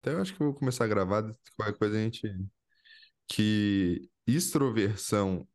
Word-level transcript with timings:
Até 0.00 0.12
eu 0.14 0.20
acho 0.20 0.34
que 0.36 0.42
eu 0.42 0.46
vou 0.48 0.54
começar 0.56 0.84
a 0.84 0.88
gravar, 0.88 1.22
qualquer 1.56 1.76
coisa 1.78 1.96
a 1.98 2.00
gente. 2.02 2.22
Que 3.28 4.10
extroversão 4.26 5.48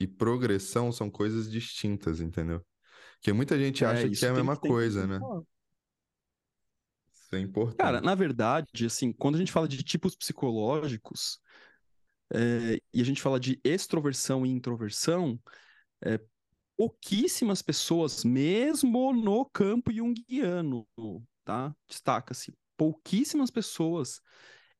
e 0.00 0.06
progressão 0.08 0.92
são 0.92 1.10
coisas 1.10 1.50
distintas, 1.50 2.20
entendeu? 2.20 2.64
Porque 3.16 3.32
muita 3.32 3.58
gente 3.58 3.84
É, 3.84 3.86
acha 3.86 4.10
que 4.10 4.14
isso 4.14 4.26
é 4.26 4.30
a 4.30 4.34
mesma 4.34 4.56
que 4.56 4.60
tem 4.60 4.74
que 4.74 4.80
coisa, 4.80 5.06
né? 5.06 5.20
falar. 5.20 5.42
Isso 7.12 7.34
é 7.36 7.40
Cara, 7.76 8.00
importante. 8.00 8.00
na 8.00 8.14
verdade, 8.14 8.86
assim, 8.86 9.12
quando 9.12 9.34
a 9.36 9.38
gente 9.38 9.50
fala 9.52 9.66
de 9.68 9.82
tipos 9.82 10.14
psicológicos, 10.14 11.40
é, 12.34 12.76
e 12.94 13.00
a 13.02 13.04
gente 13.04 13.22
fala 13.22 13.40
de 13.40 13.60
extroversão 13.64 14.46
e 14.46 14.50
introversão, 14.50 15.40
é, 16.04 16.20
pouquíssimas 16.76 17.62
pessoas, 17.62 18.24
mesmo 18.24 19.12
no 19.12 19.44
campo 19.46 19.92
junguiano, 19.92 20.88
tá? 21.44 21.76
Destaca-se, 21.88 22.54
pouquíssimas 22.76 23.50
pessoas 23.50 24.20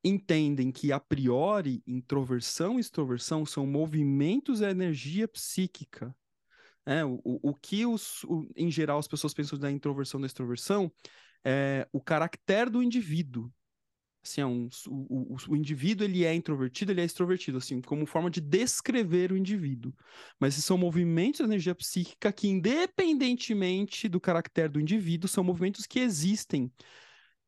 entendem 0.03 0.71
que, 0.71 0.93
a 0.93 1.01
priori, 1.01 1.83
introversão 1.87 2.77
e 2.77 2.81
extroversão 2.81 3.47
são 3.47 3.67
movimentos 3.67 4.61
da 4.61 4.71
energia 4.71 5.27
psíquica. 5.27 6.15
É, 6.87 7.05
o, 7.05 7.21
o, 7.25 7.55
que, 7.55 7.87
os, 7.87 8.23
o- 8.25 8.47
em 8.55 8.71
geral, 8.71 8.99
as 8.99 9.09
pessoas 9.09 9.33
pensam 9.33 9.59
da 9.59 9.71
introversão 9.71 10.21
e 10.21 10.23
da 10.23 10.27
extroversão 10.27 10.93
é 11.45 11.89
o 11.93 12.01
caractere 12.01 12.71
do 12.71 12.83
indivíduo. 12.83 13.51
Assim, 14.23 14.41
é 14.41 14.47
um, 14.47 14.69
o, 14.89 15.37
o, 15.49 15.57
indivíduo 15.57 16.07
ele 16.07 16.25
é 16.25 16.35
introvertido, 16.35 16.91
ele 16.91 17.03
é 17.03 17.05
extrovertido, 17.05 17.59
assim, 17.59 17.83
como 17.83 18.07
forma 18.07 18.31
de 18.31 18.41
descrever 18.41 19.31
o 19.31 19.37
indivíduo. 19.37 19.95
Mas 20.41 20.55
são 20.55 20.79
movimentos 20.79 21.41
da 21.41 21.45
energia 21.45 21.75
psíquica 21.75 22.33
que, 22.33 22.49
independentemente 22.49 24.09
do 24.09 24.19
caractere 24.19 24.71
do 24.71 24.81
indivíduo, 24.81 25.29
são 25.29 25.45
movimentos 25.45 25.87
que 25.87 26.01
existem. 26.01 26.73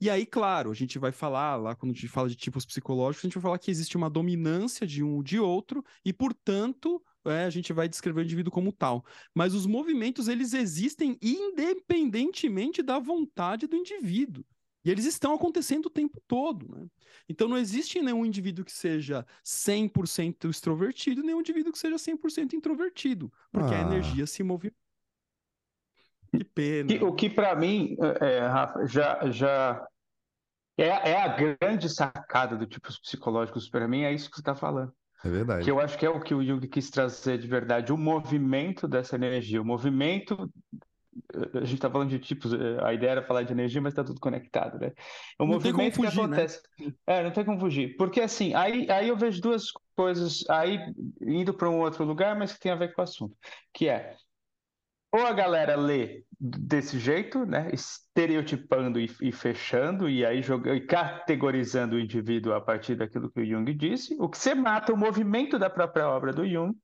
E 0.01 0.11
aí, 0.11 0.27
claro, 0.27 0.71
a 0.71 0.75
gente 0.75 0.99
vai 0.99 1.11
falar 1.11 1.57
lá, 1.57 1.75
quando 1.75 1.93
a 1.93 1.95
gente 1.95 2.09
fala 2.09 2.29
de 2.29 2.37
tipos 2.37 2.67
psicológicos, 2.67 3.25
a 3.25 3.29
gente 3.29 3.35
vai 3.35 3.43
falar 3.43 3.59
que 3.59 3.71
existe 3.71 3.97
uma 3.97 4.11
dominância 4.11 4.87
de 4.87 5.03
um 5.03 5.15
ou 5.17 5.23
de 5.23 5.39
outro, 5.39 5.83
e, 6.05 6.13
portanto, 6.13 7.03
é, 7.25 7.45
a 7.45 7.51
gente 7.51 7.73
vai 7.73 7.89
descrever 7.89 8.21
o 8.21 8.25
indivíduo 8.25 8.53
como 8.53 8.73
tal. 8.73 9.05
Mas 9.35 9.55
os 9.55 9.65
movimentos, 9.67 10.29
eles 10.29 10.53
existem 10.53 11.17
independentemente 11.23 12.83
da 12.83 12.99
vontade 12.99 13.67
do 13.67 13.75
indivíduo. 13.77 14.45
E 14.85 14.91
eles 14.91 15.05
estão 15.05 15.35
acontecendo 15.35 15.87
o 15.87 15.91
tempo 15.91 16.21
todo, 16.29 16.69
né? 16.69 16.87
Então 17.29 17.49
não 17.49 17.59
existe 17.59 18.01
nenhum 18.01 18.25
indivíduo 18.25 18.65
que 18.65 18.71
seja 18.73 19.27
100% 19.43 20.49
extrovertido, 20.49 21.23
nenhum 21.25 21.41
indivíduo 21.41 21.73
que 21.73 21.79
seja 21.79 21.99
100% 21.99 22.55
introvertido, 22.55 23.33
porque 23.51 23.75
a 23.75 23.79
Ah. 23.79 23.81
energia 23.81 24.27
se 24.27 24.43
move. 24.45 24.71
Que 26.31 26.45
pena. 26.45 26.89
Que- 26.89 27.05
o 27.05 27.13
que 27.15 27.31
para 27.31 27.55
mim, 27.55 27.97
é, 28.21 28.37
é, 28.37 28.47
Rafa, 28.47 28.87
já, 28.87 29.31
já 29.31 29.87
é, 30.79 30.87
é 31.11 31.23
a 31.23 31.29
grande 31.29 31.89
sacada 31.89 32.57
do 32.57 32.67
tipos 32.67 32.99
psicológicos 32.99 33.69
para 33.69 33.89
mim, 33.89 34.03
é 34.03 34.13
isso 34.13 34.29
que 34.29 34.37
você 34.37 34.43
está 34.43 34.55
falando. 34.55 34.93
É 35.25 35.29
verdade. 35.29 35.65
Que 35.65 35.71
eu 35.71 35.81
acho 35.81 35.97
que 35.99 36.05
é 36.05 36.11
o 36.11 36.21
que 36.21 36.35
o 36.35 36.45
Jung 36.45 36.67
quis 36.69 36.91
trazer 36.91 37.39
de 37.39 37.47
verdade, 37.47 37.93
o 37.93 37.97
movimento 37.97 38.87
dessa 38.87 39.17
energia, 39.17 39.61
o 39.61 39.65
movimento. 39.65 40.51
A 41.55 41.61
gente 41.61 41.75
está 41.77 41.91
falando 41.91 42.11
de 42.11 42.19
tipos, 42.19 42.53
eh, 42.53 42.79
a 42.83 42.93
ideia 42.93 43.13
era 43.13 43.23
falar 43.23 43.43
de 43.43 43.51
energia, 43.51 43.81
mas 43.81 43.93
está 43.93 44.05
tudo 44.05 44.21
conectado, 44.21 44.79
né? 44.79 44.93
O 45.39 45.47
Não 45.47 45.59
tem 45.59 45.73
como 45.73 45.85
movimento 45.85 45.95
que 45.95 46.05
fugir, 46.05 46.17
né? 46.29 46.37
acontece. 46.37 46.63
É, 47.07 47.23
não 47.25 47.31
tem 47.31 47.45
como 47.45 47.59
fugir. 47.59 47.97
Porque 47.97 48.21
assim, 48.21 48.53
aí, 48.55 48.89
aí 48.91 49.09
eu 49.09 49.17
vejo 49.17 49.41
duas 49.41 49.65
coisas, 49.97 50.45
aí 50.51 50.79
indo 51.23 51.55
para 51.55 51.71
um 51.71 51.81
outro 51.81 52.05
lugar, 52.05 52.37
mas 52.39 52.53
que 52.53 52.61
tem 52.61 52.71
a 52.71 52.77
ver 52.77 52.93
com 52.93 53.01
o 53.01 53.05
assunto, 53.05 53.35
que 53.73 53.89
é 53.89 54.15
ou 55.13 55.27
a 55.27 55.33
galera 55.33 55.77
lê 55.77 56.25
desse 56.39 56.99
jeito, 56.99 57.47
né, 57.47 57.71
estereotipando 57.73 59.01
e, 59.01 59.11
e 59.23 59.33
fechando, 59.33 60.09
e 60.09 60.25
aí 60.25 60.43
jogando, 60.43 60.77
e 60.77 60.87
categorizando 60.87 61.97
o 61.97 62.01
indivíduo 62.01 62.53
a 62.53 62.61
partir 62.61 62.95
daquilo 62.95 63.31
que 63.31 63.41
o 63.41 63.47
Jung 63.47 63.73
disse, 63.75 64.17
o 64.21 64.29
que 64.29 64.37
você 64.37 64.55
mata 64.55 64.93
o 64.93 64.97
movimento 64.97 65.59
da 65.59 65.71
própria 65.71 66.09
obra 66.09 66.33
do 66.33 66.47
Jung. 66.47 66.77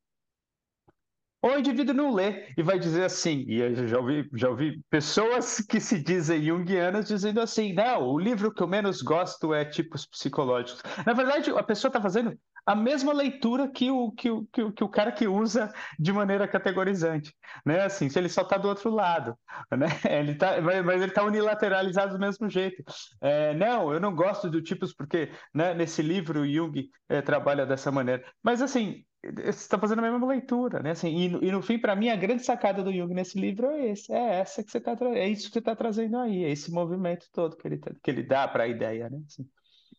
Ou 1.45 1.57
o 1.57 1.59
indivíduo 1.59 1.93
não 1.93 2.15
lê 2.15 2.47
e 2.57 2.63
vai 2.63 2.79
dizer 2.79 3.03
assim, 3.03 3.45
e 3.49 3.61
eu 3.61 3.89
já 3.89 3.99
ouvi, 3.99 4.31
já 4.33 4.49
ouvi 4.49 4.81
pessoas 4.89 5.59
que 5.59 5.81
se 5.81 6.01
dizem 6.01 6.45
junguianas 6.45 7.09
dizendo 7.09 7.41
assim, 7.41 7.73
não, 7.73 8.07
o 8.07 8.19
livro 8.19 8.55
que 8.55 8.63
eu 8.63 8.69
menos 8.69 9.03
gosto 9.03 9.53
é 9.53 9.65
tipos 9.65 10.07
psicológicos. 10.07 10.81
Na 11.05 11.13
verdade, 11.13 11.51
a 11.51 11.63
pessoa 11.65 11.89
está 11.89 12.01
fazendo 12.01 12.39
a 12.65 12.75
mesma 12.75 13.13
leitura 13.13 13.69
que 13.69 13.91
o, 13.91 14.13
que, 14.13 14.31
o, 14.31 14.47
que, 14.47 14.63
o, 14.63 14.73
que 14.73 14.85
o 14.85 14.89
cara 14.89 15.13
que 15.13 15.27
usa 15.27 15.73
de 15.99 16.13
maneira 16.13 16.47
categorizante, 16.47 17.35
né? 17.67 17.83
Assim, 17.83 18.09
se 18.09 18.19
ele 18.19 18.29
só 18.29 18.43
está 18.43 18.57
do 18.57 18.69
outro 18.69 18.91
lado, 18.91 19.37
né? 19.71 19.87
Ele 20.09 20.35
tá, 20.35 20.61
mas 20.61 21.03
ele 21.03 21.11
está 21.11 21.25
unilateralizado 21.25 22.15
do 22.15 22.21
mesmo 22.21 22.49
jeito. 22.49 22.83
É, 23.21 23.55
não, 23.55 23.93
eu 23.93 24.01
não 24.01 24.15
gosto 24.15 24.49
do 24.51 24.63
tipos 24.63 24.95
porque 24.95 25.31
né, 25.55 25.75
nesse 25.75 26.03
livro 26.03 26.47
Jung 26.47 26.89
é, 27.09 27.21
trabalha 27.23 27.67
dessa 27.67 27.91
maneira. 27.91 28.25
Mas 28.43 28.63
assim, 28.63 29.05
você 29.25 29.49
está 29.51 29.79
fazendo 29.79 30.01
a 30.01 30.11
mesma 30.11 30.27
leitura, 30.27 30.83
né? 30.83 30.91
Assim, 30.91 31.09
e, 31.09 31.29
no, 31.29 31.45
e 31.45 31.51
no 31.53 31.63
fim, 31.63 31.79
para 31.79 31.95
mim, 31.95 32.09
a 32.09 32.17
grande 32.17 32.45
sacada 32.45 32.83
do 32.83 32.93
Jung 32.93 33.15
nesse 33.15 33.39
livro 33.39 33.69
é 33.71 33.91
esse, 33.91 34.13
é 34.13 34.41
essa 34.41 34.65
que 34.65 34.71
você 34.71 34.81
tá, 34.81 34.97
é 35.15 35.29
isso 35.29 35.47
que 35.47 35.53
você 35.55 35.59
está 35.61 35.77
trazendo 35.77 36.19
aí, 36.19 36.45
é 36.45 36.51
esse 36.51 36.73
movimento 36.73 37.27
todo 37.33 37.57
que 37.57 37.67
ele, 37.69 37.79
tá, 37.79 37.93
que 38.03 38.11
ele 38.11 38.23
dá 38.23 38.49
para 38.49 38.65
a 38.65 38.69
ideia, 38.69 39.09
né? 39.09 39.21
Assim. 39.27 39.49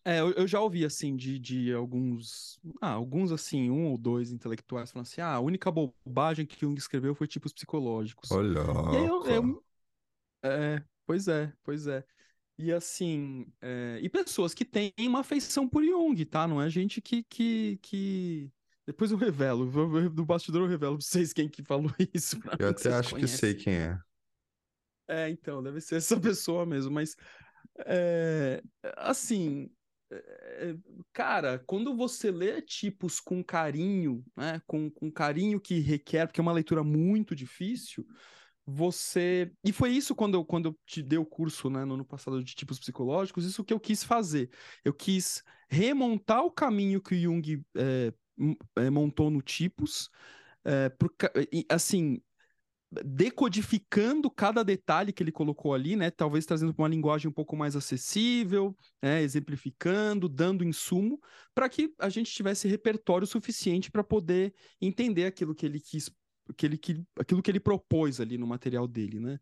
É, 0.05 0.19
eu, 0.19 0.31
eu 0.33 0.47
já 0.47 0.59
ouvi, 0.59 0.83
assim, 0.83 1.15
de, 1.15 1.39
de 1.39 1.73
alguns, 1.73 2.59
ah, 2.81 2.89
alguns, 2.91 3.31
assim, 3.31 3.69
um 3.69 3.87
ou 3.91 3.97
dois 3.97 4.31
intelectuais 4.31 4.91
falando 4.91 5.07
assim, 5.07 5.21
ah, 5.21 5.33
a 5.35 5.39
única 5.39 5.71
bobagem 5.71 6.45
que 6.45 6.59
Jung 6.59 6.77
escreveu 6.77 7.15
foi 7.15 7.25
tipos 7.27 7.53
psicológicos. 7.53 8.29
Olha. 8.29 8.63
E 8.89 8.97
aí 8.97 9.05
eu, 9.05 9.25
eu- 9.25 9.63
é, 10.43 10.83
pois 11.05 11.27
é, 11.27 11.53
pois 11.63 11.87
é. 11.87 12.05
E 12.57 12.71
assim, 12.73 13.47
é, 13.61 13.99
e 14.01 14.09
pessoas 14.09 14.53
que 14.53 14.65
têm 14.65 14.93
uma 14.99 15.21
afeição 15.21 15.67
por 15.69 15.83
Jung, 15.85 16.25
tá? 16.25 16.47
Não 16.47 16.61
é 16.61 16.69
gente 16.69 17.01
que, 17.01 17.23
que, 17.25 17.77
que... 17.81 18.51
Depois 18.87 19.11
eu 19.11 19.17
revelo, 19.17 20.09
do 20.11 20.25
bastidor 20.25 20.63
eu 20.63 20.67
revelo 20.69 20.97
pra 20.97 21.05
vocês 21.05 21.33
quem 21.33 21.49
que 21.49 21.63
falou 21.63 21.91
isso 22.13 22.37
Eu 22.57 22.69
até 22.69 22.91
acho 22.93 23.15
que 23.15 23.27
conhecem. 23.27 23.27
sei 23.27 23.53
quem 23.53 23.73
é. 23.75 23.99
É, 25.07 25.29
então, 25.29 25.61
deve 25.61 25.81
ser 25.81 25.97
essa 25.97 26.19
pessoa 26.19 26.65
mesmo, 26.65 26.91
mas 26.91 27.15
é, 27.85 28.61
assim, 28.97 29.69
cara, 31.11 31.59
quando 31.65 31.95
você 31.95 32.31
lê 32.31 32.61
tipos 32.61 33.19
com 33.19 33.43
carinho, 33.43 34.23
né, 34.35 34.61
com, 34.67 34.89
com 34.89 35.11
carinho 35.11 35.59
que 35.59 35.79
requer, 35.79 36.27
porque 36.27 36.39
é 36.39 36.43
uma 36.43 36.51
leitura 36.51 36.83
muito 36.83 37.35
difícil, 37.35 38.05
você. 38.65 39.51
E 39.63 39.71
foi 39.71 39.91
isso 39.91 40.15
quando 40.15 40.35
eu, 40.35 40.45
quando 40.45 40.69
eu 40.69 40.79
te 40.85 41.01
dei 41.01 41.19
o 41.19 41.25
curso, 41.25 41.69
né, 41.69 41.85
no 41.85 41.95
ano 41.95 42.05
passado 42.05 42.43
de 42.43 42.55
tipos 42.55 42.79
psicológicos, 42.79 43.45
isso 43.45 43.63
que 43.63 43.73
eu 43.73 43.79
quis 43.79 44.03
fazer. 44.03 44.49
Eu 44.83 44.93
quis 44.93 45.43
remontar 45.69 46.43
o 46.43 46.51
caminho 46.51 47.01
que 47.01 47.15
o 47.15 47.19
Jung 47.19 47.63
é, 47.75 48.89
montou 48.89 49.29
no 49.29 49.41
tipos, 49.41 50.09
é, 50.65 50.91
assim, 51.69 52.21
decodificando 53.05 54.29
cada 54.29 54.63
detalhe 54.63 55.13
que 55.13 55.23
ele 55.23 55.31
colocou 55.31 55.73
ali, 55.73 55.95
né? 55.95 56.11
Talvez 56.11 56.45
trazendo 56.45 56.73
uma 56.77 56.87
linguagem 56.87 57.29
um 57.29 57.33
pouco 57.33 57.55
mais 57.55 57.75
acessível, 57.75 58.75
né? 59.01 59.21
exemplificando, 59.21 60.27
dando 60.29 60.63
insumo, 60.63 61.19
para 61.53 61.69
que 61.69 61.93
a 61.99 62.09
gente 62.09 62.31
tivesse 62.31 62.67
repertório 62.67 63.25
suficiente 63.25 63.89
para 63.89 64.03
poder 64.03 64.53
entender 64.81 65.25
aquilo 65.25 65.55
que 65.55 65.65
ele 65.65 65.79
quis, 65.79 66.11
que 66.55 66.65
ele, 66.65 66.77
que, 66.77 67.01
aquilo 67.17 67.41
que 67.41 67.51
ele 67.51 67.59
propôs 67.59 68.19
ali 68.19 68.37
no 68.37 68.47
material 68.47 68.87
dele, 68.87 69.19
né? 69.19 69.39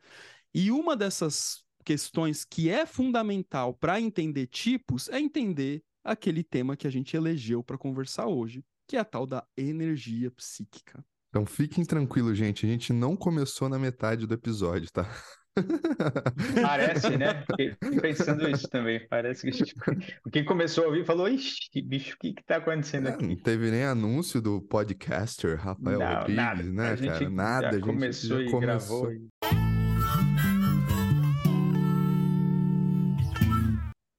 E 0.53 0.69
uma 0.71 0.95
dessas 0.95 1.63
questões 1.83 2.45
que 2.45 2.69
é 2.69 2.85
fundamental 2.85 3.73
para 3.73 3.99
entender 3.99 4.47
tipos 4.47 5.09
é 5.09 5.19
entender 5.19 5.83
aquele 6.03 6.43
tema 6.43 6.75
que 6.75 6.87
a 6.87 6.89
gente 6.89 7.15
elegeu 7.15 7.63
para 7.63 7.77
conversar 7.77 8.27
hoje, 8.27 8.63
que 8.87 8.97
é 8.97 8.99
a 8.99 9.05
tal 9.05 9.25
da 9.25 9.45
energia 9.55 10.29
psíquica. 10.31 11.03
Então 11.31 11.45
fiquem 11.45 11.85
tranquilos, 11.85 12.37
gente. 12.37 12.65
A 12.65 12.69
gente 12.69 12.91
não 12.91 13.15
começou 13.15 13.69
na 13.69 13.79
metade 13.79 14.27
do 14.27 14.33
episódio, 14.33 14.91
tá? 14.91 15.09
Parece, 16.61 17.17
né? 17.17 17.43
Fiquei 17.49 17.75
pensando 18.01 18.49
isso 18.49 18.67
também. 18.69 19.05
Parece 19.09 19.49
que 19.49 19.63
tipo, 19.63 19.81
quem 20.31 20.43
começou 20.43 20.83
a 20.83 20.87
ouvir 20.87 21.05
falou: 21.05 21.29
Ixi, 21.29 21.81
bicho, 21.81 22.15
o 22.15 22.19
que 22.19 22.33
que 22.33 22.43
tá 22.43 22.57
acontecendo 22.57 23.07
aqui? 23.07 23.25
não 23.27 23.35
teve 23.37 23.71
nem 23.71 23.85
anúncio 23.85 24.41
do 24.41 24.61
podcaster 24.61 25.57
Rafael 25.57 25.99
Não, 25.99 26.07
Rodrigues, 26.15 26.35
nada. 26.35 26.63
né, 26.63 26.89
A 26.91 26.95
gente 26.95 27.11
cara? 27.11 27.29
Nada. 27.29 27.67
a 27.69 27.71
gente 27.73 27.81
começou 27.85 28.37
já 28.37 28.43
e 28.43 28.51
começou. 28.51 29.01
gravou. 29.07 29.21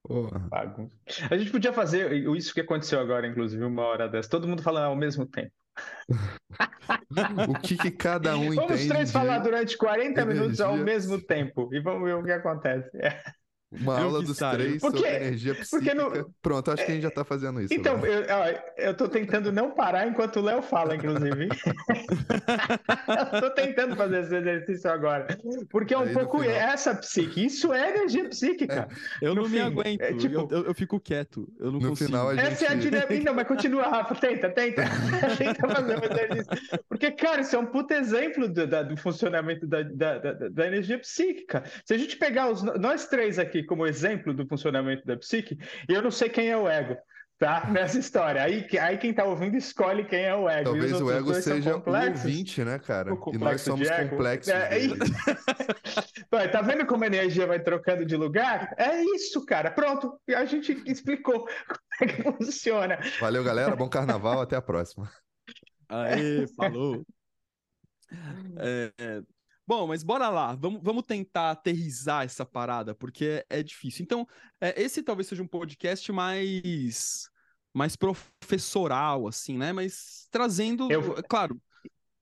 Porra. 0.02 0.48
A 1.30 1.36
gente 1.36 1.50
podia 1.50 1.72
fazer 1.72 2.12
isso 2.36 2.52
que 2.52 2.60
aconteceu 2.60 3.00
agora, 3.00 3.26
inclusive, 3.26 3.62
uma 3.64 3.82
hora 3.82 4.08
dessa. 4.08 4.28
Todo 4.28 4.48
mundo 4.48 4.62
falando 4.62 4.84
ao 4.84 4.96
mesmo 4.96 5.24
tempo. 5.26 5.52
O 7.48 7.54
que, 7.60 7.76
que 7.76 7.90
cada 7.90 8.36
um 8.36 8.54
Vamos 8.54 8.64
entende 8.64 8.88
três 8.88 9.06
de... 9.08 9.12
falar 9.12 9.38
durante 9.38 9.76
40 9.76 10.24
minutos 10.24 10.60
ao 10.60 10.76
mesmo 10.76 11.20
tempo 11.20 11.68
e 11.72 11.80
vamos 11.80 12.04
ver 12.04 12.14
o 12.14 12.24
que 12.24 12.32
acontece. 12.32 12.90
É. 12.98 13.22
Uma 13.80 13.98
Eu 13.98 14.04
aula 14.04 14.22
dos 14.22 14.36
saio. 14.36 14.58
três 14.58 14.80
Por 14.82 14.92
sobre 14.96 15.08
energia 15.08 15.54
Porque 15.54 15.64
psíquica. 15.90 15.94
não- 15.94 16.30
Pronto, 16.42 16.70
acho 16.70 16.84
que 16.84 16.90
a 16.90 16.94
gente 16.94 17.02
já 17.02 17.10
tá 17.10 17.24
fazendo 17.24 17.60
isso. 17.60 17.72
Então, 17.72 17.94
agora. 17.96 18.12
eu, 18.12 18.26
ó, 18.36 18.82
eu 18.88 18.94
tô 18.94 19.08
tentando 19.08 19.50
não 19.50 19.70
parar 19.70 20.06
enquanto 20.06 20.36
o 20.36 20.42
Léo 20.42 20.60
fala, 20.62 20.94
inclusive. 20.96 21.48
eu 23.32 23.40
tô 23.40 23.50
tentando 23.50 23.96
fazer 23.96 24.20
esse 24.20 24.34
exercício 24.36 24.90
agora. 24.90 25.26
Porque 25.70 25.94
é 25.94 25.98
um 25.98 26.02
Aí, 26.02 26.08
no 26.08 26.14
pouco 26.20 26.40
final- 26.40 26.54
essa 26.56 26.94
psique. 26.94 27.44
Isso 27.46 27.72
é 27.72 27.90
energia 27.90 28.28
psíquica. 28.28 28.88
Eu 29.20 29.34
No 29.34 29.42
não 29.42 29.48
me 29.48 29.56
fim, 29.56 29.62
aguento. 29.62 30.00
é 30.00 30.12
tipo- 30.14 30.34
eu, 30.34 30.48
eu- 30.50 30.64
eu 30.66 30.74
fico 30.74 31.00
quieto. 31.00 31.48
Eu 31.58 31.66
não 31.72 31.80
No 31.80 31.88
consigo. 31.90 32.10
final, 32.10 32.28
a 32.28 32.34
gente- 32.34 32.46
Essa 32.46 32.64
é 32.66 32.68
a 32.68 32.74
dinâmica. 32.74 33.24
Não, 33.24 33.34
mas 33.34 33.46
continua, 33.48 33.84
Rafa. 33.84 34.14
Tenta, 34.14 34.50
tenta. 34.50 34.82
tenta 35.38 35.68
fazer 35.68 35.96
um 35.98 36.04
exercício. 36.04 36.80
Porque, 36.88 37.10
cara, 37.12 37.40
isso 37.40 37.56
é 37.56 37.58
um 37.58 37.66
puto 37.66 37.94
exemplo 37.94 38.48
do, 38.48 38.66
da- 38.66 38.82
do 38.82 38.96
funcionamento 38.96 39.66
da, 39.66 39.82
da, 39.82 40.18
da, 40.18 40.32
da 40.48 40.66
energia 40.66 40.98
psíquica. 40.98 41.62
Se 41.84 41.94
a 41.94 41.98
gente 41.98 42.16
pegar 42.16 42.50
os, 42.50 42.62
nós 42.62 43.06
três 43.06 43.38
aqui 43.38 43.61
como 43.62 43.86
exemplo 43.86 44.34
do 44.34 44.46
funcionamento 44.46 45.06
da 45.06 45.16
psique, 45.16 45.58
eu 45.88 46.02
não 46.02 46.10
sei 46.10 46.28
quem 46.28 46.48
é 46.48 46.56
o 46.56 46.68
ego. 46.68 46.96
Tá? 47.38 47.68
Nessa 47.68 47.98
história. 47.98 48.40
Aí, 48.40 48.64
aí 48.78 48.96
quem 48.98 49.12
tá 49.12 49.24
ouvindo 49.24 49.56
escolhe 49.56 50.04
quem 50.04 50.20
é 50.20 50.34
o 50.34 50.48
ego. 50.48 50.60
E 50.60 50.64
Talvez 50.64 51.00
o 51.00 51.10
ego 51.10 51.34
seja 51.34 51.76
o 51.76 51.82
ouvinte, 51.84 52.64
né, 52.64 52.78
cara? 52.78 53.12
O 53.12 53.34
E 53.34 53.38
nós 53.38 53.62
somos 53.62 53.90
complexos. 53.90 54.52
É, 54.52 54.68
dele. 54.68 54.94
Ué, 56.32 56.46
tá 56.48 56.62
vendo 56.62 56.86
como 56.86 57.02
a 57.02 57.06
energia 57.08 57.44
vai 57.44 57.58
trocando 57.58 58.06
de 58.06 58.14
lugar? 58.16 58.72
É 58.78 59.02
isso, 59.16 59.44
cara. 59.44 59.72
Pronto. 59.72 60.20
A 60.28 60.44
gente 60.44 60.80
explicou 60.86 61.40
como 61.66 61.80
é 62.00 62.06
que 62.06 62.22
funciona. 62.22 63.00
Valeu, 63.18 63.42
galera. 63.42 63.74
Bom 63.74 63.88
carnaval. 63.88 64.40
Até 64.40 64.54
a 64.54 64.62
próxima. 64.62 65.10
Aê, 65.88 66.46
falou. 66.56 67.04
É, 68.58 68.92
é, 68.98 69.22
Bom, 69.66 69.86
mas 69.86 70.02
bora 70.02 70.28
lá. 70.28 70.54
Vamos, 70.54 70.80
vamos 70.82 71.04
tentar 71.04 71.50
aterrizar 71.52 72.24
essa 72.24 72.44
parada, 72.44 72.94
porque 72.94 73.44
é, 73.50 73.58
é 73.60 73.62
difícil. 73.62 74.02
Então, 74.02 74.26
é, 74.60 74.80
esse 74.80 75.02
talvez 75.02 75.28
seja 75.28 75.42
um 75.42 75.46
podcast 75.46 76.10
mais, 76.12 77.28
mais 77.72 77.94
professoral, 77.96 79.28
assim, 79.28 79.56
né? 79.56 79.72
Mas 79.72 80.26
trazendo, 80.30 80.90
Eu- 80.90 81.16
é 81.18 81.22
claro, 81.22 81.60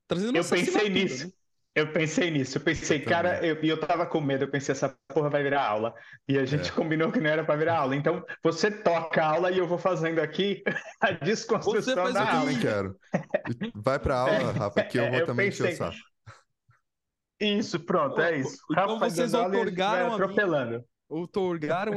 trazendo 0.06 0.36
Eu 0.36 0.44
pensei 0.44 0.88
nisso. 0.90 1.26
né? 1.26 1.32
Eu 1.72 1.92
pensei 1.92 2.32
nisso, 2.32 2.58
eu 2.58 2.62
pensei, 2.62 3.00
Eu 3.00 3.04
cara, 3.04 3.34
também. 3.36 3.50
eu- 3.50 3.64
e 3.64 3.68
eu, 3.68 3.78
tava 3.78 4.04
com 4.04 4.20
medo, 4.20 4.42
eu 4.44 4.50
pensei, 4.50 4.72
essa 4.72 4.94
porra 5.08 5.30
vai 5.30 5.42
virar 5.44 5.64
aula. 5.64 5.94
E 6.28 6.36
a 6.36 6.44
gente 6.44 6.68
É. 6.68 6.72
combinou 6.72 7.12
que 7.12 7.20
não 7.20 7.30
era 7.30 7.44
para 7.44 7.54
virar 7.56 7.78
aula. 7.78 7.94
Então, 7.94 8.24
você 8.42 8.70
toca 8.70 9.22
a 9.22 9.28
aula 9.34 9.52
e 9.52 9.58
eu 9.58 9.68
vou 9.68 9.78
fazendo 9.78 10.18
aqui 10.18 10.62
a 11.00 11.12
desconstrução 11.12 11.94
Você 11.94 11.94
faz 11.94 12.12
da 12.14 12.20
o 12.20 12.24
Eu 12.24 12.28
aula. 12.28 12.40
também 12.40 12.60
quero. 12.60 12.96
Vai 13.76 13.98
pra 14.00 14.16
aula, 14.50 14.52
Rafa, 14.52 14.82
que 14.82 14.98
eu 14.98 15.10
vou 15.10 15.20
Eu 15.20 15.26
também 15.26 15.46
pensei. 15.48 15.72
saco. 15.76 15.96
Isso, 17.40 17.80
pronto, 17.80 18.20
é 18.20 18.38
isso. 18.38 18.62
Então 18.70 18.94
Rafa 18.94 19.10
vocês 19.10 19.32
dando 19.32 19.44
aula 19.44 19.56
e 19.56 19.60
a 19.60 19.64
gente 19.64 19.76
vai 19.76 20.04
outorgaram 20.04 20.12
a 20.12 20.14
atropelando. 20.14 20.84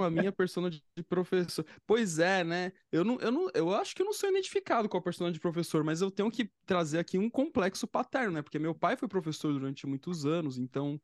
Minha 0.10 0.32
persona 0.34 0.70
de 0.70 0.82
de 0.96 1.04
professor. 1.04 1.66
Pois 1.86 2.20
é, 2.20 2.44
né? 2.44 2.72
Eu 2.92 3.04
não, 3.04 3.18
eu 3.20 3.32
não, 3.32 3.50
eu 3.54 3.74
acho 3.74 3.96
que 3.96 4.02
eu 4.02 4.06
não 4.06 4.14
sou 4.14 4.30
identificado 4.30 4.88
com 4.88 4.98
a 4.98 5.02
persona 5.02 5.32
de 5.32 5.40
professor, 5.40 5.84
mas 5.84 6.02
eu 6.02 6.10
tenho 6.10 6.32
que 6.32 6.50
trazer 6.66 7.00
aqui 7.00 7.18
um 7.18 7.30
complexo 7.30 7.88
paterno, 7.88 8.32
né? 8.34 8.42
Porque 8.42 8.60
meu 8.60 8.74
pai 8.74 8.96
foi 8.96 9.08
professor 9.08 9.52
durante 9.52 9.86
muitos 9.86 10.26
anos, 10.26 10.58
então 10.58 11.00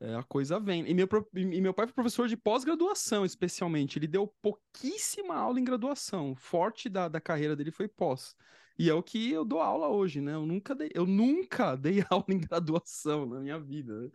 é, 0.00 0.14
a 0.14 0.22
coisa 0.22 0.58
vem. 0.58 0.88
E 0.88 0.94
meu, 0.94 1.06
e 1.34 1.60
meu 1.60 1.74
pai 1.74 1.86
foi 1.86 1.94
professor 1.94 2.28
de 2.28 2.36
pós-graduação, 2.36 3.24
especialmente. 3.24 3.98
Ele 3.98 4.06
deu 4.06 4.26
pouquíssima 4.40 5.34
aula 5.34 5.60
em 5.60 5.64
graduação. 5.64 6.32
O 6.32 6.36
Forte 6.36 6.88
da, 6.88 7.08
da 7.08 7.20
carreira 7.20 7.54
dele 7.54 7.70
foi 7.70 7.86
pós. 7.88 8.34
E 8.78 8.88
é 8.88 8.94
o 8.94 9.02
que 9.02 9.30
eu 9.30 9.44
dou 9.44 9.60
aula 9.60 9.88
hoje, 9.88 10.20
né? 10.20 10.34
Eu 10.34 10.46
nunca 10.46 10.74
dei, 10.74 10.90
eu 10.94 11.06
nunca 11.06 11.76
dei 11.76 12.02
aula 12.10 12.24
em 12.30 12.38
graduação 12.38 13.26
na 13.26 13.40
minha 13.40 13.58
vida. 13.58 13.92
né? 14.02 14.10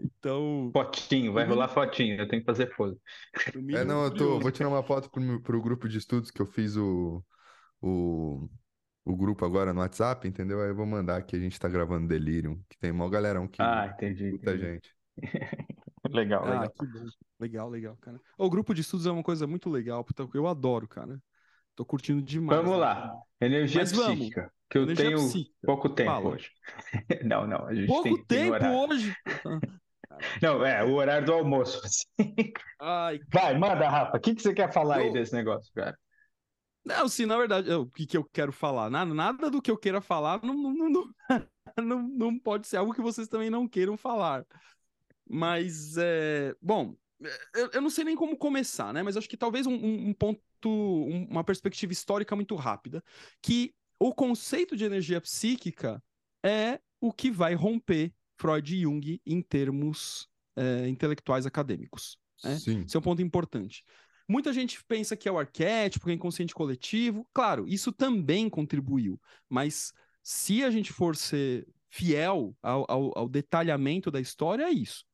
Então, 0.00 0.74
Fotinho, 0.74 1.32
vai 1.32 1.44
rolar 1.46 1.68
fotinho, 1.68 2.18
eu 2.18 2.28
tenho 2.28 2.42
que 2.42 2.46
fazer 2.46 2.70
no 3.54 3.62
É, 3.70 3.84
não, 3.84 4.04
eu 4.04 4.10
tô, 4.14 4.38
vou 4.40 4.50
tirar 4.52 4.68
uma 4.68 4.82
foto 4.82 5.10
pro, 5.10 5.40
pro 5.42 5.62
grupo 5.62 5.88
de 5.88 5.98
estudos 5.98 6.30
que 6.30 6.40
eu 6.40 6.46
fiz 6.46 6.76
o, 6.76 7.24
o, 7.82 8.48
o 9.04 9.16
grupo 9.16 9.44
agora 9.44 9.72
no 9.72 9.80
WhatsApp, 9.80 10.28
entendeu? 10.28 10.62
Aí 10.62 10.70
eu 10.70 10.76
vou 10.76 10.86
mandar 10.86 11.22
que 11.24 11.36
a 11.36 11.40
gente 11.40 11.58
tá 11.60 11.68
gravando 11.68 12.08
Delirium, 12.08 12.62
que 12.68 12.78
tem 12.78 12.92
mó 12.92 13.08
galerão 13.08 13.48
que 13.48 13.62
Ah, 13.62 13.86
entendi. 13.86 14.28
escuta 14.28 14.52
a 14.52 14.56
entendi. 14.56 14.58
gente. 14.58 14.94
Legal, 16.10 16.44
Ah, 16.44 16.50
legal. 16.50 16.70
que 16.70 16.86
bom. 16.86 17.06
Legal, 17.40 17.68
legal, 17.70 17.96
cara. 18.00 18.20
O 18.36 18.50
grupo 18.50 18.74
de 18.74 18.80
estudos 18.80 19.06
é 19.06 19.10
uma 19.10 19.22
coisa 19.22 19.46
muito 19.46 19.70
legal, 19.70 20.04
puta, 20.04 20.28
eu 20.34 20.46
adoro, 20.46 20.86
cara. 20.88 21.18
Tô 21.74 21.84
curtindo 21.84 22.20
demais. 22.20 22.58
Vamos 22.60 22.74
né? 22.74 22.84
lá. 22.84 23.12
Energia 23.40 23.80
Mas 23.80 23.92
vamos. 23.92 24.18
psíquica, 24.18 24.52
que 24.68 24.78
eu 24.78 24.82
Energia 24.82 25.04
tenho 25.06 25.18
psíquica. 25.18 25.56
pouco 25.64 25.88
tempo 25.88 26.10
Fala. 26.10 26.30
hoje. 26.30 26.50
Não, 27.24 27.46
não, 27.46 27.66
a 27.66 27.74
gente 27.74 27.86
Pouco 27.86 28.02
tem, 28.04 28.16
tem 28.16 28.24
tempo 28.42 28.54
horário. 28.54 28.76
hoje. 28.78 29.14
Não, 30.42 30.64
é, 30.64 30.84
o 30.84 30.92
horário 30.94 31.26
do 31.26 31.32
almoço. 31.32 31.80
Ai, 32.80 33.18
Vai, 33.32 33.58
manda, 33.58 33.88
Rafa. 33.88 34.18
O 34.18 34.20
que, 34.20 34.34
que 34.34 34.42
você 34.42 34.52
quer 34.52 34.70
falar 34.72 34.96
aí 34.98 35.06
Eu- 35.06 35.12
desse 35.12 35.32
negócio, 35.32 35.72
cara? 35.74 35.96
não, 36.84 37.08
sim, 37.08 37.26
na 37.26 37.36
verdade, 37.38 37.70
eu- 37.70 37.82
o 37.82 37.90
que, 37.90 38.06
que 38.06 38.16
eu 38.16 38.24
quero 38.24 38.52
falar? 38.52 38.90
Nada, 38.90 39.14
nada 39.14 39.50
do 39.50 39.62
que 39.62 39.70
eu 39.70 39.78
queira 39.78 40.00
falar 40.00 40.40
não, 40.42 40.54
não, 40.54 40.90
não, 40.90 41.04
não, 41.78 42.02
não 42.08 42.38
pode 42.38 42.66
ser 42.66 42.76
algo 42.76 42.92
que 42.92 43.00
vocês 43.00 43.28
também 43.28 43.48
não 43.50 43.66
queiram 43.68 43.96
falar. 43.96 44.44
Mas, 45.32 45.96
é, 45.96 46.54
bom, 46.60 46.94
eu, 47.54 47.70
eu 47.72 47.80
não 47.80 47.88
sei 47.88 48.04
nem 48.04 48.14
como 48.14 48.36
começar, 48.36 48.92
né? 48.92 49.02
Mas 49.02 49.16
acho 49.16 49.28
que 49.28 49.36
talvez 49.36 49.66
um, 49.66 49.74
um- 49.74 50.12
ponto, 50.12 50.40
um- 50.68 51.26
uma 51.30 51.42
perspectiva 51.42 51.92
histórica 51.92 52.36
muito 52.36 52.54
rápida, 52.54 53.02
que 53.40 53.74
o 53.98 54.14
conceito 54.14 54.76
de 54.76 54.84
energia 54.84 55.20
psíquica 55.20 56.02
é 56.44 56.78
o 57.00 57.12
que 57.12 57.30
vai 57.30 57.54
romper 57.54 58.12
Freud 58.38 58.74
e 58.76 58.82
Jung 58.82 59.20
em 59.24 59.40
termos 59.42 60.28
é, 60.54 60.86
intelectuais 60.88 61.46
acadêmicos. 61.46 62.18
É? 62.44 62.56
Sim. 62.56 62.84
Esse 62.86 62.94
é 62.96 63.00
um 63.00 63.02
ponto 63.02 63.22
importante. 63.22 63.82
Muita 64.28 64.52
gente 64.52 64.84
pensa 64.84 65.16
que 65.16 65.28
é 65.28 65.32
o 65.32 65.38
arquétipo, 65.38 66.04
que 66.04 66.10
é 66.12 66.14
inconsciente 66.14 66.54
coletivo. 66.54 67.26
Claro, 67.32 67.66
isso 67.66 67.90
também 67.90 68.50
contribuiu, 68.50 69.18
mas 69.48 69.92
se 70.22 70.62
a 70.62 70.70
gente 70.70 70.92
for 70.92 71.16
ser 71.16 71.66
fiel 71.90 72.54
ao, 72.62 72.84
ao- 72.90 73.18
ao 73.18 73.28
detalhamento 73.28 74.10
da 74.10 74.20
história, 74.20 74.64
é 74.64 74.70
isso. 74.70 75.04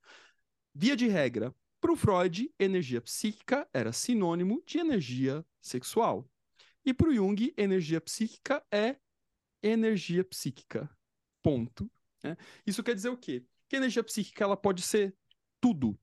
Via 0.81 0.95
de 0.95 1.09
regra, 1.09 1.53
para 1.81 1.91
o 1.91 1.97
Freud, 1.97 2.55
energia 2.57 3.01
psíquica 3.01 3.69
era 3.73 3.93
sinônimo 3.93 4.63
de 4.65 4.79
energia 4.79 5.45
sexual. 5.61 6.25
E 6.85 6.95
para 6.95 7.09
o 7.09 7.13
Jung, 7.13 7.53
energia 7.57 8.01
psíquica 8.01 8.65
é 8.71 8.95
energia 9.61 10.23
psíquica. 10.23 10.89
Ponto. 11.43 11.91
né? 12.23 12.37
Isso 12.65 12.81
quer 12.85 12.95
dizer 12.95 13.09
o 13.09 13.17
quê? 13.17 13.45
Que 13.69 13.75
energia 13.75 14.05
psíquica 14.05 14.45
ela 14.45 14.57
pode 14.57 14.83
ser 14.83 15.13
tudo. 15.61 15.99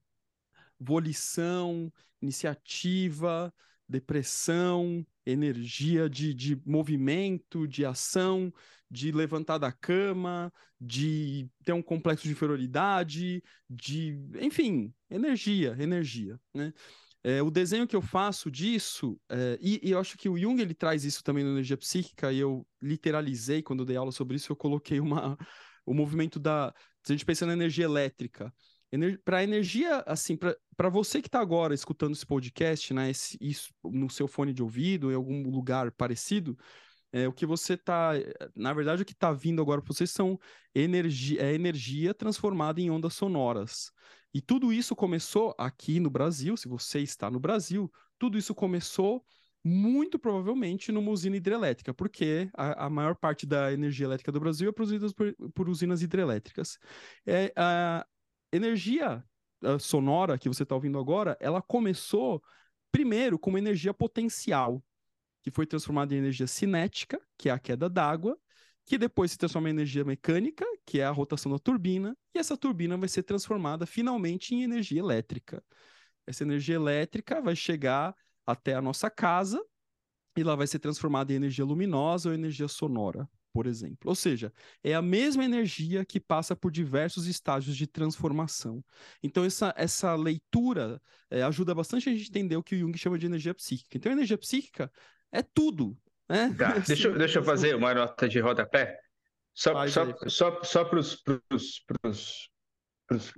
Volição, 0.78 1.90
iniciativa, 2.22 3.54
depressão, 3.88 5.06
energia 5.26 6.10
de, 6.10 6.34
de 6.34 6.62
movimento, 6.66 7.68
de 7.68 7.86
ação, 7.86 8.54
de 8.90 9.12
levantar 9.12 9.58
da 9.58 9.72
cama, 9.72 10.52
de 10.80 11.50
ter 11.64 11.74
um 11.74 11.82
complexo 11.82 12.24
de 12.24 12.32
inferioridade, 12.32 13.44
de, 13.70 14.20
enfim, 14.42 14.94
energia, 15.10 15.76
energia, 15.80 16.40
né? 16.54 16.74
É, 17.24 17.42
o 17.42 17.50
desenho 17.50 17.88
que 17.88 17.96
eu 17.96 18.04
faço 18.04 18.52
disso, 18.52 19.20
é, 19.28 19.58
e, 19.60 19.80
e 19.82 19.90
eu 19.90 20.00
acho 20.00 20.16
que 20.16 20.30
o 20.30 20.38
Jung 20.38 20.62
ele 20.62 20.76
traz 20.76 21.04
isso 21.04 21.24
também 21.24 21.44
na 21.44 21.50
energia 21.50 21.76
psíquica, 21.76 22.32
e 22.32 22.38
eu 22.38 22.68
literalizei 22.80 23.64
quando 23.64 23.80
eu 23.80 23.86
dei 23.86 23.98
aula 23.98 24.12
sobre 24.12 24.36
isso, 24.36 24.52
eu 24.52 24.56
coloquei 24.56 25.00
uma, 25.00 25.36
o 25.86 25.94
movimento 25.94 26.40
da. 26.40 26.72
Se 27.04 27.12
a 27.12 27.16
gente 27.16 27.26
pensa 27.26 27.46
na 27.48 27.54
energia 27.54 27.86
elétrica, 27.86 28.54
para 29.24 29.44
energia, 29.44 30.04
assim, 30.06 30.38
para 30.38 30.90
você 30.90 31.22
que 31.22 31.28
está 31.28 31.40
agora 31.40 31.74
escutando 31.74 32.14
esse 32.14 32.26
podcast, 32.26 32.94
né, 32.94 33.10
esse, 33.10 33.38
isso 33.42 33.74
no 33.84 34.10
seu 34.10 34.28
fone 34.28 34.54
de 34.54 34.62
ouvido, 34.62 35.12
em 35.12 35.16
algum 35.16 35.50
lugar 35.50 35.92
parecido, 35.92 36.58
é, 37.12 37.28
o 37.28 37.34
que 37.34 37.46
você 37.46 37.76
está, 37.76 38.12
na 38.56 38.74
verdade, 38.74 39.02
o 39.02 39.06
que 39.06 39.14
está 39.14 39.32
vindo 39.32 39.62
agora 39.62 39.82
para 39.82 39.94
vocês 39.94 40.12
são 40.12 40.38
energia, 40.74 41.42
é 41.42 41.54
energia 41.54 42.14
transformada 42.14 42.82
em 42.82 42.90
ondas 42.90 43.14
sonoras. 43.14 43.92
E 44.34 44.42
tudo 44.42 44.74
isso 44.74 44.96
começou 44.96 45.56
aqui 45.58 46.00
no 46.00 46.10
Brasil, 46.10 46.58
se 46.58 46.68
você 46.68 47.00
está 47.00 47.32
no 47.32 47.40
Brasil, 47.40 47.90
tudo 48.20 48.38
isso 48.38 48.54
começou 48.54 49.24
muito 49.64 50.20
provavelmente 50.20 50.92
numa 50.92 51.10
usina 51.10 51.38
hidrelétrica, 51.38 51.92
porque 51.94 52.50
a, 52.54 52.86
a 52.86 52.90
maior 52.90 53.16
parte 53.16 53.48
da 53.48 53.74
energia 53.74 54.06
elétrica 54.06 54.32
do 54.32 54.40
Brasil 54.40 54.70
é 54.70 54.72
produzida 54.72 55.08
por, 55.12 55.34
por 55.54 55.70
usinas 55.70 56.04
hidrelétricas. 56.04 56.78
É, 57.26 57.52
a 57.56 58.06
energia 58.56 59.24
a 59.64 59.80
sonora 59.80 60.38
que 60.38 60.48
você 60.48 60.64
está 60.64 60.76
ouvindo 60.76 61.00
agora, 61.00 61.38
ela 61.40 61.62
começou 61.62 62.44
primeiro 62.92 63.38
como 63.40 63.58
energia 63.58 63.94
potencial, 63.94 64.84
que 65.42 65.52
foi 65.52 65.66
transformada 65.66 66.14
em 66.14 66.18
energia 66.18 66.48
cinética, 66.48 67.20
que 67.38 67.50
é 67.50 67.52
a 67.52 67.60
queda 67.60 67.90
d'água, 67.90 68.38
que 68.86 68.98
depois 68.98 69.32
se 69.32 69.38
transforma 69.38 69.70
em 69.70 69.72
energia 69.72 70.04
mecânica, 70.04 70.66
que 70.86 71.00
é 71.00 71.06
a 71.06 71.12
rotação 71.12 71.52
da 71.52 71.58
turbina, 71.58 72.16
e 72.34 72.40
essa 72.40 72.56
turbina 72.56 72.96
vai 72.98 73.10
ser 73.10 73.24
transformada 73.24 73.86
finalmente 73.86 74.54
em 74.54 74.64
energia 74.64 75.00
elétrica. 75.00 75.64
Essa 76.28 76.44
energia 76.44 76.76
elétrica 76.76 77.42
vai 77.42 77.56
chegar 77.56 78.16
até 78.46 78.76
a 78.76 78.82
nossa 78.82 79.10
casa 79.10 79.64
e 80.38 80.42
ela 80.42 80.56
vai 80.56 80.68
ser 80.68 80.80
transformada 80.80 81.34
em 81.34 81.38
energia 81.38 81.66
luminosa 81.66 82.30
ou 82.30 82.36
energia 82.36 82.68
sonora. 82.68 83.28
Por 83.56 83.68
exemplo. 83.68 84.10
Ou 84.10 84.16
seja, 84.16 84.52
é 84.84 84.94
a 84.94 85.02
mesma 85.02 85.46
energia 85.46 86.04
que 86.04 86.20
passa 86.20 86.54
por 86.58 86.70
diversos 86.70 87.26
estágios 87.26 87.78
de 87.78 87.88
transformação. 87.88 88.84
Então, 89.24 89.46
essa, 89.46 89.74
essa 89.78 90.14
leitura 90.14 91.02
é, 91.32 91.42
ajuda 91.42 91.74
bastante 91.74 92.10
a 92.10 92.12
gente 92.12 92.28
entender 92.28 92.58
o 92.58 92.62
que 92.62 92.76
o 92.76 92.78
Jung 92.78 92.98
chama 92.98 93.18
de 93.18 93.26
energia 93.26 93.54
psíquica. 93.54 93.96
Então, 93.96 94.12
energia 94.12 94.38
psíquica 94.38 94.92
é 95.32 95.42
tudo. 95.42 95.98
Né? 96.28 96.54
Tá, 96.58 96.80
deixa, 96.80 97.10
deixa 97.18 97.40
eu 97.40 97.44
fazer 97.46 97.74
uma 97.76 97.94
nota 97.94 98.28
de 98.28 98.42
rodapé. 98.42 99.00
Só, 99.54 99.88
só, 99.88 100.14
só, 100.28 100.62
só 100.62 100.84
para 100.84 101.00
os 101.00 102.52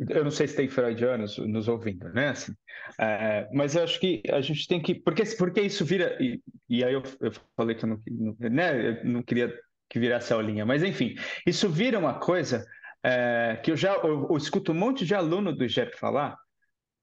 eu 0.10 0.24
não 0.24 0.32
sei 0.32 0.48
se 0.48 0.56
tem 0.56 0.70
freudianos 0.70 1.38
nos 1.40 1.68
ouvindo, 1.68 2.08
né? 2.14 2.30
Assim, 2.30 2.54
é, 2.98 3.50
mas 3.54 3.76
eu 3.76 3.84
acho 3.84 4.00
que 4.00 4.24
a 4.30 4.40
gente 4.40 4.66
tem 4.66 4.82
que. 4.82 4.96
Porque, 4.96 5.24
porque 5.38 5.62
isso 5.62 5.84
vira. 5.84 6.18
E, 6.22 6.42
e 6.70 6.84
aí 6.86 6.94
eu, 6.94 7.04
eu, 7.20 7.32
falei 7.56 7.76
que 7.76 7.84
eu 7.84 7.90
não, 7.90 8.02
né, 8.40 9.02
eu 9.02 9.06
não 9.06 9.22
queria 9.22 9.54
que 9.90 10.00
virasse 10.00 10.34
aulinha, 10.34 10.66
mas 10.66 10.84
enfim, 10.84 11.16
isso 11.46 11.70
vira 11.70 11.98
uma 11.98 12.20
coisa 12.20 12.66
é, 13.04 13.60
que 13.64 13.72
eu 13.72 13.78
já 13.78 13.94
eu, 13.96 14.28
eu 14.30 14.38
escuto 14.38 14.72
um 14.72 14.76
monte 14.76 15.06
de 15.06 15.16
aluno 15.16 15.54
do 15.54 15.64
IGEP 15.64 15.98
falar, 15.98 16.38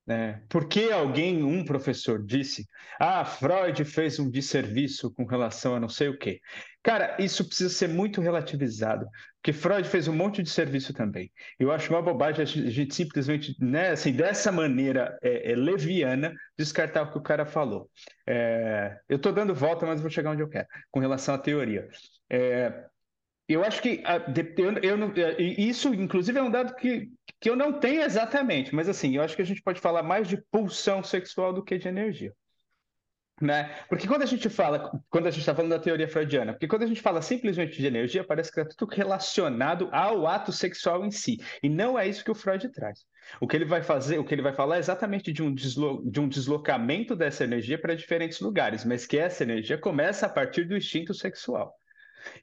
né? 0.07 0.43
Porque 0.49 0.91
alguém, 0.93 1.43
um 1.43 1.65
professor, 1.65 2.25
disse: 2.25 2.69
Ah, 2.99 3.25
Freud 3.25 3.85
fez 3.85 4.19
um 4.19 4.31
desserviço 4.31 5.11
com 5.13 5.25
relação 5.25 5.75
a 5.75 5.81
não 5.81 5.89
sei 5.89 6.09
o 6.09 6.19
quê. 6.19 6.41
Cara, 6.83 7.17
isso 7.19 7.47
precisa 7.47 7.71
ser 7.71 7.89
muito 7.89 8.21
relativizado, 8.21 9.07
porque 9.37 9.55
Freud 9.55 9.89
fez 9.89 10.07
um 10.07 10.15
monte 10.15 10.43
de 10.43 10.51
serviço 10.51 10.93
também. 10.93 11.33
Eu 11.59 11.73
acho 11.73 11.91
uma 11.91 12.03
bobagem 12.03 12.43
a 12.43 12.45
gente 12.45 12.95
simplesmente, 12.95 13.57
né, 13.59 13.91
assim, 13.93 14.13
dessa 14.13 14.53
maneira 14.53 15.19
é, 15.23 15.53
é 15.53 15.57
leviana, 15.57 16.35
descartar 16.59 17.05
o 17.05 17.11
que 17.11 17.19
o 17.19 17.23
cara 17.23 17.47
falou. 17.47 17.89
É, 18.27 18.99
eu 19.09 19.17
estou 19.17 19.33
dando 19.33 19.55
volta, 19.55 19.87
mas 19.87 20.03
vou 20.03 20.11
chegar 20.11 20.33
onde 20.33 20.43
eu 20.43 20.49
quero, 20.49 20.67
com 20.91 21.01
relação 21.01 21.35
à 21.35 21.39
teoria. 21.39 21.89
É, 22.29 22.85
eu 23.49 23.63
acho 23.63 23.83
que 23.83 24.03
eu, 24.57 24.73
eu 24.79 24.97
não, 24.97 25.13
é, 25.17 25.41
isso, 25.41 25.93
inclusive, 25.95 26.39
é 26.39 26.43
um 26.43 26.51
dado 26.51 26.75
que, 26.77 27.11
que 27.39 27.51
eu 27.51 27.57
não 27.57 27.79
tenho 27.79 28.03
exatamente, 28.03 28.75
mas 28.75 28.89
assim, 28.89 29.17
eu 29.17 29.23
acho 29.23 29.37
que 29.37 29.43
a 29.43 29.47
gente 29.47 29.63
pode 29.63 29.81
falar 29.81 30.03
mais 30.03 30.27
de 30.27 30.39
pulsão 30.51 31.03
sexual 31.03 31.53
do 31.53 31.63
que 31.63 31.77
de 31.77 31.89
energia. 31.89 32.33
Né? 33.41 33.75
Porque 33.89 34.07
quando 34.07 34.23
a 34.23 34.27
gente 34.27 34.49
fala, 34.49 34.93
quando 35.11 35.27
a 35.27 35.31
gente 35.31 35.41
está 35.41 35.55
falando 35.55 35.73
da 35.73 35.79
teoria 35.79 36.09
freudiana, 36.09 36.53
porque 36.53 36.69
quando 36.69 36.85
a 36.85 36.87
gente 36.87 37.03
fala 37.03 37.21
simplesmente 37.21 37.77
de 37.77 37.87
energia, 37.87 38.23
parece 38.23 38.51
que 38.53 38.61
é 38.61 38.65
tudo 38.65 38.95
relacionado 38.95 39.89
ao 39.93 40.27
ato 40.27 40.53
sexual 40.53 41.05
em 41.05 41.11
si. 41.11 41.39
E 41.61 41.69
não 41.69 41.99
é 41.99 42.07
isso 42.07 42.25
que 42.25 42.31
o 42.31 42.35
Freud 42.35 42.69
traz. 42.69 43.05
O 43.41 43.49
que 43.49 43.57
ele 43.57 43.65
vai 43.65 43.83
fazer, 43.83 44.19
o 44.19 44.25
que 44.25 44.33
ele 44.33 44.43
vai 44.43 44.53
falar 44.53 44.77
é 44.77 44.79
exatamente 44.79 45.33
de 45.33 45.43
um, 45.43 45.53
deslo, 45.53 46.09
de 46.09 46.21
um 46.21 46.29
deslocamento 46.29 47.17
dessa 47.17 47.43
energia 47.43 47.77
para 47.77 47.97
diferentes 47.97 48.39
lugares, 48.39 48.85
mas 48.85 49.05
que 49.05 49.19
essa 49.19 49.43
energia 49.43 49.77
começa 49.77 50.27
a 50.27 50.29
partir 50.29 50.65
do 50.65 50.77
instinto 50.77 51.13
sexual. 51.13 51.75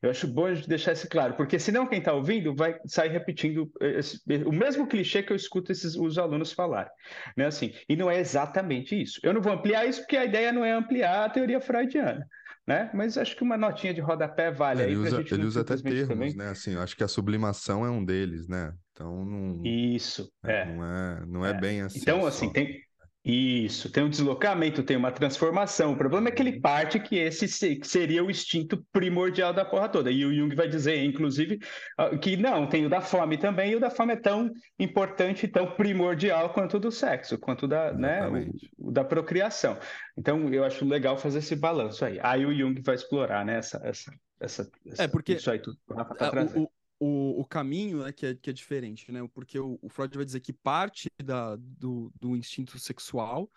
Eu 0.02 0.10
acho 0.10 0.28
bom 0.28 0.46
a 0.46 0.54
gente 0.54 0.68
deixar 0.68 0.94
isso 0.94 1.08
claro, 1.10 1.34
porque 1.36 1.60
senão 1.60 1.88
quem 1.88 2.00
está 2.00 2.14
ouvindo 2.14 2.56
vai 2.56 2.80
sair 2.86 3.10
repetindo 3.10 3.72
esse, 3.80 4.22
o 4.46 4.52
mesmo 4.52 4.88
clichê 4.88 5.24
que 5.24 5.32
eu 5.32 5.36
escuto 5.36 5.72
esses, 5.72 5.96
os 5.96 6.18
alunos 6.18 6.52
falarem. 6.52 6.92
Né? 7.36 7.46
Assim, 7.46 7.74
e 7.88 7.96
não 7.96 8.10
é 8.10 8.20
exatamente 8.20 9.00
isso. 9.00 9.20
Eu 9.24 9.34
não 9.34 9.42
vou 9.42 9.54
ampliar 9.54 9.86
isso 9.86 10.02
porque 10.02 10.18
a 10.18 10.26
ideia 10.26 10.52
não 10.52 10.64
é 10.64 10.72
ampliar 10.72 11.26
a 11.26 11.30
teoria 11.30 11.62
freudiana. 11.62 12.28
Né? 12.68 12.92
Mas 12.94 13.18
acho 13.18 13.36
que 13.36 13.44
uma 13.44 13.58
notinha 13.58 13.94
de 13.94 14.02
rodapé 14.02 14.52
vale 14.52 14.82
é, 14.82 14.86
aí 14.86 14.92
ele 14.92 15.00
usa, 15.00 15.26
ele 15.32 15.46
usa 15.46 15.62
até 15.62 15.76
termos, 15.78 16.08
também. 16.08 16.36
né? 16.36 16.50
Assim, 16.50 16.74
eu 16.74 16.82
acho 16.82 16.96
que 16.96 17.04
a 17.04 17.08
sublimação 17.08 17.86
é 17.86 17.90
um 17.90 18.06
deles, 18.06 18.48
né? 18.48 18.72
Então 18.94 19.26
não. 19.26 19.66
Isso, 19.66 20.32
é. 20.44 20.66
Não 20.66 20.86
é, 20.86 21.26
não 21.26 21.46
é, 21.46 21.50
é. 21.50 21.54
bem 21.54 21.82
assim. 21.82 22.00
Então, 22.00 22.26
assim, 22.26 22.48
só. 22.48 22.54
tem, 22.54 22.80
isso, 23.24 23.92
tem 23.92 24.04
um 24.04 24.10
deslocamento, 24.10 24.82
tem 24.82 24.98
uma 24.98 25.12
transformação. 25.12 25.94
O 25.94 25.96
problema 25.96 26.30
é 26.30 26.32
que 26.32 26.42
ele 26.42 26.60
parte 26.60 27.00
que 27.00 27.18
esse 27.18 27.48
seria 27.84 28.24
o 28.24 28.32
instinto 28.32 28.84
primordial 28.92 29.54
da 29.54 29.64
porra 29.64 29.88
toda. 29.88 30.10
E 30.10 30.26
o 30.26 30.34
Jung 30.34 30.56
vai 30.56 30.68
dizer, 30.68 31.04
inclusive, 31.04 31.60
ah, 32.00 32.18
que 32.18 32.36
não, 32.36 32.66
tem 32.66 32.84
o 32.84 32.90
da 32.90 33.00
fome 33.00 33.38
também, 33.38 33.74
e 33.74 33.76
o 33.76 33.80
da 33.80 33.92
fome 33.92 34.14
é 34.14 34.16
tão 34.16 34.50
importante, 34.80 35.48
tão 35.48 35.76
primordial 35.76 36.52
quanto 36.52 36.78
o 36.78 36.80
do 36.80 36.92
sexo, 36.92 37.38
quanto 37.38 37.68
da, 37.68 37.94
né, 37.94 38.28
o, 38.28 38.88
o, 38.88 38.92
da 38.92 39.04
procriação. 39.04 39.78
Então, 40.18 40.52
eu 40.52 40.64
acho 40.64 40.84
legal 40.84 41.16
fazer 41.16 41.40
esse 41.40 41.56
balanço 41.56 42.04
aí. 42.04 42.20
Aí 42.24 42.44
o 42.44 42.54
Jung 42.54 42.82
vai 42.82 42.96
explorar 42.96 43.46
né, 43.46 43.60
essa, 43.60 43.80
essa, 43.84 44.12
essa, 44.40 44.72
é 44.98 45.08
porque 45.08 45.34
isso 45.34 45.52
aí 45.52 45.60
tudo. 45.60 45.78
Tá 46.18 46.32
o, 46.56 46.68
o, 47.04 47.42
o 47.42 47.46
caminho 47.46 48.04
né, 48.04 48.12
que, 48.12 48.28
é, 48.28 48.36
que 48.36 48.52
é 48.52 48.54
diferente, 48.54 49.12
né? 49.12 49.28
Porque 49.34 49.58
o, 49.58 49.80
o 49.82 49.90
Freud 49.90 50.16
vai 50.16 50.24
dizer 50.24 50.40
que 50.40 50.54
parte 50.54 51.10
da, 51.24 51.56
do, 51.56 52.14
do 52.20 52.38
instinto 52.38 52.78
sexual, 52.78 53.50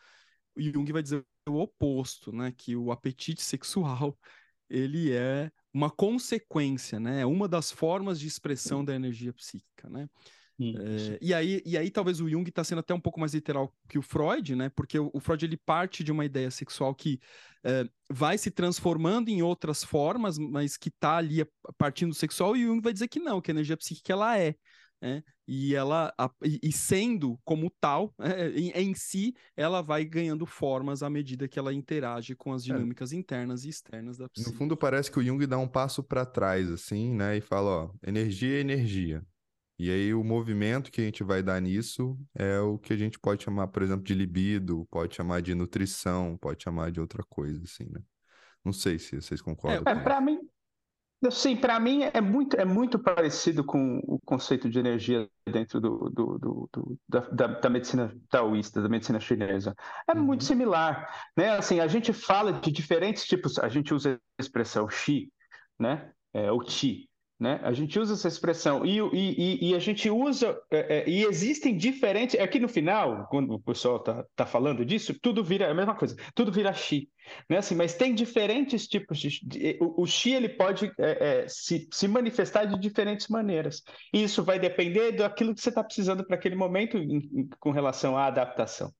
o 0.56 0.62
Jung 0.62 0.90
vai 0.90 1.02
dizer 1.02 1.22
o 1.46 1.58
oposto, 1.58 2.32
né? 2.32 2.54
Que 2.56 2.74
o 2.74 2.90
apetite 2.90 3.42
sexual 3.44 4.18
ele 4.70 5.12
é 5.12 5.52
uma 5.74 5.90
consequência, 5.90 6.98
né? 6.98 7.20
É 7.20 7.26
uma 7.26 7.46
das 7.46 7.70
formas 7.70 8.18
de 8.18 8.26
expressão 8.26 8.82
da 8.82 8.94
energia 8.94 9.32
psíquica, 9.34 9.90
né? 9.90 10.08
É, 10.61 11.18
e, 11.20 11.34
aí, 11.34 11.62
e 11.64 11.76
aí 11.76 11.90
talvez 11.90 12.20
o 12.20 12.28
Jung 12.28 12.49
está 12.49 12.62
sendo 12.62 12.78
até 12.78 12.94
um 12.94 13.00
pouco 13.00 13.18
mais 13.18 13.34
literal 13.34 13.75
que 13.88 13.99
o 13.99 14.02
Freud, 14.02 14.54
né? 14.54 14.68
Porque 14.68 14.99
o, 14.99 15.11
o 15.12 15.20
Freud 15.20 15.44
ele 15.44 15.56
parte 15.56 16.04
de 16.04 16.12
uma 16.12 16.25
ideia 16.25 16.50
sexual 16.50 16.94
que 16.94 17.20
é, 17.64 17.88
vai 18.08 18.38
se 18.38 18.50
transformando 18.50 19.28
em 19.28 19.42
outras 19.42 19.82
formas, 19.82 20.38
mas 20.38 20.76
que 20.76 20.88
está 20.88 21.16
ali 21.16 21.44
partindo 21.76 22.11
do 22.11 22.14
sexual, 22.14 22.56
e 22.56 22.64
o 22.64 22.68
Jung 22.68 22.80
vai 22.80 22.92
dizer 22.92 23.08
que 23.08 23.18
não, 23.18 23.40
que 23.40 23.50
a 23.50 23.54
energia 23.54 23.76
psíquica 23.76 24.12
ela 24.12 24.38
é. 24.38 24.54
Né? 25.00 25.23
E 25.46 25.75
ela 25.75 26.14
a, 26.16 26.30
e, 26.42 26.73
sendo 26.73 27.38
como 27.44 27.70
tal, 27.80 28.14
é, 28.20 28.49
em, 28.50 28.70
em, 28.70 28.94
si, 28.94 29.34
ela 29.56 29.82
vai 29.82 30.04
ganhando 30.04 30.46
formas 30.46 31.02
à 31.02 31.11
medida 31.11 31.49
que 31.49 31.58
ela 31.58 31.75
interage 31.75 32.34
com 32.34 32.52
as 32.52 32.62
é. 32.62 32.66
dinâmicas 32.66 33.12
é. 33.12 33.16
internas 33.16 33.64
e 33.64 33.68
externas 33.68 34.16
da 34.16 34.28
psique. 34.28 34.50
No 34.50 34.56
fundo, 34.56 34.76
parece 34.76 35.11
que 35.11 35.18
o 35.18 35.23
Jung 35.23 35.46
dá 35.46 35.58
um 35.58 35.68
passo 35.68 36.02
para 36.02 36.25
trás, 36.25 36.70
assim, 36.70 37.12
né? 37.12 37.37
E 37.37 37.40
fala: 37.40 37.84
ó, 37.84 37.90
energia 38.06 38.56
é 38.56 38.61
energia. 38.61 39.23
E 39.78 39.90
aí 39.90 40.14
o 40.14 40.23
movimento 40.23 40.90
que 40.90 41.00
a 41.00 41.04
gente 41.04 41.25
vai 41.25 41.43
dar 41.43 41.61
nisso 41.61 42.16
é 42.35 42.61
o 42.61 42.78
que 42.78 42.93
a 42.93 42.97
gente 42.97 43.19
pode 43.19 43.43
chamar, 43.43 43.69
por 43.69 43.83
exemplo, 43.83 44.04
de 44.04 44.14
libido, 44.14 44.87
pode 44.90 45.16
chamar 45.16 45.43
de 45.43 45.54
nutrição, 45.54 46.37
pode 46.37 46.62
chamar 46.62 46.93
de 46.93 47.00
outra 47.00 47.25
coisa, 47.25 47.62
assim, 47.64 47.85
né? 47.90 48.00
Não 48.64 48.73
sei 48.73 48.99
se 48.99 49.21
vocês 49.21 49.43
concordam. 49.43 49.83
É, 49.87 49.99
é 49.99 50.00
para 50.00 50.21
mim, 50.21 50.38
sim, 51.31 51.57
para 51.57 51.78
mim 51.81 52.02
é 52.02 52.21
muito, 52.21 52.57
é 52.57 52.64
muito 52.64 52.99
parecido 52.99 53.64
com 53.64 53.99
o 54.04 54.19
conceito 54.25 54.71
de 54.71 54.78
energia 54.78 55.28
dentro 55.47 55.81
do, 55.81 56.11
do, 56.11 56.38
do, 56.38 56.69
do 56.73 56.99
da, 57.09 57.21
da, 57.31 57.47
da, 57.47 57.71
medicina 57.71 58.14
taoísta, 58.31 58.81
da 58.81 58.88
medicina 58.88 59.19
chinesa. 59.19 59.75
É 60.09 60.12
uhum. 60.12 60.23
muito 60.23 60.45
similar, 60.45 61.28
né? 61.37 61.50
Assim, 61.57 61.81
a 61.81 61.88
gente 61.88 62.12
fala 62.12 62.52
de 62.52 62.71
diferentes 62.71 63.26
tipos, 63.26 63.59
a 63.59 63.69
gente 63.69 63.93
usa 63.93 64.21
a 64.38 64.43
expressão 64.43 64.88
chi, 64.88 65.33
né? 65.78 66.12
É, 66.33 66.50
o 66.50 66.62
chi. 66.62 67.09
Né? 67.44 67.60
A 67.62 67.74
gente 67.74 67.98
usa 67.98 68.14
essa 68.14 68.26
expressão 68.26 68.86
e, 68.86 68.98
e, 69.12 69.68
e 69.68 69.74
a 69.74 69.78
gente 69.78 70.08
usa 70.08 70.58
é, 70.70 71.00
é, 71.00 71.04
e 71.06 71.26
existem 71.26 71.76
diferentes. 71.76 72.40
Aqui 72.40 72.58
no 72.58 72.70
final, 72.70 73.26
quando 73.28 73.52
o 73.52 73.60
pessoal 73.60 73.98
está 73.98 74.24
tá 74.34 74.46
falando 74.46 74.82
disso, 74.82 75.12
tudo 75.20 75.44
vira 75.44 75.70
a 75.70 75.74
mesma 75.74 75.94
coisa, 75.94 76.16
tudo 76.34 76.50
vira 76.50 76.72
chi, 76.72 77.06
né? 77.46 77.58
Assim, 77.58 77.74
mas 77.74 77.92
tem 77.92 78.14
diferentes 78.14 78.88
tipos 78.88 79.18
de. 79.18 79.46
de 79.46 79.76
o, 79.78 80.04
o 80.04 80.06
chi 80.06 80.32
ele 80.32 80.48
pode 80.48 80.90
é, 80.98 81.42
é, 81.42 81.46
se, 81.46 81.86
se 81.92 82.08
manifestar 82.08 82.64
de 82.64 82.80
diferentes 82.80 83.28
maneiras. 83.28 83.82
E 84.10 84.22
isso 84.22 84.42
vai 84.42 84.58
depender 84.58 85.12
daquilo 85.12 85.54
que 85.54 85.60
você 85.60 85.68
está 85.68 85.84
precisando 85.84 86.24
para 86.24 86.36
aquele 86.36 86.56
momento 86.56 86.96
em, 86.96 87.28
em, 87.30 87.48
com 87.60 87.72
relação 87.72 88.16
à 88.16 88.24
adaptação. 88.24 88.90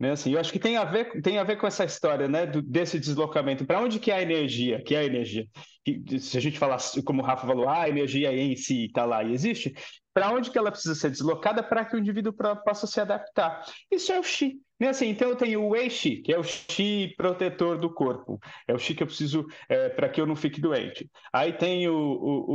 Né, 0.00 0.12
assim, 0.12 0.32
eu 0.32 0.40
acho 0.40 0.50
que 0.50 0.58
tem 0.58 0.78
a 0.78 0.84
ver, 0.84 1.20
tem 1.20 1.36
a 1.36 1.44
ver 1.44 1.56
com 1.58 1.66
essa 1.66 1.84
história 1.84 2.26
né, 2.26 2.46
do, 2.46 2.62
desse 2.62 2.98
deslocamento. 2.98 3.66
Para 3.66 3.82
onde 3.82 3.98
que 3.98 4.10
é 4.10 4.14
a 4.14 4.22
energia? 4.22 4.82
Que 4.82 4.94
é 4.94 5.00
a 5.00 5.04
energia? 5.04 5.46
Que, 5.84 6.18
se 6.18 6.38
a 6.38 6.40
gente 6.40 6.58
falar, 6.58 6.78
como 7.04 7.20
o 7.20 7.24
Rafa 7.24 7.46
falou, 7.46 7.68
ah, 7.68 7.82
a 7.82 7.88
energia 7.90 8.32
em 8.32 8.56
si 8.56 8.86
está 8.86 9.04
lá 9.04 9.22
e 9.22 9.34
existe, 9.34 9.74
para 10.14 10.30
onde 10.32 10.50
que 10.50 10.56
ela 10.56 10.70
precisa 10.70 10.94
ser 10.94 11.10
deslocada 11.10 11.62
para 11.62 11.84
que 11.84 11.94
o 11.94 11.98
indivíduo 11.98 12.32
pra, 12.32 12.56
possa 12.56 12.86
se 12.86 12.98
adaptar? 12.98 13.62
Isso 13.90 14.10
é 14.10 14.18
o 14.18 14.22
Xi. 14.22 14.58
Né, 14.80 14.88
assim, 14.88 15.08
então 15.08 15.28
eu 15.28 15.36
tenho 15.36 15.62
o 15.62 15.76
Eishi, 15.76 16.22
que 16.22 16.32
é 16.32 16.38
o 16.38 16.42
Xi 16.42 17.12
protetor 17.18 17.76
do 17.76 17.92
corpo. 17.92 18.40
É 18.66 18.72
o 18.72 18.78
Xi 18.78 18.94
que 18.94 19.02
eu 19.02 19.06
preciso 19.06 19.46
é, 19.68 19.90
para 19.90 20.08
que 20.08 20.18
eu 20.18 20.26
não 20.26 20.34
fique 20.34 20.62
doente. 20.62 21.10
Aí 21.30 21.52
tem 21.52 21.86
o, 21.88 21.94
o, 21.94 22.54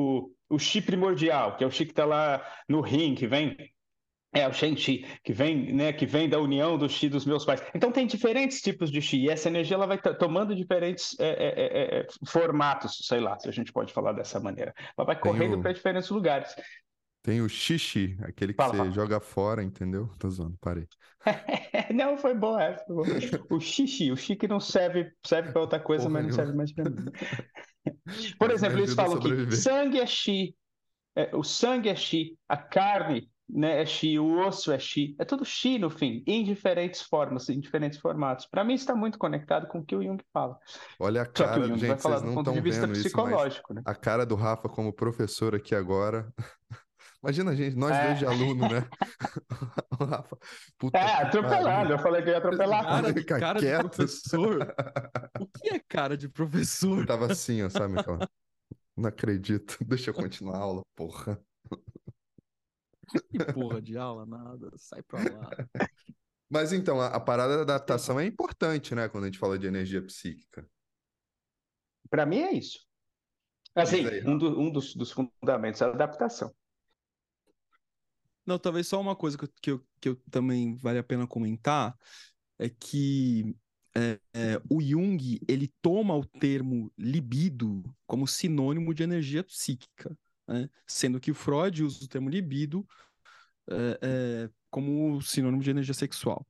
o, 0.49 0.55
o 0.55 0.57
Xi 0.57 0.81
primordial, 0.81 1.55
que 1.57 1.63
é 1.63 1.67
o 1.67 1.71
Xi 1.71 1.85
que 1.85 1.91
está 1.91 2.05
lá 2.05 2.43
no 2.67 2.81
rim, 2.81 3.13
que 3.13 3.27
vem 3.27 3.55
é 4.35 4.47
o 4.47 4.53
Shen-Chi, 4.53 5.05
que 5.23 5.31
vem, 5.31 5.73
né, 5.73 5.93
que 5.93 6.05
vem 6.05 6.27
da 6.27 6.37
união 6.39 6.77
do 6.77 6.89
Chi 6.89 7.07
dos 7.07 7.25
meus 7.25 7.45
pais. 7.45 7.63
Então 7.73 7.91
tem 7.91 8.05
diferentes 8.05 8.61
tipos 8.61 8.91
de 8.91 9.01
Chi, 9.01 9.23
e 9.23 9.29
essa 9.29 9.47
energia 9.47 9.75
ela 9.75 9.87
vai 9.87 9.97
tomando 9.97 10.53
diferentes 10.53 11.15
é, 11.19 11.29
é, 11.29 11.47
é, 11.47 11.99
é, 11.99 12.07
formatos, 12.27 12.99
sei 13.03 13.21
lá, 13.21 13.39
se 13.39 13.47
a 13.47 13.51
gente 13.51 13.71
pode 13.71 13.93
falar 13.93 14.11
dessa 14.11 14.39
maneira. 14.39 14.73
Ela 14.97 15.05
vai 15.07 15.17
correndo 15.17 15.57
o... 15.57 15.61
para 15.61 15.71
diferentes 15.71 16.09
lugares. 16.09 16.53
Tem 17.23 17.41
o 17.41 17.49
xixi, 17.49 18.17
aquele 18.21 18.53
que 18.53 18.57
fala, 18.57 18.73
você 18.73 18.77
fala. 18.77 18.91
joga 18.91 19.19
fora, 19.19 19.63
entendeu? 19.63 20.09
Tô 20.19 20.29
zoando, 20.29 20.57
parei. 20.61 20.87
não, 21.95 22.17
foi 22.17 22.35
bom 22.35 22.59
essa. 22.59 22.85
O 23.49 23.59
xixi, 23.59 24.11
o 24.11 24.17
xixi 24.17 24.35
que 24.35 24.47
não 24.47 24.59
serve, 24.59 25.11
serve 25.25 25.51
para 25.51 25.61
outra 25.61 25.79
coisa, 25.79 26.03
Porra, 26.03 26.13
mas 26.13 26.27
não 26.27 26.33
serve 26.33 26.53
mais 26.53 26.73
para 26.73 26.89
mim. 26.89 26.97
Por 28.37 28.51
exemplo, 28.51 28.79
eles 28.79 28.93
falam 28.93 29.19
que 29.19 29.55
sangue 29.55 29.99
é 29.99 30.05
é, 31.15 31.35
o 31.35 31.43
sangue 31.43 31.89
é 31.89 31.95
chi, 31.95 32.37
a 32.47 32.57
carne 32.57 33.29
né, 33.47 33.81
é 33.81 33.85
chi, 33.85 34.17
o 34.17 34.39
osso 34.45 34.71
é 34.71 34.79
chi, 34.79 35.15
é 35.19 35.25
tudo 35.25 35.45
chi 35.45 35.77
no 35.77 35.89
fim, 35.89 36.23
em 36.25 36.43
diferentes 36.43 37.01
formas, 37.01 37.47
em 37.49 37.59
diferentes 37.59 37.99
formatos. 37.99 38.45
Para 38.45 38.63
mim 38.63 38.73
está 38.73 38.95
muito 38.95 39.17
conectado 39.17 39.67
com 39.67 39.79
o 39.79 39.85
que 39.85 39.95
o 39.95 40.03
Jung 40.03 40.21
fala. 40.33 40.57
Olha 40.99 41.21
a 41.21 41.25
Só 41.25 41.31
que 41.31 41.41
o 41.41 41.45
cara, 41.45 41.61
Jung 41.61 41.79
gente, 41.79 41.87
vai 41.87 41.97
falar 41.97 42.19
do 42.19 42.27
não 42.27 42.33
ponto 42.35 42.51
de 42.51 42.61
vista 42.61 42.81
vendo 42.81 42.93
isso, 42.93 43.03
psicológico, 43.03 43.73
né? 43.73 43.81
a 43.85 43.95
cara 43.95 44.25
do 44.25 44.35
Rafa 44.35 44.67
como 44.67 44.91
professor 44.91 45.55
aqui 45.55 45.75
agora. 45.75 46.27
Imagina 47.23 47.51
a 47.51 47.55
gente, 47.55 47.75
nós 47.75 47.91
É. 47.91 48.05
dois 48.07 48.19
de 48.19 48.25
aluno, 48.25 48.69
né? 48.69 48.87
O 49.99 50.03
Rafa, 50.03 50.37
puta 50.77 50.97
É, 50.97 51.23
atropelado, 51.23 51.93
eu 51.93 51.99
falei 51.99 52.21
que 52.21 52.29
ia 52.29 52.37
atropelar. 52.37 52.83
Cara 52.83 53.13
de, 53.13 53.23
cara 53.23 53.59
de 53.59 53.89
professor? 53.89 54.75
O 55.39 55.47
que 55.47 55.69
é 55.69 55.79
cara 55.87 56.17
de 56.17 56.29
professor? 56.29 56.99
Eu 56.99 57.05
tava 57.05 57.31
assim, 57.31 57.63
ó, 57.63 57.69
sabe. 57.69 57.95
Não 58.95 59.09
acredito. 59.09 59.77
Deixa 59.85 60.09
eu 60.09 60.13
continuar 60.13 60.57
a 60.57 60.59
aula, 60.59 60.81
porra. 60.95 61.39
Que 63.31 63.53
porra 63.53 63.81
de 63.81 63.97
aula, 63.97 64.25
nada. 64.25 64.71
Sai 64.77 65.01
pra 65.03 65.19
lá. 65.19 65.49
Mas 66.49 66.71
então, 66.71 67.01
a, 67.01 67.07
a 67.07 67.19
parada 67.19 67.57
da 67.57 67.61
adaptação 67.63 68.19
é 68.19 68.25
importante, 68.25 68.93
né? 68.93 69.09
Quando 69.09 69.23
a 69.23 69.27
gente 69.27 69.39
fala 69.39 69.57
de 69.57 69.67
energia 69.67 70.01
psíquica. 70.01 70.67
Para 72.09 72.25
mim 72.25 72.39
é 72.39 72.53
isso. 72.53 72.79
Assim, 73.75 74.07
aí, 74.07 74.23
um, 74.25 74.37
do- 74.37 74.59
um 74.59 74.71
dos, 74.71 74.95
dos 74.95 75.11
fundamentos 75.11 75.81
é 75.81 75.85
a 75.85 75.89
adaptação. 75.89 76.53
Não, 78.45 78.59
talvez 78.59 78.87
só 78.87 79.01
uma 79.01 79.15
coisa 79.15 79.37
que 79.37 79.43
eu, 79.45 79.49
que 79.61 79.71
eu, 79.71 79.87
que 79.99 80.09
eu 80.09 80.15
também 80.29 80.75
vale 80.77 80.99
a 80.99 81.03
pena 81.03 81.27
comentar 81.27 81.97
é 82.59 82.69
que 82.69 83.55
é, 83.95 84.19
é, 84.33 84.61
o 84.69 84.81
Jung 84.81 85.39
ele 85.47 85.67
toma 85.81 86.15
o 86.15 86.25
termo 86.25 86.91
libido 86.97 87.83
como 88.05 88.27
sinônimo 88.27 88.93
de 88.93 89.03
energia 89.03 89.43
psíquica, 89.43 90.17
né? 90.47 90.69
Sendo 90.85 91.19
que 91.19 91.31
o 91.31 91.35
Freud 91.35 91.83
usa 91.83 92.05
o 92.05 92.07
termo 92.07 92.29
libido 92.29 92.87
é, 93.69 93.99
é, 94.01 94.49
como 94.69 95.21
sinônimo 95.21 95.63
de 95.63 95.69
energia 95.69 95.93
sexual. 95.93 96.45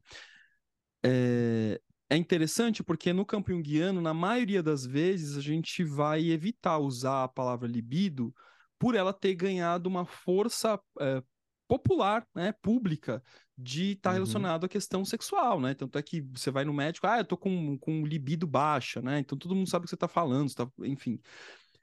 É, 1.04 1.80
é 2.10 2.18
interessante 2.18 2.84
porque 2.84 3.14
no 3.14 3.26
campo 3.26 3.52
junguiano, 3.52 4.02
na 4.02 4.14
maioria 4.14 4.62
das 4.62 4.86
vezes, 4.86 5.38
a 5.38 5.42
gente 5.42 5.84
vai 5.84 6.30
evitar 6.30 6.78
usar 6.78 7.24
a 7.24 7.28
palavra 7.28 7.68
libido 7.68 8.34
por 8.78 8.96
ela 8.96 9.14
ter 9.14 9.36
ganhado 9.36 9.88
uma 9.88 10.06
força 10.06 10.80
é, 11.00 11.24
popular, 11.68 12.28
né, 12.36 12.54
pública, 12.62 13.24
de 13.58 13.94
estar 13.94 14.10
Uhum. 14.12 14.16
relacionado 14.16 14.66
à 14.66 14.70
questão 14.70 15.04
sexual, 15.06 15.60
né? 15.60 15.74
Tanto 15.74 15.98
é 15.98 16.04
que 16.04 16.22
você 16.22 16.52
vai 16.52 16.66
no 16.66 16.74
médico, 16.74 17.08
ah, 17.08 17.20
eu 17.20 17.26
tô 17.26 17.38
com, 17.38 17.78
com 17.80 18.06
libido 18.06 18.46
baixa, 18.46 19.02
né? 19.02 19.20
Então 19.20 19.38
todo 19.38 19.56
mundo 19.56 19.70
sabe 19.70 19.84
o 19.84 19.86
que 19.86 19.90
você 19.90 19.98
tá 19.98 20.08
falando, 20.08 20.50
você 20.50 20.56
tá... 20.56 20.70
enfim. 20.84 21.20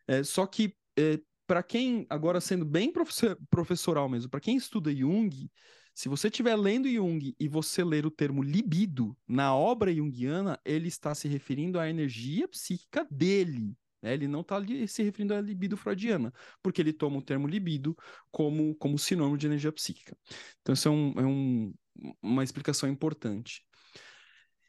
É, 0.06 0.22
só 0.22 0.46
que, 0.46 0.76
é, 0.98 1.18
para 1.52 1.62
quem, 1.62 2.06
agora 2.08 2.40
sendo 2.40 2.64
bem 2.64 2.90
professor- 2.90 3.38
professoral 3.50 4.08
mesmo, 4.08 4.30
para 4.30 4.40
quem 4.40 4.56
estuda 4.56 4.90
Jung, 4.90 5.50
se 5.94 6.08
você 6.08 6.28
estiver 6.28 6.56
lendo 6.56 6.88
Jung 6.88 7.36
e 7.38 7.46
você 7.46 7.84
ler 7.84 8.06
o 8.06 8.10
termo 8.10 8.42
libido 8.42 9.14
na 9.28 9.54
obra 9.54 9.94
junguiana, 9.94 10.58
ele 10.64 10.88
está 10.88 11.14
se 11.14 11.28
referindo 11.28 11.78
à 11.78 11.90
energia 11.90 12.48
psíquica 12.48 13.06
dele. 13.10 13.76
né? 14.00 14.14
Ele 14.14 14.26
não 14.26 14.40
está 14.40 14.58
se 14.88 15.02
referindo 15.02 15.34
à 15.34 15.42
libido 15.42 15.76
freudiana, 15.76 16.32
porque 16.62 16.80
ele 16.80 16.90
toma 16.90 17.18
o 17.18 17.22
termo 17.22 17.46
libido 17.46 17.94
como, 18.30 18.74
como 18.76 18.98
sinônimo 18.98 19.36
de 19.36 19.46
energia 19.46 19.70
psíquica. 19.70 20.16
Então, 20.62 20.72
isso 20.72 20.88
é, 20.88 20.90
um- 20.90 21.12
é 21.18 21.26
um- 21.26 21.74
uma 22.22 22.42
explicação 22.42 22.88
importante. 22.88 23.62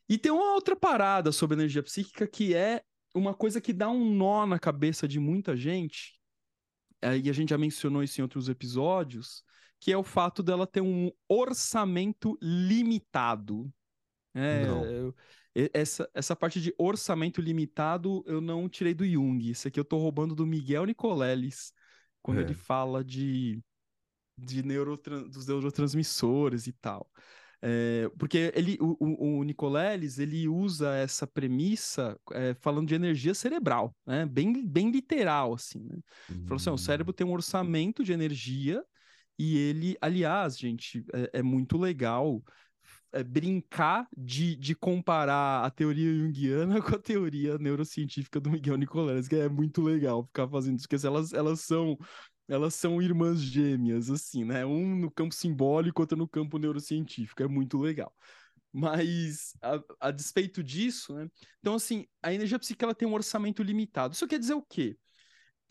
E 0.10 0.18
tem 0.18 0.34
uma 0.34 0.54
outra 0.54 0.76
parada 0.76 1.32
sobre 1.32 1.56
energia 1.56 1.82
psíquica 1.82 2.28
que 2.28 2.54
é 2.54 2.84
uma 3.16 3.34
coisa 3.34 3.62
que 3.62 3.72
dá 3.72 3.90
um 3.90 4.14
nó 4.14 4.46
na 4.46 4.60
cabeça 4.60 5.08
de 5.08 5.18
muita 5.18 5.56
gente, 5.56 6.22
e 7.18 7.30
a 7.30 7.34
gente 7.34 7.50
já 7.50 7.58
mencionou 7.58 8.04
isso 8.04 8.20
em 8.20 8.24
outros 8.24 8.50
episódios, 8.50 9.44
que 9.80 9.92
é 9.92 9.98
o 9.98 10.04
fato 10.04 10.42
dela 10.42 10.66
ter 10.66 10.82
um 10.82 11.12
orçamento 11.28 12.38
limitado. 12.42 13.72
É, 14.34 14.66
eu- 14.68 15.16
essa, 15.74 16.10
essa 16.14 16.36
parte 16.36 16.60
de 16.60 16.74
orçamento 16.78 17.40
limitado 17.40 18.24
eu 18.26 18.42
não 18.42 18.68
tirei 18.68 18.94
do 18.94 19.06
Jung. 19.06 19.48
Isso 19.50 19.68
aqui 19.68 19.80
eu 19.80 19.86
tô 19.86 19.98
roubando 19.98 20.34
do 20.34 20.48
Miguel 20.48 20.86
Nicoleles, 20.86 21.72
quando 22.22 22.40
É. 22.40 22.42
ele 22.42 22.54
fala 22.56 23.04
de, 23.04 23.62
de 24.38 24.64
dos 25.30 25.46
neurotransmissores 25.48 26.66
e 26.68 26.74
tal. 26.74 27.08
É, 27.66 28.10
porque 28.20 28.52
ele, 28.54 28.78
o, 28.82 29.38
o, 29.40 29.44
Nicoleles, 29.46 30.20
ele 30.20 30.50
usa 30.50 30.98
essa 30.98 31.26
premissa 31.26 32.20
é, 32.34 32.54
falando 32.56 32.90
de 32.90 32.94
energia 32.94 33.34
cerebral, 33.34 33.96
né? 34.06 34.26
Bem, 34.26 34.68
bem 34.68 34.92
literal, 34.92 35.54
assim, 35.54 35.80
né? 35.80 35.98
Falou 36.44 36.58
assim, 36.58 36.70
o 36.72 36.78
cérebro 36.78 37.14
tem 37.14 37.26
um 37.26 37.32
orçamento 37.32 38.04
de 38.04 38.12
energia 38.12 38.84
e 39.40 39.58
ele, 39.58 39.98
aliás, 40.02 40.60
gente, 40.60 41.06
é, 41.14 41.40
é 41.40 41.42
muito 41.42 41.78
legal 41.78 42.44
é, 43.14 43.24
brincar 43.24 44.10
de, 44.18 44.58
de 44.58 44.76
comparar 44.76 45.64
a 45.64 45.70
teoria 45.70 46.14
junguiana 46.14 46.82
com 46.84 46.96
a 46.96 47.00
teoria 47.00 47.58
neurocientífica 47.58 48.42
do 48.42 48.52
Miguel 48.52 48.76
Nicoleles, 48.76 49.30
que 49.30 49.38
é 49.38 49.48
muito 49.48 49.82
legal 49.82 50.26
ficar 50.26 50.50
fazendo 50.50 50.80
isso, 50.80 50.88
porque 50.90 51.08
elas, 51.08 51.32
elas 51.32 51.62
são 51.62 51.98
elas 52.48 52.76
são 52.76 53.02
irmãs 53.02 53.40
gêmeas, 53.42 54.10
assim, 54.10 54.44
né? 54.46 54.66
Um 54.66 54.96
no 54.96 55.12
campo 55.12 55.34
simbólico, 55.34 56.02
outro 56.02 56.18
no 56.18 56.28
campo 56.28 56.58
neurocientífico, 56.58 57.44
é 57.44 57.48
muito 57.48 57.78
legal. 57.80 58.14
Mas, 58.72 59.56
a, 59.62 60.08
a 60.08 60.12
despeito 60.12 60.64
disso, 60.64 61.14
né? 61.14 61.30
Então, 61.60 61.76
assim, 61.76 62.06
a 62.22 62.34
energia 62.34 62.60
psíquica 62.60 62.86
ela 62.86 62.96
tem 62.96 63.08
um 63.08 63.14
orçamento 63.14 63.62
limitado. 63.64 64.14
Isso 64.16 64.28
quer 64.28 64.40
dizer 64.40 64.56
o 64.56 64.64
quê? 64.64 64.98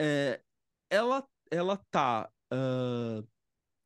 É, 0.00 0.40
ela, 0.90 1.26
ela 1.50 1.76
tá 1.90 2.30
ah, 2.50 3.22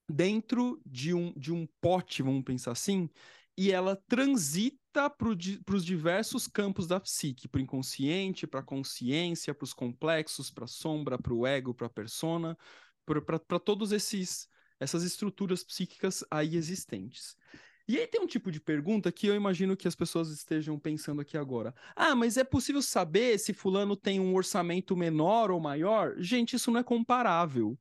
dentro 0.09 0.81
de 0.85 1.15
um, 1.15 1.33
de 1.37 1.53
um 1.53 1.67
pote, 1.81 2.23
vamos 2.23 2.45
pensar 2.45 2.73
assim, 2.73 3.09
e 3.57 3.73
ela 3.73 3.97
transita 4.09 4.79
para 5.11 5.29
os 5.29 5.85
diversos 5.85 6.47
campos 6.47 6.87
da 6.87 6.99
psique, 6.99 7.47
para 7.49 7.59
o 7.59 7.63
inconsciente, 7.63 8.47
para 8.47 8.61
a 8.61 8.63
consciência, 8.63 9.55
para 9.55 9.65
os 9.65 9.73
complexos, 9.73 10.51
para 10.51 10.65
a 10.65 10.69
sombra, 10.69 11.19
para 11.19 11.35
o 11.35 11.47
ego, 11.47 11.75
para 11.75 11.87
a 11.87 11.91
persona, 11.91 12.57
para 13.05 13.59
todos 13.59 13.93
esses 13.93 14.49
essas 14.79 15.03
estruturas 15.03 15.65
psíquicas 15.65 16.23
aí 16.31 16.57
existentes. 16.57 17.37
E 17.89 17.99
aí 17.99 18.07
tem 18.07 18.21
um 18.21 18.27
tipo 18.27 18.51
de 18.51 18.61
pergunta 18.61 19.13
que 19.13 19.29
eu 19.29 19.35
imagino 19.35 19.77
que 19.77 19.87
as 19.87 19.95
pessoas 19.95 20.29
estejam 20.29 20.79
pensando 20.79 21.21
aqui 21.21 21.39
agora. 21.39 21.73
Ah, 21.95 22.17
mas 22.17 22.37
é 22.37 22.43
possível 22.43 22.83
saber 22.83 23.39
se 23.39 23.53
fulano 23.53 23.97
tem 23.97 24.19
um 24.19 24.35
orçamento 24.35 24.97
menor 24.97 25.53
ou 25.53 25.61
maior? 25.61 26.15
Gente, 26.19 26.57
isso 26.57 26.71
não 26.71 26.81
é 26.81 26.85
comparável. 26.85 27.79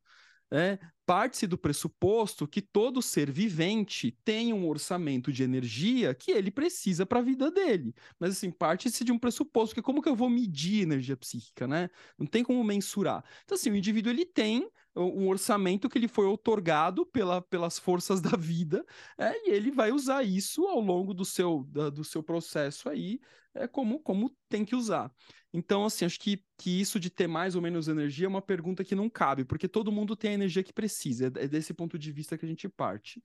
Né? 0.51 0.79
Parte-se 1.05 1.45
do 1.45 1.57
pressuposto 1.57 2.47
que 2.47 2.61
todo 2.61 3.01
ser 3.01 3.31
vivente 3.31 4.17
tem 4.23 4.51
um 4.53 4.67
orçamento 4.67 5.31
de 5.31 5.43
energia 5.43 6.15
que 6.15 6.31
ele 6.31 6.49
precisa 6.49 7.05
para 7.05 7.19
a 7.19 7.21
vida 7.21 7.51
dele. 7.51 7.93
Mas 8.19 8.31
assim, 8.31 8.49
parte-se 8.49 9.03
de 9.03 9.11
um 9.11 9.19
pressuposto 9.19 9.75
que 9.75 9.81
como 9.81 10.01
que 10.01 10.09
eu 10.09 10.15
vou 10.15 10.29
medir 10.29 10.81
energia 10.81 11.15
psíquica, 11.15 11.67
né? 11.67 11.89
Não 12.17 12.25
tem 12.25 12.43
como 12.43 12.63
mensurar. 12.63 13.23
Então 13.43 13.55
assim, 13.55 13.69
o 13.69 13.75
indivíduo 13.75 14.11
ele 14.11 14.25
tem 14.25 14.67
um 14.95 15.27
orçamento 15.27 15.89
que 15.89 15.99
lhe 15.99 16.07
foi 16.07 16.25
otorgado 16.25 17.05
pela, 17.05 17.41
pelas 17.41 17.77
forças 17.77 18.21
da 18.21 18.37
vida, 18.37 18.85
é, 19.17 19.47
e 19.47 19.51
ele 19.51 19.71
vai 19.71 19.91
usar 19.91 20.23
isso 20.23 20.65
ao 20.67 20.79
longo 20.79 21.13
do 21.13 21.25
seu, 21.25 21.65
da, 21.69 21.89
do 21.89 22.03
seu 22.03 22.23
processo 22.23 22.89
aí, 22.89 23.19
é, 23.53 23.67
como, 23.67 23.99
como 23.99 24.29
tem 24.49 24.63
que 24.63 24.75
usar. 24.75 25.11
Então, 25.57 25.85
assim, 25.85 26.03
acho 26.03 26.19
que, 26.19 26.43
que 26.57 26.81
isso 26.81 26.99
de 26.99 27.09
ter 27.09 27.27
mais 27.27 27.55
ou 27.55 27.61
menos 27.61 27.87
energia 27.87 28.25
é 28.25 28.27
uma 28.27 28.41
pergunta 28.41 28.83
que 28.83 28.93
não 28.93 29.09
cabe, 29.09 29.45
porque 29.45 29.69
todo 29.69 29.89
mundo 29.89 30.13
tem 30.13 30.31
a 30.31 30.33
energia 30.33 30.61
que 30.61 30.73
precisa, 30.73 31.27
é 31.27 31.47
desse 31.47 31.73
ponto 31.73 31.97
de 31.97 32.11
vista 32.11 32.37
que 32.37 32.45
a 32.45 32.47
gente 32.47 32.67
parte. 32.67 33.23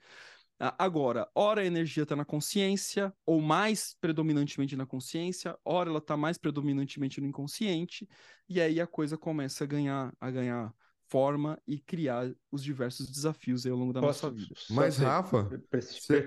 Agora, 0.78 1.28
ora 1.34 1.62
a 1.62 1.64
energia 1.64 2.04
está 2.04 2.14
na 2.14 2.24
consciência, 2.24 3.12
ou 3.26 3.40
mais 3.40 3.96
predominantemente 4.00 4.76
na 4.76 4.86
consciência, 4.86 5.58
ora 5.64 5.90
ela 5.90 5.98
está 5.98 6.16
mais 6.16 6.38
predominantemente 6.38 7.20
no 7.20 7.26
inconsciente, 7.26 8.08
e 8.48 8.60
aí 8.60 8.80
a 8.80 8.86
coisa 8.86 9.18
começa 9.18 9.64
a 9.64 9.66
ganhar, 9.66 10.14
a 10.20 10.30
ganhar 10.30 10.72
forma 11.10 11.60
e 11.66 11.78
criar 11.78 12.32
os 12.52 12.62
diversos 12.62 13.10
desafios 13.10 13.66
ao 13.66 13.76
longo 13.76 13.92
da 13.92 14.00
Posso 14.00 14.26
nossa 14.26 14.36
vida. 14.38 14.54
Mas, 14.70 14.96
Rafa, 14.96 15.50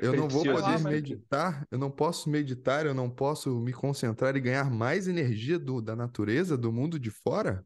eu 0.01 0.13
não 0.13 0.27
vou 0.27 0.43
poder 0.43 0.79
meditar, 0.81 1.65
eu 1.71 1.77
não 1.79 1.89
posso 1.89 2.29
meditar, 2.29 2.85
eu 2.85 2.93
não 2.93 3.09
posso 3.09 3.59
me 3.61 3.71
concentrar 3.71 4.35
e 4.35 4.41
ganhar 4.41 4.69
mais 4.69 5.07
energia 5.07 5.57
do, 5.57 5.81
da 5.81 5.95
natureza, 5.95 6.57
do 6.57 6.71
mundo 6.71 6.99
de 6.99 7.09
fora? 7.09 7.65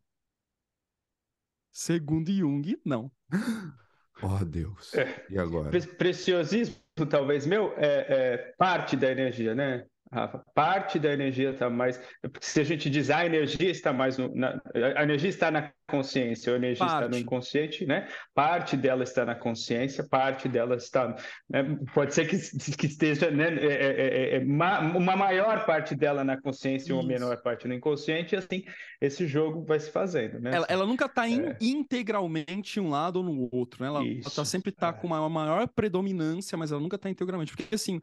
Segundo 1.71 2.31
Jung, 2.31 2.79
não. 2.85 3.11
Oh, 4.19 4.43
Deus. 4.43 4.95
É. 4.95 5.27
E 5.29 5.37
agora? 5.37 5.69
Pre- 5.69 5.93
Preciosismo, 5.93 6.75
talvez 7.07 7.45
meu, 7.45 7.71
é, 7.77 8.33
é 8.33 8.37
parte 8.57 8.97
da 8.97 9.11
energia, 9.11 9.53
né? 9.53 9.85
Rafa. 10.11 10.41
Parte 10.53 10.99
da 10.99 11.11
energia 11.11 11.51
está 11.51 11.69
mais. 11.69 11.99
Se 12.39 12.61
a 12.61 12.63
gente 12.63 12.89
diz 12.89 13.09
a 13.09 13.25
energia 13.25 13.69
está 13.69 13.91
mais 13.91 14.17
no, 14.17 14.33
na, 14.33 14.61
a 14.95 15.03
energia 15.03 15.29
está 15.29 15.51
na 15.51 15.71
consciência, 15.89 16.53
a 16.53 16.55
energia 16.57 16.85
parte. 16.85 17.03
está 17.03 17.09
no 17.09 17.17
inconsciente, 17.17 17.85
né? 17.85 18.07
Parte 18.33 18.75
dela 18.75 19.03
está 19.03 19.25
na 19.25 19.35
consciência, 19.35 20.07
parte 20.07 20.47
dela 20.47 20.75
está. 20.75 21.15
Né? 21.49 21.77
Pode 21.93 22.13
ser 22.13 22.25
que, 22.25 22.37
que 22.75 22.87
esteja 22.87 23.31
né? 23.31 23.55
É, 23.55 23.65
é, 23.65 24.35
é, 24.35 24.37
é 24.37 24.39
uma 24.39 25.15
maior 25.15 25.65
parte 25.65 25.95
dela 25.95 26.23
na 26.23 26.39
consciência 26.39 26.91
e 26.91 26.93
uma 26.93 27.03
menor 27.03 27.41
parte 27.41 27.67
no 27.67 27.73
inconsciente, 27.73 28.35
e 28.35 28.37
assim 28.37 28.63
esse 28.99 29.27
jogo 29.27 29.63
vai 29.63 29.79
se 29.79 29.91
fazendo, 29.91 30.39
né? 30.39 30.55
Ela, 30.55 30.65
ela 30.69 30.85
nunca 30.85 31.05
está 31.05 31.27
in, 31.27 31.41
é. 31.41 31.57
integralmente 31.61 32.79
em 32.79 32.83
um 32.83 32.89
lado 32.89 33.17
ou 33.17 33.23
no 33.23 33.49
outro, 33.51 33.83
né? 33.83 33.87
Ela, 33.87 34.03
ela 34.03 34.31
tá 34.35 34.43
sempre 34.43 34.71
está 34.71 34.91
com 34.91 35.07
uma 35.07 35.29
maior 35.29 35.67
predominância, 35.67 36.57
mas 36.57 36.71
ela 36.71 36.81
nunca 36.81 36.95
está 36.95 37.09
integralmente. 37.09 37.55
Porque 37.55 37.75
assim, 37.75 37.99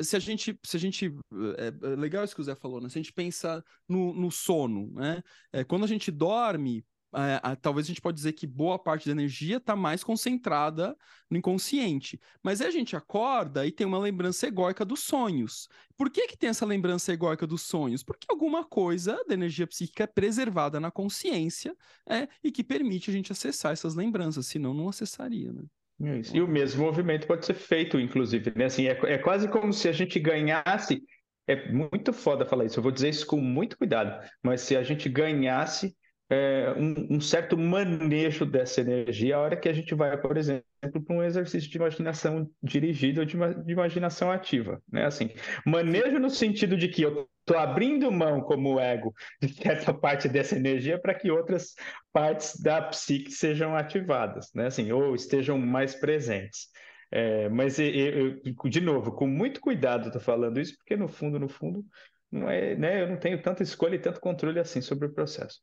se 0.00 0.14
a 0.16 0.18
gente, 0.18 0.58
se 0.62 0.76
a 0.76 0.80
gente 0.80 1.12
é, 1.58 1.68
é, 1.68 1.96
legal 1.96 2.24
isso 2.24 2.34
que 2.34 2.40
o 2.40 2.44
Zé 2.44 2.54
falou, 2.54 2.80
né? 2.80 2.88
Se 2.88 2.98
a 2.98 3.02
gente 3.02 3.12
pensa 3.12 3.64
no, 3.88 4.12
no 4.14 4.30
sono, 4.30 4.92
né? 4.92 5.22
É, 5.52 5.64
quando 5.64 5.84
a 5.84 5.88
gente 5.88 6.10
dorme, 6.10 6.84
é, 7.14 7.56
talvez 7.56 7.86
a 7.86 7.88
gente 7.88 8.00
pode 8.00 8.16
dizer 8.16 8.32
que 8.32 8.46
boa 8.46 8.78
parte 8.78 9.06
da 9.06 9.12
energia 9.12 9.56
está 9.56 9.74
mais 9.74 10.04
concentrada 10.04 10.96
no 11.30 11.38
inconsciente. 11.38 12.20
Mas 12.42 12.60
aí 12.60 12.68
a 12.68 12.70
gente 12.70 12.94
acorda 12.94 13.66
e 13.66 13.72
tem 13.72 13.86
uma 13.86 13.98
lembrança 13.98 14.46
egóica 14.46 14.84
dos 14.84 15.00
sonhos. 15.00 15.68
Por 15.96 16.10
que, 16.10 16.26
que 16.26 16.36
tem 16.36 16.50
essa 16.50 16.66
lembrança 16.66 17.12
egóica 17.12 17.46
dos 17.46 17.62
sonhos? 17.62 18.02
Porque 18.02 18.26
alguma 18.28 18.64
coisa 18.64 19.22
da 19.26 19.34
energia 19.34 19.66
psíquica 19.66 20.04
é 20.04 20.06
preservada 20.06 20.78
na 20.78 20.90
consciência 20.90 21.74
é, 22.08 22.28
e 22.44 22.52
que 22.52 22.62
permite 22.62 23.10
a 23.10 23.12
gente 23.12 23.32
acessar 23.32 23.72
essas 23.72 23.94
lembranças, 23.94 24.46
senão 24.46 24.74
não 24.74 24.88
acessaria, 24.88 25.52
né? 25.52 25.62
Isso. 25.98 26.36
E 26.36 26.42
o 26.42 26.48
mesmo 26.48 26.84
movimento 26.84 27.26
pode 27.26 27.46
ser 27.46 27.54
feito, 27.54 27.98
inclusive, 27.98 28.52
né? 28.54 28.66
Assim, 28.66 28.86
é, 28.86 28.98
é 29.04 29.18
quase 29.18 29.48
como 29.48 29.72
se 29.72 29.88
a 29.88 29.92
gente 29.92 30.20
ganhasse 30.20 31.02
é 31.46 31.70
muito 31.70 32.12
foda 32.12 32.44
falar 32.44 32.64
isso, 32.64 32.78
eu 32.78 32.82
vou 32.82 32.92
dizer 32.92 33.08
isso 33.08 33.26
com 33.26 33.36
muito 33.36 33.78
cuidado, 33.78 34.24
mas 34.42 34.60
se 34.60 34.76
a 34.76 34.82
gente 34.82 35.08
ganhasse 35.08 35.94
é, 36.28 36.74
um, 36.76 37.16
um, 37.16 37.20
certo 37.20 37.56
manejo 37.56 38.44
dessa 38.44 38.80
energia, 38.80 39.36
a 39.36 39.40
hora 39.40 39.56
que 39.56 39.68
a 39.68 39.72
gente 39.72 39.94
vai, 39.94 40.16
por 40.20 40.36
exemplo, 40.36 40.64
para 41.04 41.16
um 41.16 41.22
exercício 41.22 41.70
de 41.70 41.76
imaginação 41.76 42.50
dirigido 42.62 43.20
ou 43.20 43.26
de, 43.26 43.36
de 43.64 43.72
imaginação 43.72 44.30
ativa, 44.30 44.82
né? 44.90 45.06
Assim, 45.06 45.30
manejo 45.64 46.18
no 46.18 46.28
sentido 46.28 46.76
de 46.76 46.88
que 46.88 47.02
eu 47.02 47.28
estou 47.40 47.56
abrindo 47.56 48.10
mão 48.10 48.40
como 48.40 48.80
ego 48.80 49.14
de 49.40 49.54
certa 49.54 49.94
parte 49.94 50.28
dessa 50.28 50.56
energia 50.56 50.98
para 50.98 51.14
que 51.14 51.30
outras 51.30 51.74
partes 52.12 52.60
da 52.60 52.82
psique 52.82 53.30
sejam 53.30 53.76
ativadas, 53.76 54.50
né? 54.52 54.66
Assim, 54.66 54.90
ou 54.90 55.14
estejam 55.14 55.56
mais 55.56 55.94
presentes. 55.94 56.68
É, 57.10 57.48
mas 57.48 57.78
eu, 57.78 58.40
eu, 58.42 58.42
de 58.68 58.80
novo, 58.80 59.12
com 59.12 59.26
muito 59.26 59.60
cuidado 59.60 60.06
estou 60.06 60.20
falando 60.20 60.60
isso, 60.60 60.76
porque 60.76 60.96
no 60.96 61.08
fundo, 61.08 61.38
no 61.38 61.48
fundo, 61.48 61.84
não 62.30 62.50
é, 62.50 62.74
né, 62.76 63.02
eu 63.02 63.08
não 63.08 63.18
tenho 63.18 63.40
tanta 63.40 63.62
escolha 63.62 63.94
e 63.96 64.00
tanto 64.00 64.20
controle 64.20 64.58
assim 64.58 64.80
sobre 64.80 65.06
o 65.06 65.12
processo. 65.14 65.60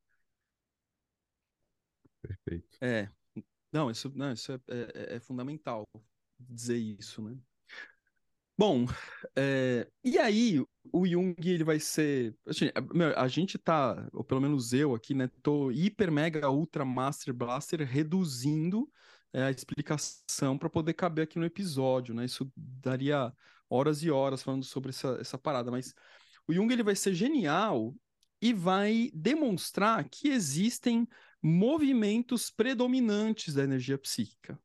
Perfeito. 2.21 2.77
É, 2.82 3.10
não, 3.71 3.91
isso, 3.91 4.12
não, 4.15 4.32
isso 4.32 4.51
é, 4.53 4.60
é, 4.69 5.15
é 5.15 5.19
fundamental 5.19 5.84
dizer 6.39 6.77
isso, 6.77 7.21
né? 7.21 7.38
Bom, 8.56 8.86
é, 9.36 9.88
e 10.03 10.17
aí 10.19 10.63
o 10.91 11.08
Jung 11.08 11.36
ele 11.39 11.63
vai 11.63 11.79
ser, 11.79 12.36
assim, 12.45 12.69
a, 13.15 13.23
a 13.23 13.27
gente 13.27 13.58
tá, 13.58 14.08
ou 14.13 14.23
pelo 14.23 14.39
menos 14.39 14.73
eu 14.73 14.93
aqui, 14.93 15.15
né, 15.15 15.27
tô 15.41 15.71
hiper 15.71 16.12
mega 16.12 16.49
ultra 16.51 16.86
master 16.86 17.34
blaster 17.34 17.82
reduzindo 17.82 18.88
é, 19.34 19.43
a 19.43 19.52
explicação 19.52 20.58
para 20.58 20.69
poder 20.69 20.93
caber 20.93 21.24
aqui 21.24 21.39
no 21.39 21.46
episódio, 21.46 22.13
né? 22.13 22.26
Isso 22.26 22.50
daria 22.56 23.34
horas 23.69 24.04
e 24.04 24.12
horas 24.12 24.43
falando 24.43 24.63
sobre 24.63 24.91
essa, 24.91 25.17
essa 25.19 25.38
parada, 25.38 25.72
mas 25.72 25.93
o 26.48 26.54
Jung 26.54 26.72
ele 26.72 26.84
vai 26.84 26.96
ser 26.96 27.13
genial 27.13 27.96
e 28.41 28.54
vai 28.54 29.10
demonstrar 29.13 30.08
que 30.08 30.28
existem 30.28 31.08
movimentos 31.41 32.52
predominantes 32.52 33.54
da 33.54 33.63
energia 33.63 33.98
psíquica. 33.98 34.60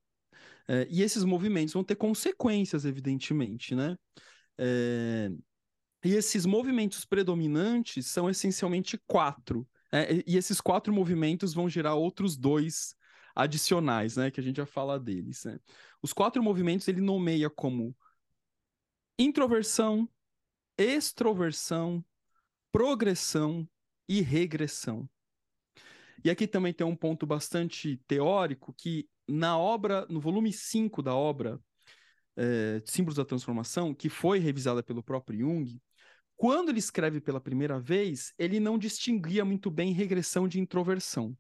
É, 0.68 0.86
e 0.90 1.02
esses 1.02 1.24
movimentos 1.24 1.72
vão 1.72 1.82
ter 1.82 1.96
consequências, 1.96 2.84
evidentemente, 2.84 3.74
né? 3.74 3.96
É, 4.58 5.30
e 6.04 6.14
esses 6.14 6.44
movimentos 6.44 7.04
predominantes 7.04 8.06
são 8.06 8.28
essencialmente 8.28 8.98
quatro. 9.06 9.66
É, 9.90 10.22
e 10.26 10.36
esses 10.36 10.60
quatro 10.60 10.92
movimentos 10.92 11.54
vão 11.54 11.68
gerar 11.68 11.94
outros 11.94 12.36
dois 12.36 12.94
adicionais, 13.38 14.16
né? 14.16 14.32
Que 14.32 14.40
a 14.40 14.42
gente 14.42 14.56
já 14.56 14.66
fala 14.66 14.98
deles. 14.98 15.44
Né? 15.44 15.60
Os 16.02 16.12
quatro 16.12 16.42
movimentos 16.42 16.88
ele 16.88 17.00
nomeia 17.00 17.48
como 17.48 17.96
introversão, 19.16 20.08
extroversão, 20.76 22.04
progressão 22.72 23.68
e 24.08 24.20
regressão. 24.20 25.08
E 26.24 26.30
aqui 26.30 26.48
também 26.48 26.72
tem 26.72 26.84
um 26.84 26.96
ponto 26.96 27.24
bastante 27.24 27.96
teórico 28.08 28.74
que 28.74 29.08
na 29.28 29.56
obra, 29.56 30.04
no 30.08 30.20
volume 30.20 30.52
5 30.52 31.00
da 31.00 31.14
obra 31.14 31.60
é, 32.36 32.82
Símbolos 32.84 33.16
da 33.16 33.24
Transformação, 33.24 33.94
que 33.94 34.08
foi 34.08 34.40
revisada 34.40 34.82
pelo 34.82 35.02
próprio 35.02 35.38
Jung, 35.38 35.80
quando 36.36 36.70
ele 36.70 36.78
escreve 36.78 37.20
pela 37.20 37.40
primeira 37.40 37.78
vez, 37.78 38.32
ele 38.36 38.58
não 38.58 38.78
distinguia 38.78 39.44
muito 39.44 39.70
bem 39.70 39.92
regressão 39.92 40.48
de 40.48 40.60
introversão. 40.60 41.36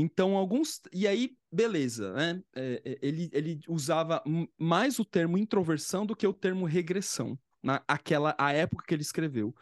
Então, 0.00 0.36
alguns. 0.36 0.80
E 0.92 1.08
aí, 1.08 1.36
beleza, 1.50 2.12
né? 2.12 2.40
É, 2.54 2.82
é, 2.84 2.98
ele, 3.02 3.28
ele 3.32 3.58
usava 3.68 4.22
mais 4.56 5.00
o 5.00 5.04
termo 5.04 5.36
introversão 5.36 6.06
do 6.06 6.14
que 6.14 6.24
o 6.24 6.32
termo 6.32 6.66
regressão, 6.66 7.36
na 7.60 7.82
aquela, 7.88 8.32
a 8.38 8.52
época 8.52 8.84
que 8.86 8.94
ele 8.94 9.02
escreveu. 9.02 9.52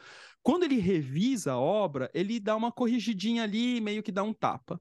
Quando 0.42 0.64
ele 0.64 0.76
revisa 0.78 1.52
a 1.52 1.58
obra, 1.58 2.10
ele 2.12 2.38
dá 2.38 2.54
uma 2.54 2.70
corrigidinha 2.70 3.44
ali, 3.44 3.80
meio 3.80 4.02
que 4.02 4.12
dá 4.12 4.22
um 4.22 4.34
tapa. 4.34 4.78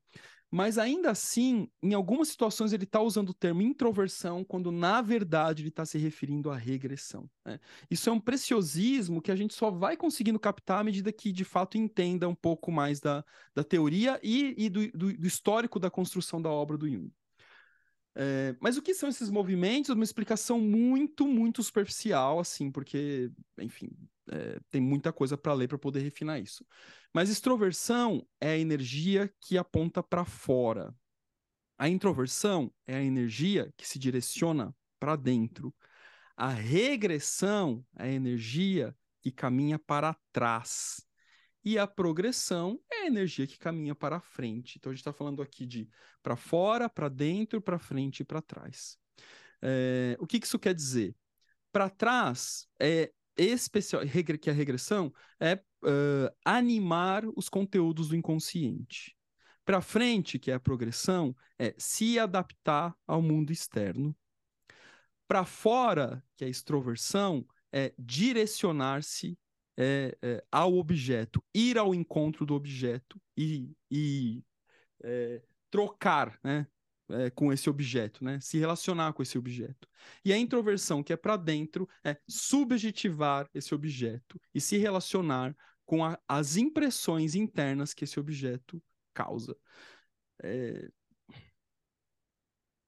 Mas 0.56 0.78
ainda 0.78 1.12
assim, 1.12 1.70
em 1.84 1.94
algumas 1.94 2.30
situações 2.30 2.72
ele 2.72 2.86
está 2.86 3.02
usando 3.02 3.32
o 3.32 3.34
termo 3.34 3.62
introversão, 3.62 4.41
quando 4.41 4.72
na 4.72 5.02
verdade 5.02 5.62
ele 5.62 5.68
está 5.68 5.86
se 5.86 5.98
referindo 5.98 6.50
à 6.50 6.56
regressão. 6.56 7.30
Né? 7.44 7.60
Isso 7.91 8.10
é 8.10 8.13
um 8.13 8.22
preciosismo 8.22 9.22
que 9.22 9.32
a 9.32 9.36
gente 9.36 9.54
só 9.54 9.70
vai 9.70 9.98
conseguindo 9.98 10.39
captar 10.39 10.80
à 10.80 10.84
medida 10.86 11.12
que 11.12 11.34
de 11.34 11.44
fato 11.44 11.78
entenda 11.78 12.26
um 12.30 12.34
pouco 12.34 12.72
mais 12.72 13.02
da, 13.02 13.22
da 13.54 13.65
teoria 13.65 14.18
e, 14.24 14.56
e 14.58 14.70
do, 14.70 14.89
do, 14.94 15.18
do 15.18 15.28
histórico 15.28 15.78
da 15.78 15.91
construção 15.91 16.41
da 16.41 16.50
obra 16.50 16.78
do 16.78 16.89
Jung. 16.89 17.12
É, 18.15 18.56
mas 18.62 18.78
o 18.78 18.82
que 18.82 18.94
são 18.94 19.10
esses 19.10 19.30
movimentos? 19.30 19.89
Uma 19.89 20.06
explicação 20.06 20.58
muito, 20.58 21.28
muito 21.28 21.62
superficial, 21.62 22.39
assim, 22.39 22.72
porque, 22.72 23.30
enfim, 23.60 23.89
é, 24.32 24.60
tem 24.70 24.82
muita 24.82 25.14
coisa 25.14 25.38
para 25.38 25.54
ler 25.54 25.68
para 25.68 25.78
poder 25.78 26.02
refinar 26.02 26.40
isso. 26.40 26.66
Mas 27.14 27.30
extroversão 27.30 28.26
é 28.40 28.50
a 28.52 28.58
energia 28.58 29.34
que 29.42 29.58
aponta 29.58 30.02
para 30.02 30.26
fora. 30.26 30.94
A 31.78 31.90
introversão 31.90 32.74
é 32.88 32.96
a 32.96 33.04
energia 33.04 33.72
que 33.78 33.88
se 33.88 34.00
direciona 34.00 34.74
para 35.00 35.16
dentro. 35.16 35.74
A 36.36 36.50
regressão 36.50 37.86
é 37.98 38.04
a 38.04 38.12
energia 38.12 38.96
que 39.22 39.32
caminha 39.32 39.80
para 39.80 40.16
trás. 40.32 41.06
E 41.64 41.80
a 41.80 41.88
progressão 41.88 42.80
é 42.92 43.04
a 43.04 43.08
energia 43.08 43.48
que 43.48 43.58
caminha 43.58 43.96
para 43.96 44.22
frente. 44.22 44.78
Então 44.78 44.92
a 44.92 44.94
gente 44.94 45.02
está 45.02 45.12
falando 45.12 45.42
aqui 45.42 45.66
de 45.66 45.90
para 46.22 46.36
fora, 46.36 46.88
para 46.88 47.10
dentro, 47.10 47.60
para 47.60 47.80
frente 47.80 48.20
e 48.20 48.24
para 48.24 48.42
trás. 48.42 48.98
É, 49.62 50.16
o 50.20 50.28
que, 50.28 50.40
que 50.40 50.46
isso 50.46 50.60
quer 50.60 50.76
dizer? 50.76 51.16
Para 51.72 51.90
trás 51.90 52.68
é 52.80 53.12
especial, 53.38 54.02
que 54.41 54.50
é 54.50 54.54
a 54.54 54.56
regressão, 54.56 55.13
é 55.39 55.56
uh, 55.56 56.34
animar 56.43 57.24
os 57.36 57.50
conteúdos 57.50 58.10
do 58.10 58.15
inconsciente. 58.15 59.15
Para 59.63 59.82
frente, 59.82 60.38
que 60.38 60.52
é 60.52 60.54
a 60.54 60.60
progressão, 60.60 61.36
é 61.58 61.74
se 61.78 62.19
adaptar 62.19 62.95
ao 63.08 63.21
mundo 63.21 63.52
externo. 63.52 64.15
Para 65.28 65.43
fora, 65.43 66.24
que 66.36 66.43
é 66.43 66.48
a 66.48 66.50
extroversão, 66.50 67.45
é 67.71 67.93
direcionar-se 67.98 69.38
é, 69.78 70.15
é, 70.21 70.43
ao 70.52 70.76
objeto, 70.76 71.43
ir 71.54 71.78
ao 71.78 71.93
encontro 71.93 72.45
do 72.45 72.54
objeto 72.54 73.19
e, 73.36 73.76
e 73.91 74.43
é, 75.04 75.41
trocar, 75.69 76.39
né? 76.43 76.67
É, 77.10 77.30
com 77.30 77.52
esse 77.52 77.70
objeto, 77.70 78.24
né? 78.24 78.39
Se 78.39 78.58
relacionar 78.58 79.13
com 79.13 79.22
esse 79.22 79.38
objeto. 79.38 79.88
E 80.24 80.34
a 80.34 80.38
introversão, 80.38 81.04
que 81.04 81.13
é 81.13 81.18
para 81.18 81.38
dentro, 81.38 81.88
é 82.04 82.18
subjetivar 82.28 83.50
esse 83.54 83.74
objeto 83.74 84.39
e 84.54 84.62
se 84.62 84.78
relacionar 84.78 85.56
com 85.86 86.04
a, 86.04 86.20
as 86.28 86.58
impressões 86.58 87.36
internas 87.36 87.94
que 87.94 88.04
esse 88.04 88.20
objeto 88.20 88.82
causa. 89.13 89.56
É 90.44 90.89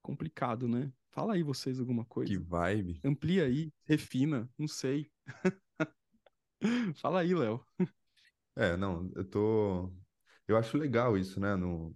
complicado, 0.08 0.70
né? 0.70 0.90
Fala 1.10 1.34
aí 1.34 1.44
vocês 1.44 1.80
alguma 1.80 2.06
coisa. 2.06 2.32
Que 2.32 2.38
vibe. 2.38 3.02
Amplia 3.04 3.44
aí, 3.44 3.74
refina, 3.84 4.50
não 4.58 4.68
sei. 4.68 5.12
Fala 6.96 7.20
aí, 7.20 7.36
Léo. 7.36 7.62
É, 8.56 8.78
não, 8.78 9.12
eu 9.16 9.26
tô. 9.26 9.92
Eu 10.48 10.56
acho 10.56 10.78
legal 10.78 11.18
isso, 11.18 11.42
né? 11.42 11.56
No... 11.58 11.94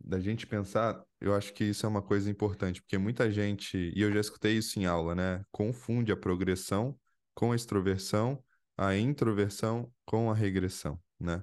Da 0.00 0.20
gente 0.20 0.46
pensar 0.46 1.02
eu 1.20 1.34
acho 1.34 1.54
que 1.54 1.64
isso 1.64 1.86
é 1.86 1.88
uma 1.88 2.02
coisa 2.02 2.30
importante, 2.30 2.82
porque 2.82 2.98
muita 2.98 3.30
gente, 3.30 3.92
e 3.96 4.02
eu 4.02 4.12
já 4.12 4.20
escutei 4.20 4.58
isso 4.58 4.78
em 4.78 4.84
aula, 4.84 5.14
né? 5.14 5.42
Confunde 5.50 6.12
a 6.12 6.16
progressão 6.16 6.98
com 7.34 7.52
a 7.52 7.56
extroversão 7.56 8.42
a 8.76 8.96
introversão 8.96 9.92
com 10.04 10.30
a 10.30 10.34
regressão, 10.34 11.00
né? 11.18 11.42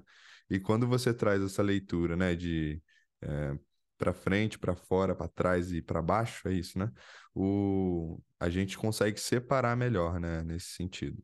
E 0.50 0.60
quando 0.60 0.86
você 0.86 1.14
traz 1.14 1.42
essa 1.42 1.62
leitura, 1.62 2.16
né, 2.16 2.34
de 2.34 2.82
é, 3.22 3.58
para 3.96 4.12
frente, 4.12 4.58
para 4.58 4.74
fora, 4.76 5.14
para 5.14 5.28
trás 5.28 5.72
e 5.72 5.80
para 5.80 6.02
baixo, 6.02 6.48
é 6.48 6.52
isso, 6.52 6.78
né? 6.78 6.90
O, 7.34 8.20
a 8.38 8.50
gente 8.50 8.76
consegue 8.76 9.18
separar 9.18 9.76
melhor, 9.76 10.20
né, 10.20 10.42
nesse 10.42 10.68
sentido. 10.74 11.22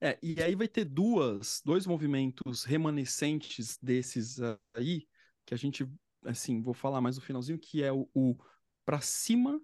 É, 0.00 0.18
e 0.22 0.40
aí 0.42 0.54
vai 0.54 0.68
ter 0.68 0.84
duas, 0.84 1.60
dois 1.64 1.86
movimentos 1.86 2.64
remanescentes 2.64 3.78
desses 3.82 4.38
aí, 4.74 5.06
que 5.44 5.54
a 5.54 5.56
gente, 5.56 5.88
assim, 6.24 6.62
vou 6.62 6.74
falar 6.74 7.00
mais 7.00 7.16
no 7.16 7.22
finalzinho, 7.22 7.58
que 7.58 7.82
é 7.82 7.92
o, 7.92 8.08
o 8.14 8.36
para 8.84 9.00
cima 9.00 9.60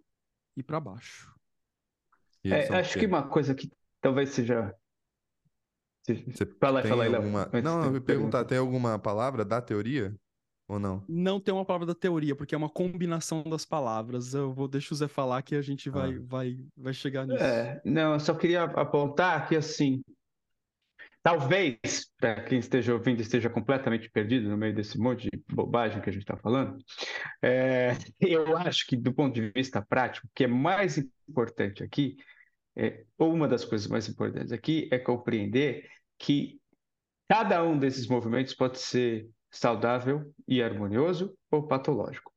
e 0.57 0.62
para 0.62 0.81
baixo. 0.81 1.33
É, 2.44 2.68
acho 2.75 2.99
que 2.99 3.07
uma 3.07 3.23
coisa 3.23 3.55
que 3.55 3.70
talvez 4.01 4.31
seja. 4.31 4.75
Você 6.07 6.44
fala, 6.61 6.83
tem 6.83 6.90
fala 6.90 7.05
aí, 7.05 7.14
alguma... 7.14 7.49
Não, 7.62 7.85
eu 7.85 7.94
ia 7.94 8.01
perguntar, 8.01 8.44
tem 8.44 8.59
alguma 8.59 8.99
palavra 8.99 9.44
da 9.44 9.62
teoria? 9.62 10.14
Ou 10.66 10.79
não? 10.79 11.05
Não 11.09 11.38
tem 11.38 11.53
uma 11.53 11.64
palavra 11.64 11.87
da 11.87 11.94
teoria, 11.94 12.35
porque 12.35 12.55
é 12.55 12.59
uma 12.59 12.68
combinação 12.68 13.42
das 13.42 13.64
palavras. 13.64 14.35
Eu 14.35 14.53
vou 14.53 14.66
deixar 14.66 14.94
o 14.94 14.97
Zé 14.97 15.09
falar 15.09 15.42
que 15.42 15.55
a 15.55 15.62
gente 15.62 15.90
vai, 15.90 16.14
ah. 16.14 16.20
vai, 16.23 16.59
vai 16.77 16.92
chegar 16.92 17.27
nisso. 17.27 17.42
É, 17.42 17.81
não, 17.85 18.14
eu 18.14 18.20
só 18.20 18.35
queria 18.35 18.64
apontar 18.64 19.49
que 19.49 19.57
assim, 19.57 20.03
Talvez, 21.25 22.13
para 22.19 22.45
quem 22.45 22.59
esteja 22.59 22.93
ouvindo, 22.93 23.23
esteja 23.23 23.49
completamente 23.49 24.11
perdido 24.11 24.47
no 24.47 24.59
meio 24.59 24.75
desse 24.75 24.99
monte 24.99 25.23
de 25.31 25.43
bobagem 25.51 26.03
que 26.03 26.11
a 26.11 26.13
gente 26.13 26.21
está 26.21 26.37
falando, 26.37 26.77
é, 27.41 27.93
eu 28.21 28.55
acho 28.59 28.87
que, 28.87 28.95
do 28.95 29.11
ponto 29.11 29.33
de 29.33 29.51
vista 29.51 29.81
prático, 29.81 30.27
o 30.27 30.31
que 30.35 30.45
é 30.45 30.47
mais 30.47 30.99
importante 31.27 31.83
aqui, 31.83 32.19
é, 32.77 33.07
ou 33.17 33.33
uma 33.33 33.49
das 33.49 33.65
coisas 33.65 33.89
mais 33.89 34.07
importantes 34.07 34.53
aqui, 34.53 34.87
é 34.93 34.99
compreender 34.99 35.89
que 36.19 36.61
cada 37.27 37.65
um 37.65 37.79
desses 37.79 38.07
movimentos 38.07 38.55
pode 38.55 38.79
ser 38.79 39.27
saudável 39.51 40.31
e 40.47 40.63
harmonioso 40.63 41.35
ou 41.51 41.67
patológico. 41.67 42.35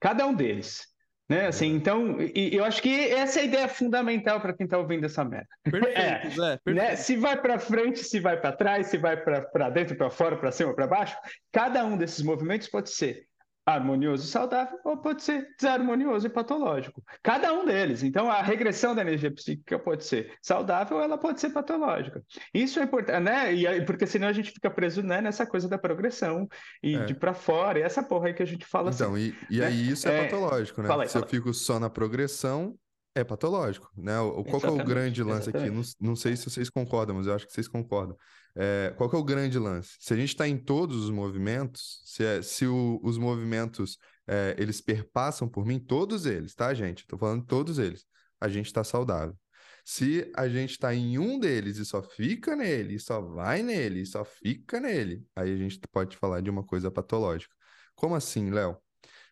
Cada 0.00 0.26
um 0.26 0.34
deles. 0.34 0.84
Né? 1.28 1.46
Assim, 1.46 1.74
então, 1.74 2.16
eu 2.34 2.64
acho 2.64 2.80
que 2.80 3.10
essa 3.10 3.38
é 3.38 3.42
a 3.42 3.44
ideia 3.44 3.68
fundamental 3.68 4.40
para 4.40 4.54
quem 4.54 4.64
está 4.64 4.78
ouvindo 4.78 5.04
essa 5.04 5.24
merda. 5.24 5.48
Perfeito, 5.62 5.98
é, 5.98 6.30
Zé, 6.30 6.58
perfeito. 6.64 6.74
Né? 6.74 6.96
Se 6.96 7.16
vai 7.16 7.40
para 7.40 7.58
frente, 7.58 7.98
se 7.98 8.18
vai 8.18 8.40
para 8.40 8.52
trás, 8.52 8.86
se 8.86 8.96
vai 8.96 9.16
para 9.16 9.68
dentro, 9.68 9.94
para 9.94 10.08
fora, 10.08 10.38
para 10.38 10.50
cima, 10.50 10.74
para 10.74 10.86
baixo, 10.86 11.16
cada 11.52 11.84
um 11.84 11.98
desses 11.98 12.22
movimentos 12.22 12.68
pode 12.68 12.90
ser 12.90 13.27
harmonioso 13.68 14.24
e 14.24 14.28
saudável, 14.28 14.78
ou 14.82 14.96
pode 14.96 15.22
ser 15.22 15.46
desarmonioso 15.58 16.26
e 16.26 16.30
patológico. 16.30 17.02
Cada 17.22 17.52
um 17.52 17.66
deles. 17.66 18.02
Então, 18.02 18.30
a 18.30 18.40
regressão 18.40 18.94
da 18.94 19.02
energia 19.02 19.30
psíquica 19.30 19.78
pode 19.78 20.04
ser 20.04 20.32
saudável, 20.40 21.00
ela 21.00 21.18
pode 21.18 21.38
ser 21.38 21.50
patológica. 21.50 22.22
Isso 22.54 22.80
é 22.80 22.84
importante, 22.84 23.20
né? 23.20 23.52
E, 23.52 23.84
porque 23.84 24.06
senão 24.06 24.28
a 24.28 24.32
gente 24.32 24.50
fica 24.50 24.70
preso 24.70 25.02
né, 25.02 25.20
nessa 25.20 25.46
coisa 25.46 25.68
da 25.68 25.76
progressão 25.76 26.48
e 26.82 26.94
é. 26.94 27.04
de 27.04 27.14
para 27.14 27.34
fora, 27.34 27.78
e 27.78 27.82
essa 27.82 28.02
porra 28.02 28.28
aí 28.28 28.34
que 28.34 28.42
a 28.42 28.46
gente 28.46 28.64
fala 28.64 28.90
então, 28.90 29.14
assim. 29.14 29.28
Então, 29.28 29.46
e, 29.50 29.56
e 29.56 29.60
né? 29.60 29.66
aí 29.66 29.88
isso 29.90 30.08
é, 30.08 30.18
é 30.18 30.24
patológico, 30.24 30.82
né? 30.82 30.88
Aí, 30.90 31.08
Se 31.08 31.18
eu 31.18 31.26
fico 31.26 31.52
só 31.52 31.78
na 31.78 31.90
progressão, 31.90 32.74
é 33.14 33.24
patológico, 33.24 33.90
né? 33.96 34.18
O, 34.20 34.44
qual 34.44 34.62
é 34.62 34.70
o 34.70 34.84
grande 34.84 35.22
lance 35.22 35.50
exatamente. 35.50 35.68
aqui? 35.68 35.94
Não, 36.00 36.08
não 36.08 36.16
sei 36.16 36.36
se 36.36 36.48
vocês 36.48 36.70
concordam, 36.70 37.16
mas 37.16 37.26
eu 37.26 37.34
acho 37.34 37.46
que 37.46 37.52
vocês 37.52 37.68
concordam. 37.68 38.16
É, 38.60 38.92
qual 38.96 39.08
é 39.12 39.16
o 39.16 39.22
grande 39.22 39.56
lance? 39.56 39.96
Se 40.00 40.12
a 40.12 40.16
gente 40.16 40.30
está 40.30 40.48
em 40.48 40.58
todos 40.58 41.04
os 41.04 41.10
movimentos, 41.10 42.02
se, 42.04 42.24
é, 42.24 42.42
se 42.42 42.66
o, 42.66 42.98
os 43.04 43.16
movimentos 43.16 43.98
é, 44.26 44.56
eles 44.58 44.80
perpassam 44.80 45.48
por 45.48 45.64
mim, 45.64 45.78
todos 45.78 46.26
eles, 46.26 46.56
tá, 46.56 46.74
gente? 46.74 47.02
Estou 47.02 47.16
falando 47.16 47.44
todos 47.46 47.78
eles. 47.78 48.04
A 48.40 48.48
gente 48.48 48.66
está 48.66 48.82
saudável. 48.82 49.36
Se 49.84 50.30
a 50.36 50.48
gente 50.48 50.72
está 50.72 50.92
em 50.92 51.18
um 51.18 51.38
deles 51.38 51.78
e 51.78 51.84
só 51.84 52.02
fica 52.02 52.56
nele, 52.56 52.96
e 52.96 53.00
só 53.00 53.20
vai 53.20 53.62
nele, 53.62 54.02
e 54.02 54.06
só 54.06 54.24
fica 54.24 54.80
nele, 54.80 55.24
aí 55.36 55.52
a 55.52 55.56
gente 55.56 55.78
pode 55.92 56.16
falar 56.16 56.40
de 56.42 56.50
uma 56.50 56.64
coisa 56.64 56.90
patológica. 56.90 57.54
Como 57.94 58.14
assim, 58.16 58.50
Léo? 58.50 58.76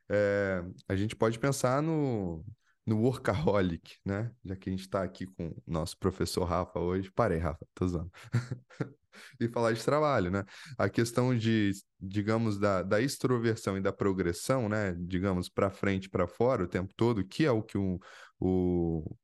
É, 0.08 0.62
a 0.88 0.94
gente 0.94 1.16
pode 1.16 1.38
pensar 1.38 1.82
no, 1.82 2.44
no 2.86 3.00
workaholic, 3.02 3.98
né? 4.04 4.30
Já 4.44 4.56
que 4.56 4.70
a 4.70 4.72
gente 4.72 4.82
está 4.82 5.02
aqui 5.02 5.26
com 5.26 5.48
o 5.48 5.62
nosso 5.66 5.98
professor 5.98 6.44
Rafa 6.44 6.78
hoje. 6.78 7.10
Parei, 7.10 7.38
Rafa, 7.38 7.66
tô 7.74 7.84
usando. 7.84 8.10
e 9.40 9.48
falar 9.48 9.72
de 9.72 9.84
trabalho, 9.84 10.30
né? 10.30 10.44
A 10.78 10.88
questão 10.88 11.36
de, 11.36 11.72
digamos, 12.00 12.58
da, 12.58 12.82
da 12.82 13.00
extroversão 13.00 13.76
e 13.76 13.80
da 13.80 13.92
progressão, 13.92 14.68
né? 14.68 14.94
Digamos, 14.98 15.48
para 15.48 15.70
frente, 15.70 16.08
para 16.08 16.26
fora 16.26 16.64
o 16.64 16.68
tempo 16.68 16.92
todo, 16.96 17.26
que 17.26 17.44
é 17.44 17.50
o 17.50 17.62
que 17.62 17.78
o, 17.78 17.98
o 18.40 19.16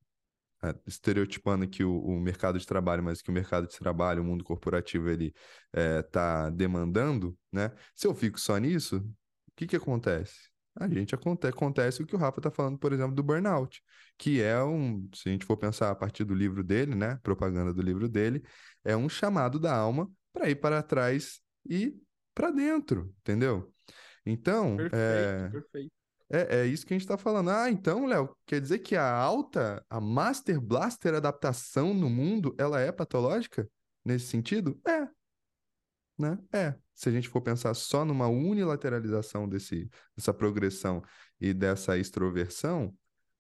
é, 0.63 0.75
estereotipando 0.87 1.65
aqui 1.65 1.83
o, 1.85 1.99
o, 1.99 2.21
mercado 2.21 2.59
de 2.59 2.67
trabalho, 2.67 3.03
mas 3.03 3.21
que 3.21 3.31
o 3.31 3.35
mercado 3.35 3.67
de 3.67 3.77
trabalho, 3.79 4.23
o 4.23 4.25
mundo 4.25 4.45
corporativo, 4.45 5.09
ele 5.09 5.35
está 5.73 6.47
é, 6.49 6.51
demandando, 6.53 7.37
né? 7.53 7.73
Se 7.95 8.07
eu 8.07 8.15
fico 8.15 8.39
só 8.39 8.57
nisso, 8.59 8.99
o 8.99 9.53
que 9.57 9.67
que 9.67 9.77
acontece? 9.77 10.53
a 10.75 10.89
gente 10.89 11.15
acontece, 11.15 11.55
acontece 11.55 12.03
o 12.03 12.07
que 12.07 12.15
o 12.15 12.19
Rafa 12.19 12.39
está 12.39 12.51
falando, 12.51 12.79
por 12.79 12.93
exemplo, 12.93 13.15
do 13.15 13.23
burnout, 13.23 13.83
que 14.17 14.41
é 14.41 14.63
um, 14.63 15.09
se 15.15 15.29
a 15.29 15.33
gente 15.33 15.45
for 15.45 15.57
pensar 15.57 15.91
a 15.91 15.95
partir 15.95 16.25
do 16.25 16.35
livro 16.35 16.65
dele, 16.65 16.95
né, 16.95 17.19
propaganda 17.23 17.75
do 17.75 17.83
livro 17.83 18.09
dele, 18.09 18.43
é 18.85 18.97
um 18.97 19.09
chamado 19.09 19.59
da 19.59 19.75
alma 19.75 20.11
para 20.33 20.49
ir 20.49 20.57
para 20.57 20.83
trás 20.83 21.41
e 21.69 21.97
para 22.35 22.51
dentro, 22.51 23.15
entendeu? 23.21 23.73
Então, 24.25 24.77
perfeito, 24.77 24.97
é... 24.97 25.49
perfeito. 25.51 25.93
É, 26.35 26.61
é 26.61 26.67
isso 26.67 26.87
que 26.87 26.95
a 26.95 26.97
gente 26.97 27.05
está 27.05 27.19
falando. 27.19 27.51
Ah, 27.51 27.71
então, 27.71 28.07
Léo, 28.07 28.35
quer 28.47 28.59
dizer 28.59 28.79
que 28.79 28.97
a 28.97 29.13
alta, 29.13 29.85
a 29.91 30.01
Master 30.01 30.59
Blaster 30.59 31.15
adaptação 31.15 31.93
no 31.93 32.09
mundo, 32.09 32.55
ela 32.59 32.81
é 32.81 32.91
patológica 32.91 33.69
nesse 34.03 34.29
sentido? 34.29 34.81
É. 34.87 35.07
Né? 36.19 36.39
É 36.51 36.75
se 37.03 37.09
a 37.09 37.13
gente 37.13 37.29
for 37.29 37.41
pensar 37.41 37.75
só 37.75 38.05
numa 38.05 38.29
unilateralização 38.29 39.49
desse, 39.49 39.91
dessa 40.17 40.33
progressão 40.33 41.03
e 41.41 41.53
dessa 41.53 41.99
extroversão, 41.99 42.97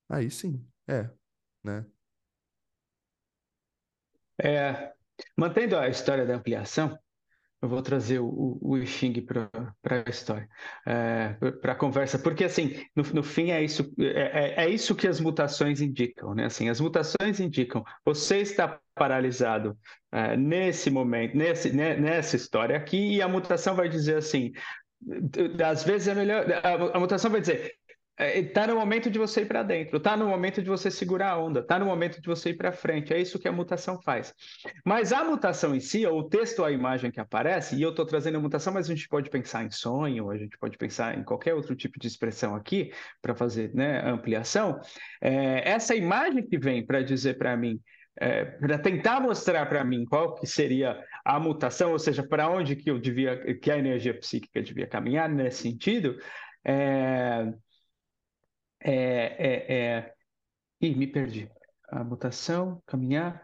aí 0.09 0.29
sim, 0.31 0.67
é, 0.89 1.09
né? 1.63 1.87
É, 4.43 4.93
mantendo 5.37 5.77
a 5.77 5.89
história 5.89 6.27
da 6.27 6.35
ampliação, 6.35 6.99
eu 7.63 7.69
vou 7.69 7.81
trazer 7.81 8.19
o, 8.19 8.59
o 8.61 8.85
Xing 8.85 9.13
para 9.23 9.49
a 10.05 10.11
história, 10.11 10.49
é, 10.85 11.35
para 11.61 11.73
a 11.73 11.77
conversa, 11.77 12.19
porque 12.19 12.43
assim, 12.43 12.85
no, 12.95 13.05
no 13.15 13.23
fim 13.23 13.53
é 13.53 13.63
isso, 13.63 13.89
é, 14.01 14.65
é, 14.65 14.65
é, 14.65 14.69
isso 14.69 14.97
que 14.97 15.07
as 15.07 15.21
mutações 15.21 15.81
indicam, 15.81 16.35
né? 16.35 16.47
Assim, 16.47 16.69
as 16.69 16.81
mutações 16.81 17.39
indicam, 17.39 17.85
você 18.05 18.39
está 18.39 18.81
paralisado 18.97 19.79
é, 20.11 20.37
nesse 20.37 20.91
momento, 20.91 21.37
nesse, 21.37 21.73
né, 21.73 21.97
nessa 21.97 22.35
história 22.35 22.77
aqui, 22.77 23.15
e 23.15 23.23
a 23.23 23.29
mutação 23.29 23.77
vai 23.77 23.89
dizer 23.89 24.17
assim, 24.17 24.51
às 25.65 25.85
vezes 25.85 26.09
é 26.09 26.15
melhor, 26.15 26.45
a, 26.53 26.97
a 26.97 27.01
mutação 27.01 27.31
vai 27.31 27.41
dizer, 27.41 27.77
Está 28.19 28.65
é, 28.65 28.67
no 28.67 28.77
momento 28.77 29.11
de 29.11 29.19
você 29.19 29.41
ir 29.41 29.47
para 29.47 29.63
dentro, 29.63 29.97
está 29.97 30.17
no 30.17 30.29
momento 30.29 30.63
de 30.63 30.69
você 30.69 30.91
segurar 30.91 31.31
a 31.31 31.39
onda, 31.39 31.61
está 31.61 31.79
no 31.79 31.87
momento 31.87 32.21
de 32.21 32.27
você 32.27 32.51
ir 32.51 32.57
para 32.57 32.71
frente. 32.71 33.13
É 33.13 33.19
isso 33.19 33.39
que 33.39 33.49
a 33.49 33.53
mutação 33.53 34.01
faz. 34.03 34.35
Mas 34.85 35.13
a 35.13 35.25
mutação 35.25 35.75
em 35.75 35.81
si, 35.81 36.05
ou 36.05 36.21
o 36.21 36.29
texto 36.29 36.59
ou 36.59 36.67
a 36.67 36.71
imagem 36.71 37.11
que 37.11 37.19
aparece, 37.19 37.75
e 37.75 37.83
eu 37.83 37.91
estou 37.91 38.05
trazendo 38.05 38.37
a 38.37 38.41
mutação, 38.41 38.73
mas 38.73 38.89
a 38.89 38.95
gente 38.95 39.09
pode 39.09 39.31
pensar 39.31 39.65
em 39.65 39.71
sonho, 39.71 40.31
a 40.31 40.37
gente 40.37 40.59
pode 40.59 40.77
pensar 40.77 41.19
em 41.19 41.25
qualquer 41.25 41.55
outro 41.55 41.75
tipo 41.75 41.99
de 41.99 42.07
expressão 42.07 42.55
aqui 42.55 42.93
para 43.23 43.35
fazer 43.35 43.75
né, 43.75 44.03
ampliação. 44.07 44.79
É, 45.21 45.69
essa 45.71 45.95
imagem 45.95 46.47
que 46.47 46.59
vem 46.59 46.85
para 46.85 47.03
dizer 47.03 47.39
para 47.39 47.57
mim, 47.57 47.81
é, 48.21 48.45
para 48.45 48.79
tentar 48.79 49.21
mostrar 49.21 49.65
para 49.67 49.83
mim 49.83 50.05
qual 50.05 50.35
que 50.35 50.47
seria 50.47 51.03
a 51.25 51.41
mutação, 51.41 51.93
ou 51.93 51.99
seja, 51.99 52.23
para 52.23 52.51
onde 52.51 52.77
que 52.77 52.91
eu 52.91 52.99
devia, 52.99 53.57
que 53.57 53.71
a 53.71 53.79
energia 53.79 54.13
psíquica 54.13 54.63
devia 54.63 54.87
caminhar 54.87 55.31
nesse 55.31 55.63
sentido. 55.63 56.19
É, 56.65 57.53
é, 58.85 59.37
é, 59.39 59.75
é... 59.75 60.15
Ih, 60.81 60.95
me 60.95 61.07
perdi. 61.07 61.51
A 61.91 62.03
mutação, 62.03 62.83
caminhar. 62.87 63.43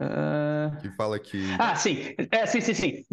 Uh... 0.00 0.80
Que 0.80 0.90
fala 0.90 1.18
que. 1.18 1.38
Ah, 1.58 1.74
sim. 1.74 2.14
É, 2.30 2.46
sim, 2.46 2.60
sim, 2.60 2.74
sim. 2.74 3.04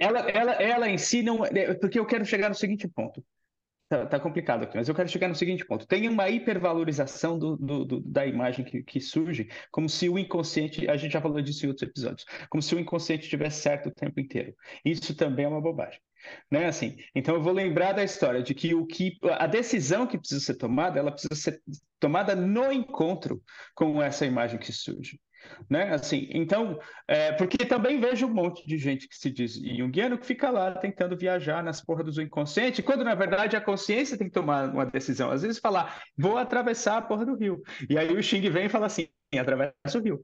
Ela, 0.00 0.20
ela, 0.30 0.52
ela 0.54 0.88
em 0.88 0.98
si 0.98 1.22
não. 1.22 1.44
É, 1.44 1.74
porque 1.74 1.98
eu 1.98 2.06
quero 2.06 2.24
chegar 2.24 2.48
no 2.48 2.54
seguinte 2.54 2.88
ponto. 2.88 3.24
Tá, 3.88 4.06
tá, 4.06 4.18
complicado 4.18 4.62
aqui, 4.62 4.74
mas 4.74 4.88
eu 4.88 4.94
quero 4.94 5.08
chegar 5.10 5.28
no 5.28 5.34
seguinte 5.34 5.66
ponto. 5.66 5.86
Tem 5.86 6.08
uma 6.08 6.26
hipervalorização 6.30 7.38
do, 7.38 7.58
do, 7.58 7.84
do, 7.84 8.00
da 8.00 8.26
imagem 8.26 8.64
que, 8.64 8.82
que, 8.82 8.98
surge, 8.98 9.50
como 9.70 9.86
se 9.86 10.08
o 10.08 10.18
inconsciente, 10.18 10.88
a 10.88 10.96
gente 10.96 11.12
já 11.12 11.20
falou 11.20 11.42
disso 11.42 11.66
em 11.66 11.68
outros 11.68 11.86
episódios, 11.86 12.24
como 12.48 12.62
se 12.62 12.74
o 12.74 12.78
inconsciente 12.80 13.28
tivesse 13.28 13.60
certo 13.60 13.90
o 13.90 13.92
tempo 13.92 14.18
inteiro. 14.18 14.54
Isso 14.82 15.14
também 15.14 15.44
é 15.44 15.48
uma 15.48 15.60
bobagem. 15.60 16.00
Né? 16.50 16.66
Assim, 16.66 16.96
então 17.14 17.34
eu 17.34 17.42
vou 17.42 17.52
lembrar 17.52 17.92
da 17.92 18.04
história 18.04 18.42
de 18.42 18.54
que 18.54 18.74
o 18.74 18.86
que 18.86 19.18
a 19.38 19.46
decisão 19.46 20.06
que 20.06 20.18
precisa 20.18 20.40
ser 20.40 20.54
tomada, 20.54 20.98
ela 20.98 21.12
precisa 21.12 21.34
ser 21.34 21.62
tomada 21.98 22.34
no 22.34 22.72
encontro 22.72 23.42
com 23.74 24.02
essa 24.02 24.26
imagem 24.26 24.58
que 24.58 24.72
surge. 24.72 25.18
Né? 25.68 25.94
Assim, 25.94 26.28
então, 26.30 26.78
é, 27.06 27.32
porque 27.32 27.64
também 27.64 28.00
vejo 28.00 28.26
um 28.26 28.32
monte 28.32 28.66
de 28.66 28.78
gente 28.78 29.08
que 29.08 29.16
se 29.16 29.30
diz 29.30 29.54
junguiano 29.54 30.18
que 30.18 30.26
fica 30.26 30.50
lá 30.50 30.72
tentando 30.72 31.16
viajar 31.16 31.62
nas 31.62 31.80
porras 31.80 32.14
do 32.14 32.22
inconsciente, 32.22 32.82
quando 32.82 33.04
na 33.04 33.14
verdade 33.14 33.56
a 33.56 33.60
consciência 33.60 34.16
tem 34.16 34.28
que 34.28 34.32
tomar 34.32 34.68
uma 34.70 34.86
decisão. 34.86 35.30
Às 35.30 35.42
vezes 35.42 35.58
falar, 35.58 36.02
vou 36.16 36.36
atravessar 36.36 36.98
a 36.98 37.02
porra 37.02 37.26
do 37.26 37.36
rio. 37.36 37.62
E 37.88 37.98
aí 37.98 38.12
o 38.12 38.22
Xing 38.22 38.48
vem 38.50 38.66
e 38.66 38.68
fala 38.68 38.86
assim, 38.86 39.08
atravessa 39.38 39.98
o 39.98 40.02
rio. 40.02 40.20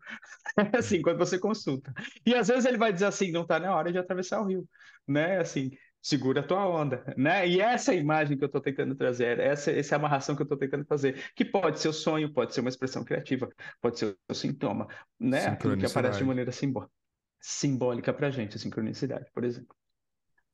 assim, 0.77 1.03
quando 1.03 1.19
você 1.19 1.39
consulta. 1.39 1.93
E 2.25 2.35
às 2.35 2.49
vezes 2.49 2.65
ele 2.65 2.79
vai 2.79 2.93
dizer 2.93 3.07
assim, 3.07 3.33
não 3.33 3.43
está 3.43 3.59
na 3.59 3.75
hora 3.75 3.93
de 3.93 3.99
atravessar 3.99 4.41
o 4.41 4.47
rio. 4.47 4.67
Né? 5.07 5.39
Assim, 5.39 5.71
segura 6.01 6.41
a 6.41 6.43
tua 6.43 6.67
onda, 6.67 7.03
né? 7.17 7.49
E 7.49 7.61
essa 7.61 7.93
é 7.93 7.97
a 7.97 8.01
imagem 8.01 8.37
que 8.37 8.45
eu 8.45 8.47
estou 8.47 8.61
tentando 8.61 8.95
trazer, 8.95 9.39
essa, 9.39 9.71
essa 9.71 9.95
é 9.95 9.97
a 9.97 9.99
amarração 9.99 10.35
que 10.35 10.43
eu 10.43 10.45
estou 10.45 10.59
tentando 10.59 10.85
fazer, 10.85 11.33
que 11.35 11.45
pode 11.45 11.81
ser 11.81 11.89
o 11.89 11.93
sonho, 11.93 12.33
pode 12.33 12.55
ser 12.55 12.61
uma 12.61 12.69
expressão 12.69 13.05
criativa, 13.05 13.49
pode 13.81 13.99
ser 13.99 14.17
o 14.29 14.35
sintoma, 14.35 14.89
né? 15.19 15.47
Aquilo 15.47 15.77
que 15.77 15.87
aparece 15.87 16.19
de 16.19 16.25
maneira 16.25 16.53
simbólica, 16.53 16.93
simbólica 17.41 18.13
para 18.13 18.29
a 18.29 18.31
gente, 18.31 18.57
a 18.57 18.59
sincronicidade, 18.59 19.31
por 19.33 19.45
exemplo. 19.45 19.77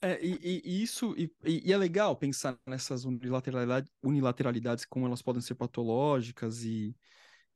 É, 0.00 0.22
e, 0.22 0.60
e 0.62 0.82
isso 0.82 1.14
e, 1.16 1.32
e, 1.42 1.72
é 1.72 1.76
legal 1.78 2.14
pensar 2.14 2.58
nessas 2.66 3.06
unilateralidades, 3.06 3.90
unilateralidades 4.02 4.84
como 4.84 5.06
elas 5.06 5.22
podem 5.22 5.40
ser 5.40 5.54
patológicas 5.54 6.62
e, 6.62 6.94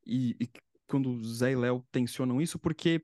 e, 0.03 0.35
e 0.39 0.49
quando 0.87 1.23
Zé 1.23 1.51
e 1.51 1.55
Léo 1.55 1.85
tensionam 1.91 2.41
isso, 2.41 2.57
porque 2.57 3.03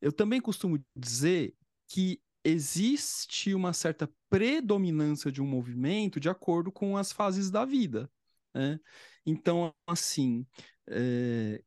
eu 0.00 0.12
também 0.12 0.40
costumo 0.40 0.84
dizer 0.96 1.54
que 1.86 2.20
existe 2.44 3.54
uma 3.54 3.72
certa 3.72 4.10
predominância 4.28 5.30
de 5.30 5.42
um 5.42 5.46
movimento 5.46 6.18
de 6.18 6.28
acordo 6.28 6.72
com 6.72 6.96
as 6.96 7.12
fases 7.12 7.50
da 7.50 7.64
vida. 7.64 8.10
Né? 8.54 8.78
Então, 9.24 9.74
assim, 9.86 10.46
é... 10.88 11.62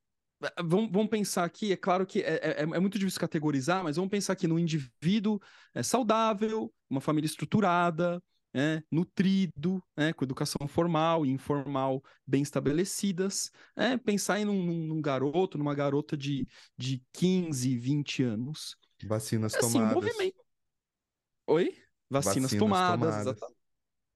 vamos, 0.60 0.92
vamos, 0.92 1.10
pensar 1.10 1.44
aqui, 1.44 1.72
é 1.72 1.78
claro 1.78 2.06
que 2.06 2.22
é, 2.22 2.36
é, 2.36 2.62
é, 2.62 2.80
muito 2.80 2.98
difícil 2.98 3.20
categorizar, 3.20 3.84
mas 3.84 3.96
vamos 3.96 4.12
pensar 4.12 4.34
aqui 4.34 4.48
no 4.48 4.60
indivíduo 4.60 5.40
é, 5.74 5.84
saudável, 5.84 6.74
uma 6.90 7.02
família 7.02 7.28
estruturada, 7.28 8.22
é, 8.54 8.84
nutrido, 8.92 9.84
é, 9.98 10.14
com 10.14 10.24
educação 10.24 10.68
formal 10.68 11.26
e 11.26 11.30
informal 11.30 12.04
bem 12.26 12.44
estabelecidas, 12.44 13.52
é, 13.76 13.98
pensar 13.98 14.40
em 14.40 14.46
num, 14.46 14.64
num, 14.88 15.02
garoto, 15.02 15.58
numa 15.58 15.74
garota 15.74 16.16
de, 16.16 16.48
de 16.78 17.04
15, 17.14 17.76
20 17.78 18.24
anos. 18.24 18.78
Vacinas 19.06 19.56
assim, 19.56 19.74
tomadas. 19.74 19.96
movimento, 19.96 20.43
Oi? 21.48 21.76
Vacinas, 22.10 22.52
Vacinas 22.52 22.60
tomadas. 22.60 23.26
tomadas. 23.26 23.64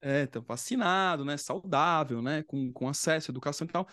É, 0.01 0.21
então, 0.21 0.41
vacinado, 0.41 1.25
né? 1.25 1.37
Saudável, 1.37 2.21
né? 2.21 2.43
Com, 2.43 2.71
com 2.71 2.87
acesso 2.87 3.31
à 3.31 3.33
educação 3.33 3.65
e 3.65 3.71
tal. 3.71 3.87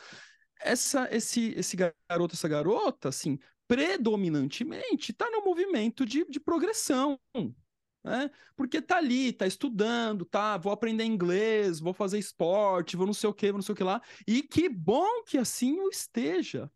Essa, 0.61 1.09
esse, 1.15 1.53
esse 1.57 1.77
garoto, 1.77 2.35
essa 2.35 2.49
garota, 2.49 3.09
assim, 3.09 3.39
predominantemente 3.67 5.13
está 5.13 5.31
no 5.31 5.45
movimento 5.45 6.05
de, 6.07 6.25
de 6.27 6.39
progressão, 6.39 7.19
né? 8.05 8.31
Porque 8.55 8.81
tá 8.81 8.99
ali, 8.99 9.33
tá 9.33 9.47
estudando, 9.47 10.25
tá, 10.25 10.57
vou 10.59 10.73
aprender 10.73 11.05
inglês, 11.05 11.81
vou 11.81 11.95
fazer 11.95 12.19
esporte, 12.19 12.97
vou 12.97 13.07
não 13.07 13.15
sei 13.15 13.31
o 13.31 13.35
que, 13.35 13.51
vou 13.51 13.59
não 13.59 13.63
sei 13.63 13.73
o 13.73 13.77
que 13.77 13.85
lá. 13.85 14.01
E 14.27 14.43
que 14.43 14.69
bom 14.69 15.23
que 15.25 15.39
assim 15.39 15.81
o 15.81 15.89
esteja, 15.89 16.71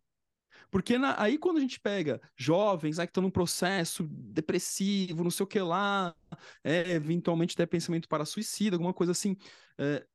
porque 0.70 0.98
na, 0.98 1.20
aí 1.20 1.38
quando 1.38 1.58
a 1.58 1.60
gente 1.60 1.80
pega 1.80 2.20
jovens 2.36 2.98
aí 2.98 3.06
que 3.06 3.10
estão 3.10 3.22
num 3.22 3.30
processo 3.30 4.06
depressivo, 4.08 5.24
não 5.24 5.30
sei 5.30 5.44
o 5.44 5.46
que 5.46 5.60
lá, 5.60 6.14
é, 6.62 6.92
eventualmente 6.92 7.54
até 7.54 7.66
pensamento 7.66 8.08
para 8.08 8.24
suicida, 8.24 8.76
alguma 8.76 8.92
coisa 8.92 9.12
assim, 9.12 9.36
é, 9.78 10.06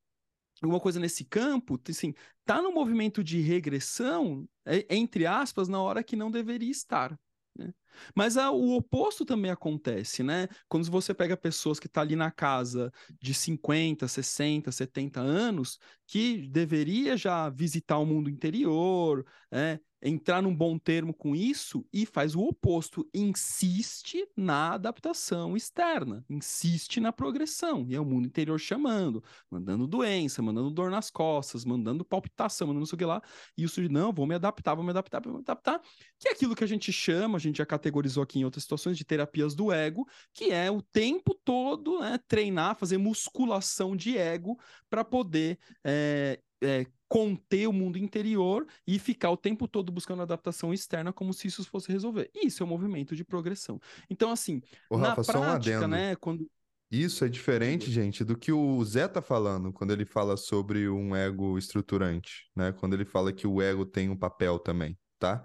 alguma 0.62 0.80
coisa 0.80 1.00
nesse 1.00 1.26
campo, 1.26 1.80
assim, 1.89 2.13
tá 2.46 2.62
no 2.62 2.72
movimento 2.72 3.24
de 3.24 3.39
regressão, 3.39 4.48
é, 4.66 4.86
entre 4.96 5.26
aspas, 5.26 5.68
na 5.68 5.82
hora 5.82 6.04
que 6.04 6.16
não 6.16 6.32
deveria 6.32 6.72
estar. 6.72 7.18
Né? 7.56 7.74
Mas 8.16 8.38
a, 8.38 8.52
o 8.52 8.76
oposto 8.76 9.26
também 9.26 9.52
acontece, 9.52 10.24
né? 10.24 10.48
Quando 10.68 10.89
você 10.89 11.13
pega 11.13 11.38
pessoas 11.38 11.80
que 11.80 11.88
estão 11.88 12.02
tá 12.02 12.06
ali 12.06 12.16
na 12.16 12.32
casa 12.32 12.92
de 13.22 13.34
50, 13.34 14.08
60, 14.08 14.72
70 14.72 15.20
anos, 15.22 15.80
que 16.08 16.48
deveria 16.50 17.16
já 17.18 17.50
visitar 17.50 17.98
o 17.98 18.06
mundo 18.06 18.30
interior, 18.30 19.26
né? 19.52 19.80
Entrar 20.04 20.42
num 20.42 20.54
bom 20.54 20.78
termo 20.78 21.13
com 21.13 21.34
isso 21.34 21.86
e 21.92 22.06
faz 22.06 22.36
o 22.36 22.42
oposto, 22.42 23.10
insiste 23.13 24.28
na 24.36 24.74
adaptação 24.74 25.56
externa, 25.56 26.26
insiste 26.30 27.00
na 27.00 27.13
progressão, 27.13 27.86
e 27.88 27.96
é 27.96 28.00
o 28.00 28.06
mundo 28.06 28.28
interior 28.28 28.60
chamando, 28.60 29.24
mandando 29.50 29.88
doença, 29.88 30.42
mandando 30.42 30.70
dor 30.70 30.92
nas 30.92 31.10
costas, 31.10 31.63
mandando 31.63 32.04
palpitação, 32.04 32.68
mandando 32.68 32.82
não 32.82 32.86
sei 32.86 32.96
o 32.96 33.00
que 33.00 33.06
lá, 33.06 33.22
e 33.58 33.63
isso 33.63 33.82
de 33.82 33.88
não, 33.88 34.12
vou 34.12 34.28
me 34.28 34.36
adaptar, 34.36 34.76
vou 34.76 34.84
me 34.84 34.89
adaptar, 34.89 35.22
vou 35.22 35.34
me 35.34 35.39
adaptar, 35.39 35.82
que 36.20 36.28
é 36.28 36.32
aquilo 36.32 36.56
que 36.56 36.63
a 36.63 36.68
gente 36.68 36.92
chama, 36.92 37.38
a 37.38 37.42
gente 37.42 37.58
já 37.58 37.66
categorizou 37.66 38.22
aqui 38.22 38.39
em 38.39 38.46
outras 38.46 38.63
situações, 38.63 38.98
de 38.98 39.06
terapias 39.06 39.56
do 39.56 39.72
ego, 39.72 40.06
que 40.34 40.52
é 40.52 40.70
o 40.70 40.82
tempo 40.82 41.34
todo 41.46 42.00
né, 42.00 42.20
treinar, 42.28 42.76
fazer 42.76 42.98
musculação 42.98 43.96
de 43.96 44.18
ego 44.18 44.60
para 44.89 45.06
poder 45.06 45.58
é, 45.84 46.39
é, 46.63 46.86
conter 47.08 47.67
o 47.67 47.73
mundo 47.73 47.97
interior 47.97 48.65
e 48.88 48.97
ficar 48.97 49.30
o 49.30 49.38
tempo 49.38 49.67
todo 49.67 49.91
buscando 49.91 50.23
adaptação 50.23 50.73
externa 50.73 51.13
como 51.13 51.34
se 51.34 51.47
isso 51.47 51.63
fosse 51.63 51.91
resolver. 51.91 52.32
Isso 52.34 52.63
é 52.63 52.65
um 52.65 52.69
movimento 52.69 53.15
de 53.15 53.23
progressão. 53.23 53.80
Então, 54.10 54.32
assim, 54.32 54.62
Ô, 54.89 54.95
Rafa, 54.95 55.21
na 55.21 55.39
prática, 55.39 55.86
um 55.86 55.88
né, 55.88 56.15
quando... 56.15 56.49
Isso 56.89 57.26
é 57.26 57.30
diferente, 57.30 57.91
gente, 57.91 58.23
do 58.23 58.38
que 58.38 58.52
o 58.52 58.84
Zé 58.84 59.08
tá 59.08 59.21
falando 59.21 59.73
quando 59.73 59.91
ele 59.91 60.06
fala 60.06 60.38
sobre 60.38 60.88
um 60.88 61.15
ego 61.15 61.58
estruturante, 61.58 62.47
né? 62.56 62.71
Quando 62.71 62.93
ele 62.93 63.04
fala 63.04 63.34
que 63.34 63.47
o 63.47 63.60
ego 63.62 63.84
tem 63.84 64.10
um 64.10 64.15
papel 64.15 64.60
também, 64.60 64.95
tá? 65.17 65.43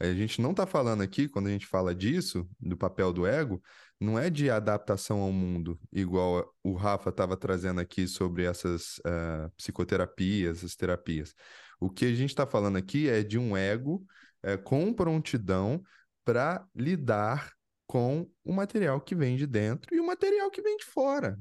A 0.00 0.12
gente 0.12 0.40
não 0.40 0.50
está 0.50 0.66
falando 0.66 1.02
aqui, 1.02 1.28
quando 1.28 1.46
a 1.46 1.50
gente 1.50 1.66
fala 1.66 1.94
disso, 1.94 2.48
do 2.58 2.76
papel 2.76 3.12
do 3.12 3.26
ego, 3.26 3.62
não 4.00 4.18
é 4.18 4.28
de 4.28 4.50
adaptação 4.50 5.20
ao 5.20 5.32
mundo, 5.32 5.78
igual 5.92 6.52
o 6.62 6.74
Rafa 6.74 7.10
estava 7.10 7.36
trazendo 7.36 7.80
aqui 7.80 8.06
sobre 8.08 8.44
essas 8.44 8.98
uh, 8.98 9.50
psicoterapias, 9.56 10.58
essas 10.58 10.74
terapias. 10.74 11.34
O 11.80 11.88
que 11.88 12.04
a 12.06 12.14
gente 12.14 12.30
está 12.30 12.46
falando 12.46 12.76
aqui 12.76 13.08
é 13.08 13.22
de 13.22 13.38
um 13.38 13.56
ego 13.56 14.04
uh, 14.44 14.60
com 14.64 14.92
prontidão 14.92 15.82
para 16.24 16.66
lidar 16.74 17.52
com 17.86 18.28
o 18.44 18.52
material 18.52 19.00
que 19.00 19.14
vem 19.14 19.36
de 19.36 19.46
dentro 19.46 19.94
e 19.94 20.00
o 20.00 20.06
material 20.06 20.50
que 20.50 20.62
vem 20.62 20.76
de 20.76 20.84
fora. 20.84 21.38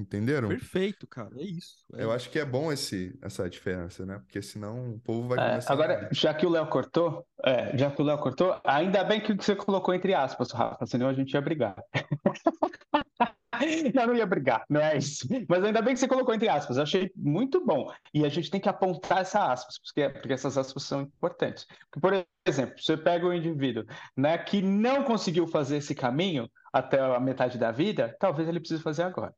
Entenderam? 0.00 0.48
Perfeito, 0.48 1.06
cara. 1.06 1.30
É 1.36 1.42
isso. 1.42 1.84
É. 1.94 2.02
Eu 2.02 2.12
acho 2.12 2.30
que 2.30 2.38
é 2.38 2.44
bom 2.44 2.72
esse, 2.72 3.18
essa 3.22 3.48
diferença, 3.48 4.06
né? 4.06 4.18
Porque 4.18 4.40
senão 4.40 4.94
o 4.94 5.00
povo 5.00 5.28
vai 5.28 5.38
é. 5.38 5.60
Agora, 5.66 6.08
a... 6.10 6.14
já 6.14 6.32
que 6.32 6.46
o 6.46 6.50
Léo 6.50 6.66
cortou, 6.66 7.26
é, 7.44 7.76
já 7.76 7.90
que 7.90 8.00
o 8.00 8.04
Léo 8.04 8.18
cortou, 8.18 8.58
ainda 8.64 9.04
bem 9.04 9.20
que 9.20 9.34
você 9.34 9.54
colocou 9.54 9.94
entre 9.94 10.14
aspas, 10.14 10.50
Rafa, 10.52 10.86
senão 10.86 11.08
a 11.08 11.12
gente 11.12 11.32
ia 11.32 11.40
brigar. 11.40 11.76
não, 13.94 14.06
não 14.06 14.14
ia 14.14 14.26
brigar, 14.26 14.64
não 14.68 14.80
é 14.80 14.96
isso. 14.96 15.26
Mas 15.48 15.62
ainda 15.62 15.82
bem 15.82 15.94
que 15.94 16.00
você 16.00 16.08
colocou 16.08 16.34
entre 16.34 16.48
aspas, 16.48 16.76
eu 16.76 16.82
achei 16.82 17.10
muito 17.14 17.64
bom. 17.64 17.90
E 18.14 18.24
a 18.24 18.28
gente 18.28 18.50
tem 18.50 18.60
que 18.60 18.68
apontar 18.68 19.20
essas 19.20 19.42
aspas, 19.42 19.78
porque, 19.78 20.08
porque 20.08 20.32
essas 20.32 20.56
aspas 20.56 20.82
são 20.82 21.02
importantes. 21.02 21.66
Porque, 21.90 22.00
por 22.00 22.26
exemplo, 22.46 22.74
você 22.78 22.96
pega 22.96 23.26
um 23.26 23.32
indivíduo 23.32 23.84
né, 24.16 24.38
que 24.38 24.62
não 24.62 25.04
conseguiu 25.04 25.46
fazer 25.46 25.76
esse 25.76 25.94
caminho 25.94 26.50
até 26.72 27.00
a 27.00 27.20
metade 27.20 27.58
da 27.58 27.70
vida, 27.70 28.16
talvez 28.18 28.48
ele 28.48 28.60
precise 28.60 28.82
fazer 28.82 29.02
agora. 29.02 29.34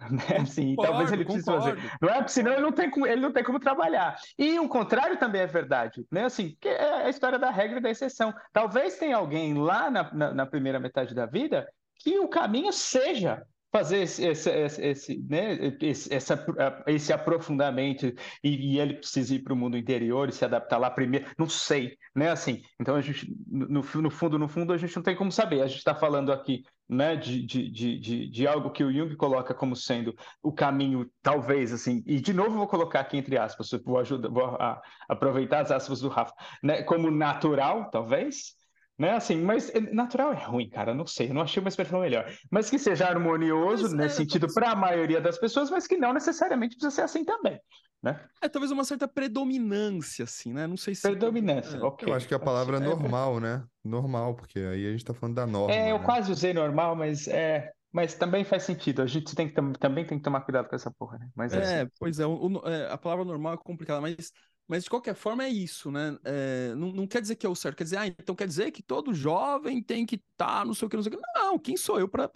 Né? 0.10 0.38
Assim, 0.42 0.74
concordo, 0.76 0.90
talvez 0.90 1.12
ele 1.12 1.24
precise 1.24 1.44
concordo. 1.44 1.80
fazer. 1.80 1.98
Não 2.00 2.08
é? 2.08 2.28
Senão 2.28 2.52
ele 2.52 2.62
não, 2.62 2.72
tem 2.72 2.90
como, 2.90 3.06
ele 3.06 3.20
não 3.20 3.32
tem 3.32 3.44
como 3.44 3.58
trabalhar. 3.58 4.16
E 4.38 4.58
o 4.58 4.68
contrário 4.68 5.18
também 5.18 5.40
é 5.40 5.46
verdade. 5.46 6.06
Né? 6.10 6.24
Assim, 6.24 6.56
que 6.60 6.68
é 6.68 7.04
a 7.04 7.08
história 7.08 7.38
da 7.38 7.50
regra 7.50 7.78
e 7.78 7.82
da 7.82 7.90
exceção. 7.90 8.32
Talvez 8.52 8.96
tenha 8.96 9.16
alguém 9.16 9.54
lá 9.54 9.90
na, 9.90 10.12
na, 10.14 10.34
na 10.34 10.46
primeira 10.46 10.78
metade 10.78 11.14
da 11.14 11.26
vida 11.26 11.68
que 11.96 12.18
o 12.18 12.28
caminho 12.28 12.72
seja 12.72 13.44
fazer 13.70 13.98
esse, 13.98 14.24
esse, 14.24 14.50
esse, 14.80 15.18
né, 15.28 15.76
esse, 15.80 16.12
essa, 16.12 16.82
esse 16.86 17.12
aprofundamento 17.12 18.06
e, 18.42 18.74
e 18.74 18.80
ele 18.80 18.94
precisa 18.94 19.34
ir 19.34 19.40
para 19.40 19.52
o 19.52 19.56
mundo 19.56 19.76
interior 19.76 20.28
e 20.28 20.32
se 20.32 20.44
adaptar 20.44 20.78
lá 20.78 20.90
primeiro, 20.90 21.30
não 21.38 21.48
sei, 21.48 21.96
né? 22.14 22.30
Assim, 22.30 22.62
então 22.80 22.96
a 22.96 23.00
gente, 23.00 23.34
no, 23.46 23.82
no 23.82 24.10
fundo, 24.10 24.38
no 24.38 24.48
fundo, 24.48 24.72
a 24.72 24.78
gente 24.78 24.94
não 24.96 25.02
tem 25.02 25.16
como 25.16 25.30
saber. 25.30 25.62
A 25.62 25.66
gente 25.66 25.78
está 25.78 25.94
falando 25.94 26.32
aqui, 26.32 26.64
né, 26.88 27.16
de, 27.16 27.44
de, 27.44 27.70
de, 27.70 28.28
de, 28.28 28.46
algo 28.46 28.70
que 28.70 28.82
o 28.82 28.92
Jung 28.92 29.14
coloca 29.16 29.52
como 29.52 29.76
sendo 29.76 30.16
o 30.42 30.50
caminho, 30.50 31.10
talvez, 31.22 31.72
assim, 31.72 32.02
e 32.06 32.18
de 32.20 32.32
novo 32.32 32.56
vou 32.56 32.66
colocar 32.66 33.00
aqui 33.00 33.18
entre 33.18 33.36
aspas, 33.36 33.70
vou, 33.84 33.98
ajudar, 33.98 34.30
vou 34.30 34.44
a, 34.44 34.80
aproveitar 35.06 35.60
as 35.60 35.70
aspas 35.70 36.00
do 36.00 36.08
Rafa, 36.08 36.32
né, 36.62 36.82
como 36.82 37.10
natural, 37.10 37.90
talvez, 37.90 38.54
né? 38.98 39.12
Assim, 39.12 39.40
mas 39.40 39.72
é, 39.74 39.80
natural 39.80 40.32
é 40.32 40.44
ruim, 40.44 40.68
cara. 40.68 40.92
Não 40.92 41.06
sei, 41.06 41.32
não 41.32 41.42
achei 41.42 41.60
uma 41.60 41.68
expressão 41.68 42.00
melhor. 42.00 42.30
Mas 42.50 42.68
que 42.68 42.78
seja 42.78 43.06
harmonioso 43.06 43.84
mas, 43.84 43.92
nesse 43.92 44.14
é, 44.16 44.18
sentido 44.18 44.52
para 44.52 44.72
a 44.72 44.76
maioria 44.76 45.20
das 45.20 45.38
pessoas, 45.38 45.70
mas 45.70 45.86
que 45.86 45.96
não 45.96 46.12
necessariamente 46.12 46.76
precisa 46.76 46.94
ser 46.94 47.02
assim 47.02 47.24
também. 47.24 47.60
Né? 48.02 48.20
É 48.40 48.48
talvez 48.48 48.70
uma 48.70 48.84
certa 48.84 49.08
predominância, 49.08 50.24
assim, 50.24 50.52
né? 50.52 50.66
Não 50.66 50.76
sei 50.76 50.94
se. 50.94 51.02
Predominância, 51.02 51.76
é. 51.76 51.82
ok. 51.82 52.08
Eu 52.08 52.14
acho 52.14 52.28
que 52.28 52.34
a 52.34 52.38
palavra 52.38 52.76
é 52.76 52.80
normal, 52.80 53.40
né? 53.40 53.64
Normal, 53.84 54.34
porque 54.34 54.58
aí 54.58 54.86
a 54.86 54.90
gente 54.90 55.00
está 55.00 55.14
falando 55.14 55.34
da 55.34 55.46
norma. 55.46 55.74
É, 55.74 55.90
eu 55.90 55.98
né? 55.98 56.04
quase 56.04 56.30
usei 56.30 56.52
normal, 56.52 56.96
mas 56.96 57.26
é. 57.28 57.72
Mas 57.90 58.14
também 58.14 58.44
faz 58.44 58.64
sentido. 58.64 59.00
A 59.00 59.06
gente 59.06 59.34
tem 59.34 59.48
que, 59.48 59.54
também 59.78 60.04
tem 60.04 60.18
que 60.18 60.24
tomar 60.24 60.42
cuidado 60.42 60.68
com 60.68 60.76
essa 60.76 60.90
porra, 60.90 61.18
né? 61.18 61.28
Mas 61.34 61.54
é, 61.54 61.82
é 61.82 61.88
pois 61.98 62.20
é, 62.20 62.26
o, 62.26 62.32
o, 62.34 62.68
é, 62.68 62.92
a 62.92 62.98
palavra 62.98 63.24
normal 63.24 63.54
é 63.54 63.56
complicada, 63.56 64.00
mas 64.00 64.30
Mas 64.68 64.84
de 64.84 64.90
qualquer 64.90 65.14
forma 65.14 65.44
é 65.44 65.48
isso, 65.48 65.90
né? 65.90 66.18
É, 66.22 66.74
não, 66.76 66.92
não, 66.92 67.06
quer 67.06 67.22
dizer 67.22 67.36
que 67.36 67.46
é 67.46 67.48
o 67.48 67.54
certo, 67.54 67.76
quer 67.78 67.84
dizer, 67.84 67.96
ah, 67.96 68.06
então 68.06 68.34
quer 68.34 68.46
dizer 68.46 68.70
que 68.70 68.82
todo 68.82 69.14
jovem 69.14 69.82
tem 69.82 70.04
que 70.04 70.16
estar, 70.16 70.58
tá, 70.60 70.64
não 70.64 70.74
sei 70.74 70.86
o 70.86 70.88
que, 70.90 70.96
não 70.96 71.02
sei 71.02 71.12
o 71.12 71.16
que. 71.16 71.22
Não, 71.34 71.58
quem 71.58 71.76
sou 71.76 71.98
eu 71.98 72.06
para 72.06 72.30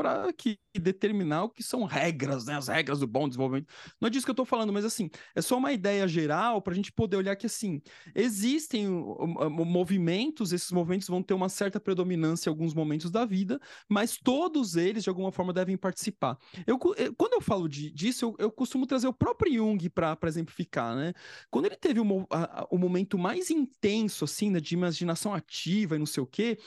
determinar 0.74 1.44
o 1.44 1.50
que 1.50 1.62
são 1.62 1.84
regras, 1.84 2.46
né? 2.46 2.56
As 2.56 2.68
regras 2.68 3.00
do 3.00 3.06
bom 3.06 3.28
desenvolvimento. 3.28 3.66
Não 4.00 4.06
é 4.06 4.10
disso 4.10 4.24
que 4.24 4.30
eu 4.30 4.34
tô 4.34 4.46
falando, 4.46 4.72
mas 4.72 4.84
assim, 4.84 5.10
é 5.34 5.42
só 5.42 5.58
uma 5.58 5.72
ideia 5.72 6.08
geral 6.08 6.62
para 6.62 6.72
a 6.72 6.76
gente 6.76 6.90
poder 6.90 7.18
olhar 7.18 7.36
que 7.36 7.46
assim, 7.46 7.82
existem 8.14 8.88
movimentos, 8.88 10.52
esses 10.52 10.72
movimentos 10.72 11.08
vão 11.08 11.22
ter 11.22 11.34
uma 11.34 11.50
certa 11.50 11.78
predominância 11.78 12.48
em 12.48 12.52
alguns 12.52 12.72
momentos 12.72 13.10
da 13.10 13.26
vida, 13.26 13.60
mas 13.88 14.16
todos 14.16 14.76
eles, 14.76 15.02
de 15.02 15.10
alguma 15.10 15.30
forma, 15.30 15.52
devem 15.52 15.76
participar. 15.76 16.38
Eu, 16.66 16.78
quando 16.78 17.34
eu 17.34 17.40
falo 17.42 17.68
de, 17.68 17.90
disso, 17.90 18.24
eu, 18.24 18.46
eu 18.46 18.50
costumo 18.50 18.86
trazer 18.86 19.06
o 19.06 19.12
próprio 19.12 19.52
Jung 19.52 19.90
para 19.90 20.16
exemplificar, 20.24 20.96
né? 20.96 21.12
Quando 21.50 21.66
ele 21.66 21.76
teve 21.76 22.00
uma 22.00 22.21
o 22.70 22.78
momento 22.78 23.18
mais 23.18 23.50
intenso, 23.50 24.24
assim, 24.24 24.50
né, 24.50 24.60
de 24.60 24.74
imaginação 24.74 25.34
ativa 25.34 25.96
e 25.96 25.98
não 25.98 26.06
sei 26.06 26.22
o 26.22 26.26
quê, 26.26 26.58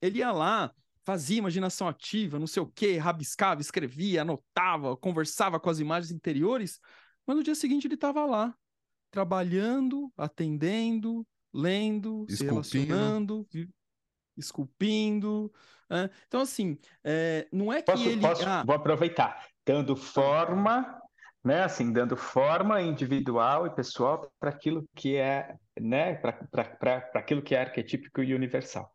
ele 0.00 0.18
ia 0.18 0.32
lá, 0.32 0.72
fazia 1.04 1.38
imaginação 1.38 1.86
ativa, 1.88 2.38
não 2.38 2.46
sei 2.46 2.62
o 2.62 2.66
quê, 2.66 2.96
rabiscava, 2.96 3.60
escrevia, 3.60 4.22
anotava, 4.22 4.96
conversava 4.96 5.60
com 5.60 5.70
as 5.70 5.78
imagens 5.78 6.10
interiores, 6.10 6.80
mas 7.26 7.36
no 7.36 7.42
dia 7.42 7.54
seguinte 7.54 7.86
ele 7.86 7.94
estava 7.94 8.24
lá, 8.24 8.54
trabalhando, 9.10 10.12
atendendo, 10.16 11.26
lendo, 11.52 12.26
esculpindo. 12.28 12.64
se 12.64 12.78
relacionando, 12.78 13.48
esculpindo. 14.36 15.52
Né? 15.88 16.10
Então, 16.26 16.40
assim, 16.40 16.78
é, 17.02 17.46
não 17.52 17.72
é 17.72 17.80
que 17.80 17.92
posso, 17.92 18.08
ele... 18.08 18.20
Posso, 18.20 18.44
ah, 18.46 18.64
vou 18.64 18.74
aproveitar. 18.74 19.46
Dando 19.64 19.96
forma 19.96 21.00
né, 21.44 21.62
assim, 21.62 21.92
dando 21.92 22.16
forma 22.16 22.80
individual 22.80 23.66
e 23.66 23.74
pessoal 23.74 24.32
para 24.40 24.48
aquilo 24.50 24.88
que 24.94 25.16
é, 25.16 25.54
né, 25.78 26.14
para 26.14 27.10
aquilo 27.14 27.42
que 27.42 27.54
é 27.54 27.60
arquetípico 27.60 28.22
e 28.22 28.34
universal. 28.34 28.90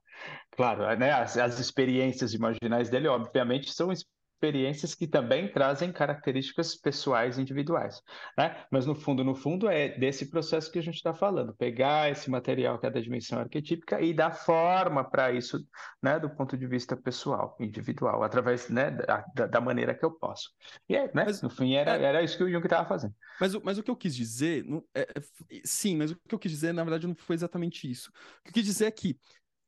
Claro, 0.51 0.83
né, 0.97 1.11
as, 1.11 1.37
as 1.37 1.59
experiências 1.59 2.33
imaginais 2.33 2.89
dele, 2.89 3.07
obviamente, 3.07 3.71
são 3.71 3.91
experiências 4.39 4.95
que 4.95 5.05
também 5.05 5.51
trazem 5.51 5.91
características 5.91 6.75
pessoais 6.75 7.37
individuais, 7.37 8.01
né? 8.37 8.63
Mas 8.71 8.85
no 8.85 8.95
fundo, 8.95 9.21
no 9.23 9.35
fundo 9.35 9.69
é 9.69 9.89
desse 9.89 10.29
processo 10.29 10.71
que 10.71 10.79
a 10.79 10.81
gente 10.81 10.95
está 10.95 11.13
falando, 11.13 11.53
pegar 11.53 12.09
esse 12.09 12.29
material 12.29 12.79
que 12.79 12.87
é 12.87 12.89
da 12.89 13.01
dimensão 13.01 13.39
arquetípica 13.39 13.99
e 14.01 14.13
dar 14.13 14.31
forma 14.31 15.03
para 15.03 15.33
isso, 15.33 15.59
né? 16.01 16.17
Do 16.17 16.29
ponto 16.29 16.57
de 16.57 16.65
vista 16.65 16.95
pessoal, 16.95 17.57
individual, 17.59 18.23
através, 18.23 18.69
né? 18.69 18.91
Da, 18.91 19.47
da 19.47 19.61
maneira 19.61 19.93
que 19.93 20.05
eu 20.05 20.11
posso. 20.11 20.51
E 20.87 20.95
é, 20.95 21.07
né? 21.13 21.25
Mas, 21.25 21.41
no 21.41 21.49
fim 21.49 21.73
era, 21.73 21.97
é... 21.97 22.03
era 22.03 22.23
isso 22.23 22.37
que 22.37 22.43
o 22.43 22.49
Jung 22.49 22.65
estava 22.65 22.87
fazendo. 22.87 23.13
Mas, 23.39 23.53
mas 23.55 23.77
o 23.77 23.83
que 23.83 23.91
eu 23.91 23.95
quis 23.95 24.15
dizer, 24.15 24.63
não, 24.63 24.81
é, 24.95 25.01
é, 25.01 25.61
sim, 25.65 25.97
mas 25.97 26.11
o 26.11 26.15
que 26.15 26.33
eu 26.33 26.39
quis 26.39 26.51
dizer 26.51 26.73
na 26.73 26.83
verdade 26.83 27.07
não 27.07 27.15
foi 27.15 27.35
exatamente 27.35 27.89
isso. 27.89 28.09
O 28.39 28.43
que 28.43 28.49
eu 28.49 28.53
quis 28.53 28.65
dizer 28.65 28.85
é 28.85 28.91
que 28.91 29.19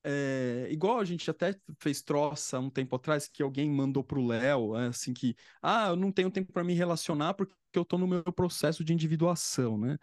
é, 0.04 0.68
igual 0.72 1.00
a 1.00 1.06
gente 1.06 1.30
até 1.30 1.56
fez 1.80 2.02
troça 2.02 2.60
um 2.60 2.70
tempo 2.70 2.96
atrás, 2.96 3.28
que 3.28 3.44
alguém 3.44 3.70
mandou 3.70 4.04
pro 4.04 4.26
Léo, 4.26 4.76
é, 4.76 4.88
assim, 4.88 5.14
que, 5.14 5.36
ah, 5.62 5.90
eu 5.90 5.96
não 5.96 6.12
tenho 6.12 6.32
tempo 6.32 6.52
para 6.52 6.64
me 6.64 6.74
relacionar 6.74 7.34
porque 7.34 7.54
eu 7.76 7.86
tô 7.86 7.98
no 7.98 8.08
meu 8.08 8.24
processo 8.24 8.84
de 8.84 8.94
individuação, 8.94 9.78
né? 9.78 9.98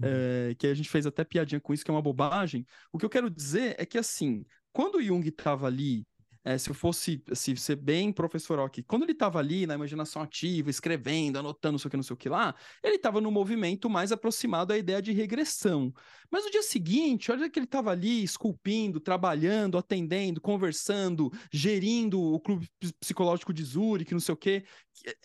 Uhum. 0.00 0.08
É, 0.50 0.54
que 0.56 0.66
a 0.66 0.74
gente 0.74 0.88
fez 0.88 1.06
até 1.06 1.24
piadinha 1.24 1.60
com 1.60 1.72
isso, 1.72 1.84
que 1.84 1.90
é 1.90 1.94
uma 1.94 2.02
bobagem. 2.02 2.66
O 2.92 2.98
que 2.98 3.04
eu 3.04 3.10
quero 3.10 3.30
dizer 3.30 3.76
é 3.78 3.86
que, 3.86 3.96
assim, 3.96 4.44
quando 4.72 4.96
o 4.96 5.02
Jung 5.02 5.26
estava 5.28 5.66
ali 5.66 6.04
é, 6.44 6.58
se 6.58 6.68
eu 6.68 6.74
fosse 6.74 7.22
se 7.32 7.56
ser 7.56 7.76
bem 7.76 8.12
professoral 8.12 8.66
aqui, 8.66 8.82
quando 8.82 9.04
ele 9.04 9.12
estava 9.12 9.38
ali 9.38 9.66
na 9.66 9.74
imaginação 9.74 10.20
ativa, 10.20 10.68
escrevendo, 10.68 11.38
anotando, 11.38 11.72
não 11.72 11.78
sei 11.78 11.88
o 11.88 11.90
que, 11.90 11.96
não 11.96 12.02
sei 12.02 12.14
o 12.14 12.16
que 12.18 12.28
lá, 12.28 12.54
ele 12.82 12.96
estava 12.96 13.20
no 13.20 13.30
movimento 13.30 13.88
mais 13.88 14.12
aproximado 14.12 14.72
à 14.72 14.78
ideia 14.78 15.00
de 15.00 15.12
regressão. 15.12 15.92
Mas 16.30 16.44
no 16.44 16.50
dia 16.50 16.62
seguinte, 16.62 17.30
olha 17.30 17.48
que 17.48 17.58
ele 17.58 17.64
estava 17.64 17.90
ali 17.90 18.22
esculpindo, 18.22 19.00
trabalhando, 19.00 19.78
atendendo, 19.78 20.40
conversando, 20.40 21.30
gerindo 21.52 22.20
o 22.20 22.40
clube 22.40 22.68
psicológico 23.00 23.52
de 23.52 23.62
Zurich, 23.62 24.12
não 24.12 24.20
sei 24.20 24.34
o 24.34 24.36
que. 24.36 24.64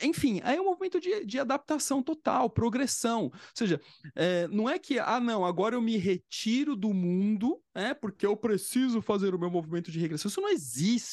Enfim, 0.02 0.40
aí 0.44 0.58
é 0.58 0.62
um 0.62 0.66
movimento 0.66 1.00
de, 1.00 1.26
de 1.26 1.40
adaptação 1.40 2.02
total, 2.02 2.50
progressão. 2.50 3.24
Ou 3.26 3.32
seja, 3.54 3.82
é, 4.16 4.48
não 4.50 4.70
é 4.70 4.78
que, 4.78 5.00
ah, 5.00 5.20
não, 5.20 5.46
agora 5.46 5.76
eu 5.76 5.82
me 5.82 5.98
retiro 5.98 6.76
do 6.76 6.94
mundo 6.94 7.62
é 7.74 7.94
porque 7.94 8.26
eu 8.26 8.36
preciso 8.36 9.02
fazer 9.02 9.34
o 9.34 9.40
meu 9.40 9.50
movimento 9.50 9.92
de 9.92 10.00
regressão. 10.00 10.30
Isso 10.30 10.42
não 10.42 10.50
existe, 10.50 11.09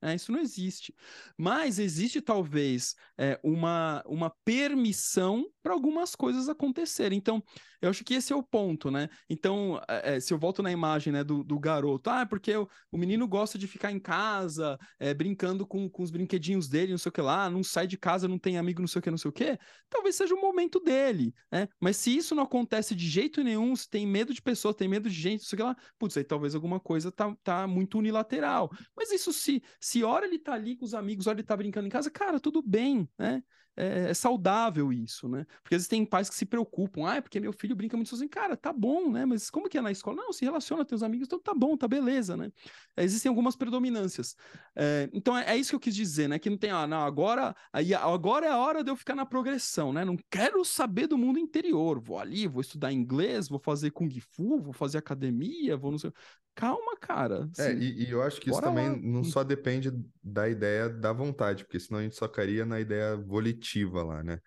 é, 0.00 0.14
isso 0.14 0.30
não 0.32 0.40
existe. 0.40 0.94
Mas 1.36 1.78
existe 1.78 2.20
talvez 2.20 2.94
é, 3.18 3.38
uma, 3.42 4.02
uma 4.06 4.30
permissão 4.44 5.50
para 5.62 5.72
algumas 5.72 6.14
coisas 6.14 6.48
acontecerem. 6.48 7.18
Então, 7.18 7.42
eu 7.80 7.90
acho 7.90 8.04
que 8.04 8.14
esse 8.14 8.32
é 8.32 8.36
o 8.36 8.42
ponto, 8.42 8.90
né? 8.90 9.08
Então, 9.28 9.80
é, 9.88 10.20
se 10.20 10.32
eu 10.32 10.38
volto 10.38 10.62
na 10.62 10.70
imagem 10.70 11.12
né, 11.12 11.24
do, 11.24 11.42
do 11.42 11.58
garoto, 11.58 12.10
ah, 12.10 12.20
é 12.20 12.26
porque 12.26 12.54
o, 12.54 12.68
o 12.90 12.98
menino 12.98 13.26
gosta 13.26 13.58
de 13.58 13.66
ficar 13.66 13.90
em 13.90 13.98
casa, 13.98 14.78
é, 14.98 15.14
brincando 15.14 15.66
com, 15.66 15.88
com 15.88 16.02
os 16.02 16.10
brinquedinhos 16.10 16.68
dele, 16.68 16.92
não 16.92 16.98
sei 16.98 17.08
o 17.10 17.12
que 17.12 17.20
lá, 17.20 17.48
não 17.48 17.62
sai 17.62 17.86
de 17.86 17.96
casa, 17.96 18.28
não 18.28 18.38
tem 18.38 18.58
amigo, 18.58 18.80
não 18.80 18.88
sei 18.88 18.98
o 18.98 19.02
que, 19.02 19.10
não 19.10 19.18
sei 19.18 19.28
o 19.28 19.32
que, 19.32 19.58
talvez 19.88 20.16
seja 20.16 20.34
o 20.34 20.40
momento 20.40 20.80
dele, 20.80 21.34
né? 21.50 21.68
Mas 21.80 21.96
se 21.96 22.14
isso 22.14 22.34
não 22.34 22.42
acontece 22.42 22.94
de 22.94 23.08
jeito 23.08 23.42
nenhum, 23.42 23.74
se 23.74 23.88
tem 23.88 24.06
medo 24.06 24.34
de 24.34 24.42
pessoas, 24.42 24.76
tem 24.76 24.88
medo 24.88 25.08
de 25.08 25.14
gente, 25.14 25.40
não 25.40 25.46
sei 25.46 25.56
o 25.56 25.58
que 25.58 25.62
lá, 25.62 25.76
putz, 25.98 26.16
aí 26.16 26.24
talvez 26.24 26.54
alguma 26.54 26.80
coisa 26.80 27.10
tá, 27.10 27.34
tá 27.42 27.66
muito 27.66 27.98
unilateral. 27.98 28.70
Mas 28.96 29.10
isso 29.10 29.32
se, 29.32 29.62
se 29.80 30.04
hora 30.04 30.26
ele 30.26 30.38
tá 30.38 30.54
ali 30.54 30.76
com 30.76 30.84
os 30.84 30.94
amigos, 30.94 31.26
hora 31.26 31.38
ele 31.38 31.46
tá 31.46 31.56
brincando 31.56 31.86
em 31.86 31.90
casa, 31.90 32.10
cara, 32.10 32.38
tudo 32.38 32.62
bem, 32.62 33.08
né? 33.18 33.42
É, 33.76 34.10
é, 34.10 34.14
saudável 34.14 34.92
isso, 34.92 35.28
né? 35.28 35.46
Porque 35.62 35.74
existem 35.74 36.04
pais 36.04 36.28
que 36.28 36.34
se 36.34 36.44
preocupam, 36.44 37.06
ah, 37.06 37.16
é 37.16 37.20
porque 37.20 37.40
meu 37.40 37.52
filho 37.52 37.74
brinca 37.74 37.96
muito 37.96 38.08
sozinho. 38.10 38.28
Cara, 38.28 38.56
tá 38.56 38.72
bom, 38.72 39.10
né? 39.10 39.24
Mas 39.24 39.48
como 39.50 39.68
que 39.68 39.78
é 39.78 39.80
na 39.80 39.90
escola? 39.90 40.16
Não, 40.16 40.32
se 40.32 40.44
relaciona, 40.44 40.84
tem 40.84 40.96
os 40.96 41.02
amigos, 41.02 41.26
então 41.26 41.38
tá 41.38 41.54
bom, 41.54 41.76
tá 41.76 41.88
beleza, 41.88 42.36
né? 42.36 42.50
É, 42.96 43.04
existem 43.04 43.28
algumas 43.28 43.56
predominâncias. 43.56 44.36
É, 44.76 45.08
então 45.12 45.36
é, 45.36 45.52
é, 45.52 45.56
isso 45.56 45.70
que 45.70 45.76
eu 45.76 45.80
quis 45.80 45.94
dizer, 45.94 46.28
né? 46.28 46.38
Que 46.38 46.50
não 46.50 46.58
tem, 46.58 46.70
ah, 46.70 46.86
não, 46.86 47.00
agora, 47.00 47.54
aí, 47.72 47.94
agora 47.94 48.46
é 48.46 48.50
a 48.50 48.58
hora 48.58 48.84
de 48.84 48.90
eu 48.90 48.96
ficar 48.96 49.14
na 49.14 49.24
progressão, 49.24 49.92
né? 49.92 50.04
Não 50.04 50.16
quero 50.30 50.64
saber 50.64 51.06
do 51.06 51.16
mundo 51.16 51.38
interior. 51.38 52.00
Vou 52.00 52.18
ali, 52.18 52.46
vou 52.46 52.60
estudar 52.60 52.92
inglês, 52.92 53.48
vou 53.48 53.58
fazer 53.58 53.90
Kung 53.90 54.10
Fu, 54.20 54.60
vou 54.60 54.72
fazer 54.72 54.98
academia, 54.98 55.76
vou 55.76 55.90
não 55.90 55.98
sei. 55.98 56.12
Calma, 56.60 56.96
cara. 57.00 57.48
Assim, 57.56 57.62
é, 57.62 57.74
e, 57.74 58.04
e, 58.04 58.10
eu 58.10 58.22
acho 58.22 58.40
que 58.40 58.50
isso 58.50 58.60
também 58.60 58.90
lá. 58.90 58.96
não 58.96 59.24
só 59.24 59.42
depende 59.42 59.90
da 60.22 60.48
ideia 60.48 60.90
da 60.90 61.12
vontade, 61.12 61.64
porque 61.64 61.80
senão 61.80 62.00
a 62.00 62.02
gente 62.02 62.16
só 62.16 62.28
caria 62.28 62.66
na 62.66 62.78
ideia 62.78 63.16
volitiva 63.16 64.02
lá, 64.02 64.22
né? 64.22 64.38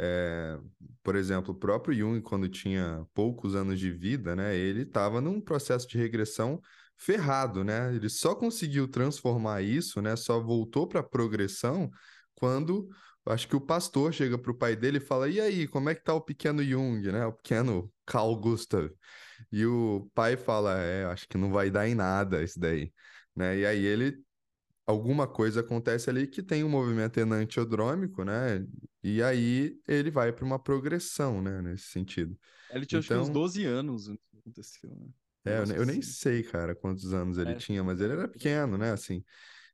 É, 0.00 0.58
por 1.02 1.14
exemplo, 1.14 1.52
o 1.52 1.58
próprio 1.58 1.94
Jung, 1.94 2.22
quando 2.22 2.48
tinha 2.48 3.04
poucos 3.12 3.54
anos 3.54 3.78
de 3.78 3.90
vida, 3.90 4.34
né, 4.36 4.56
ele 4.56 4.82
estava 4.82 5.20
num 5.20 5.40
processo 5.40 5.88
de 5.88 5.98
regressão 5.98 6.60
ferrado, 6.96 7.62
né? 7.62 7.94
Ele 7.94 8.08
só 8.08 8.34
conseguiu 8.34 8.88
transformar 8.88 9.62
isso, 9.62 10.00
né? 10.00 10.16
Só 10.16 10.40
voltou 10.40 10.86
para 10.86 11.00
a 11.00 11.04
progressão 11.04 11.90
quando 12.34 12.88
acho 13.30 13.48
que 13.48 13.56
o 13.56 13.60
pastor 13.60 14.12
chega 14.12 14.38
para 14.38 14.50
o 14.50 14.54
pai 14.54 14.76
dele 14.76 14.98
e 14.98 15.00
fala: 15.00 15.28
"E 15.28 15.40
aí, 15.40 15.66
como 15.68 15.88
é 15.90 15.94
que 15.94 16.02
tá 16.02 16.14
o 16.14 16.20
pequeno 16.20 16.62
Jung, 16.62 17.00
né? 17.12 17.26
O 17.26 17.32
pequeno 17.32 17.92
Carl 18.06 18.34
Gustav?" 18.36 18.90
E 19.52 19.64
o 19.64 20.10
pai 20.14 20.36
fala: 20.36 20.78
É, 20.78 21.04
acho 21.06 21.28
que 21.28 21.38
não 21.38 21.50
vai 21.50 21.70
dar 21.70 21.88
em 21.88 21.94
nada 21.94 22.42
isso 22.42 22.58
daí. 22.58 22.92
Né? 23.34 23.58
E 23.58 23.66
aí 23.66 23.84
ele. 23.84 24.22
Alguma 24.86 25.26
coisa 25.28 25.60
acontece 25.60 26.08
ali 26.08 26.26
que 26.26 26.42
tem 26.42 26.64
um 26.64 26.68
movimento 26.68 27.20
enantiodrômico, 27.20 28.24
né? 28.24 28.66
E 29.02 29.22
aí 29.22 29.78
ele 29.86 30.10
vai 30.10 30.32
para 30.32 30.46
uma 30.46 30.58
progressão, 30.58 31.42
né? 31.42 31.60
Nesse 31.60 31.88
sentido. 31.88 32.38
Ele 32.70 32.86
tinha 32.86 33.00
então... 33.00 33.16
acho 33.18 33.26
que 33.26 33.30
uns 33.30 33.34
12 33.34 33.60
então 33.60 33.78
anos 33.78 34.10
aconteceu, 34.38 34.88
né? 34.96 35.06
É, 35.44 35.58
eu, 35.58 35.76
eu, 35.76 35.86
nem 35.86 35.98
assim. 35.98 36.02
sei, 36.02 36.42
cara, 36.42 36.74
quantos 36.74 37.12
anos 37.12 37.36
ele 37.36 37.52
é, 37.52 37.54
tinha, 37.56 37.84
mas 37.84 38.00
ele 38.00 38.14
era 38.14 38.26
pequeno, 38.26 38.78
né? 38.78 38.92
Assim. 38.92 39.22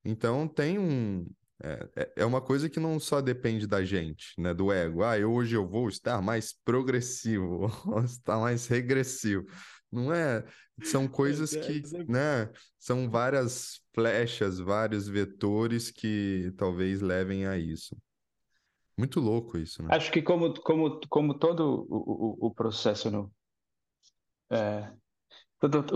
Então 0.05 0.49
tem 0.49 0.81
um, 0.81 1.27
é, 1.63 1.89
é, 1.97 2.13
é 2.17 2.25
uma 2.25 2.41
coisa 2.41 2.69
que 2.69 2.81
não 2.81 2.99
só 2.99 3.21
depende 3.21 3.67
da 3.67 3.85
gente, 3.85 4.35
né? 4.39 4.53
Do 4.53 4.73
ego. 4.73 5.03
Ah, 5.05 5.19
eu, 5.19 5.33
hoje 5.33 5.55
eu 5.55 5.67
vou 5.67 5.89
estar 5.89 6.21
mais 6.21 6.53
progressivo, 6.65 7.67
estar 8.05 8.39
mais 8.39 8.67
regressivo. 8.67 9.47
Não 9.91 10.13
é. 10.13 10.45
São 10.83 11.07
coisas 11.09 11.55
que, 11.55 11.83
né? 12.09 12.51
São 12.79 13.09
várias 13.09 13.81
flechas, 13.95 14.59
vários 14.59 15.07
vetores 15.07 15.91
que 15.91 16.53
talvez 16.57 17.01
levem 17.01 17.47
a 17.47 17.57
isso. 17.57 17.97
Muito 18.97 19.21
louco 19.21 19.59
isso, 19.59 19.83
né? 19.83 19.89
Acho 19.93 20.11
que 20.13 20.23
como, 20.23 20.55
como, 20.61 21.01
como 21.09 21.39
todo 21.39 21.87
o, 21.89 22.45
o, 22.45 22.47
o 22.47 22.55
processo 22.55 23.11
no, 23.11 23.33
é, 24.51 24.93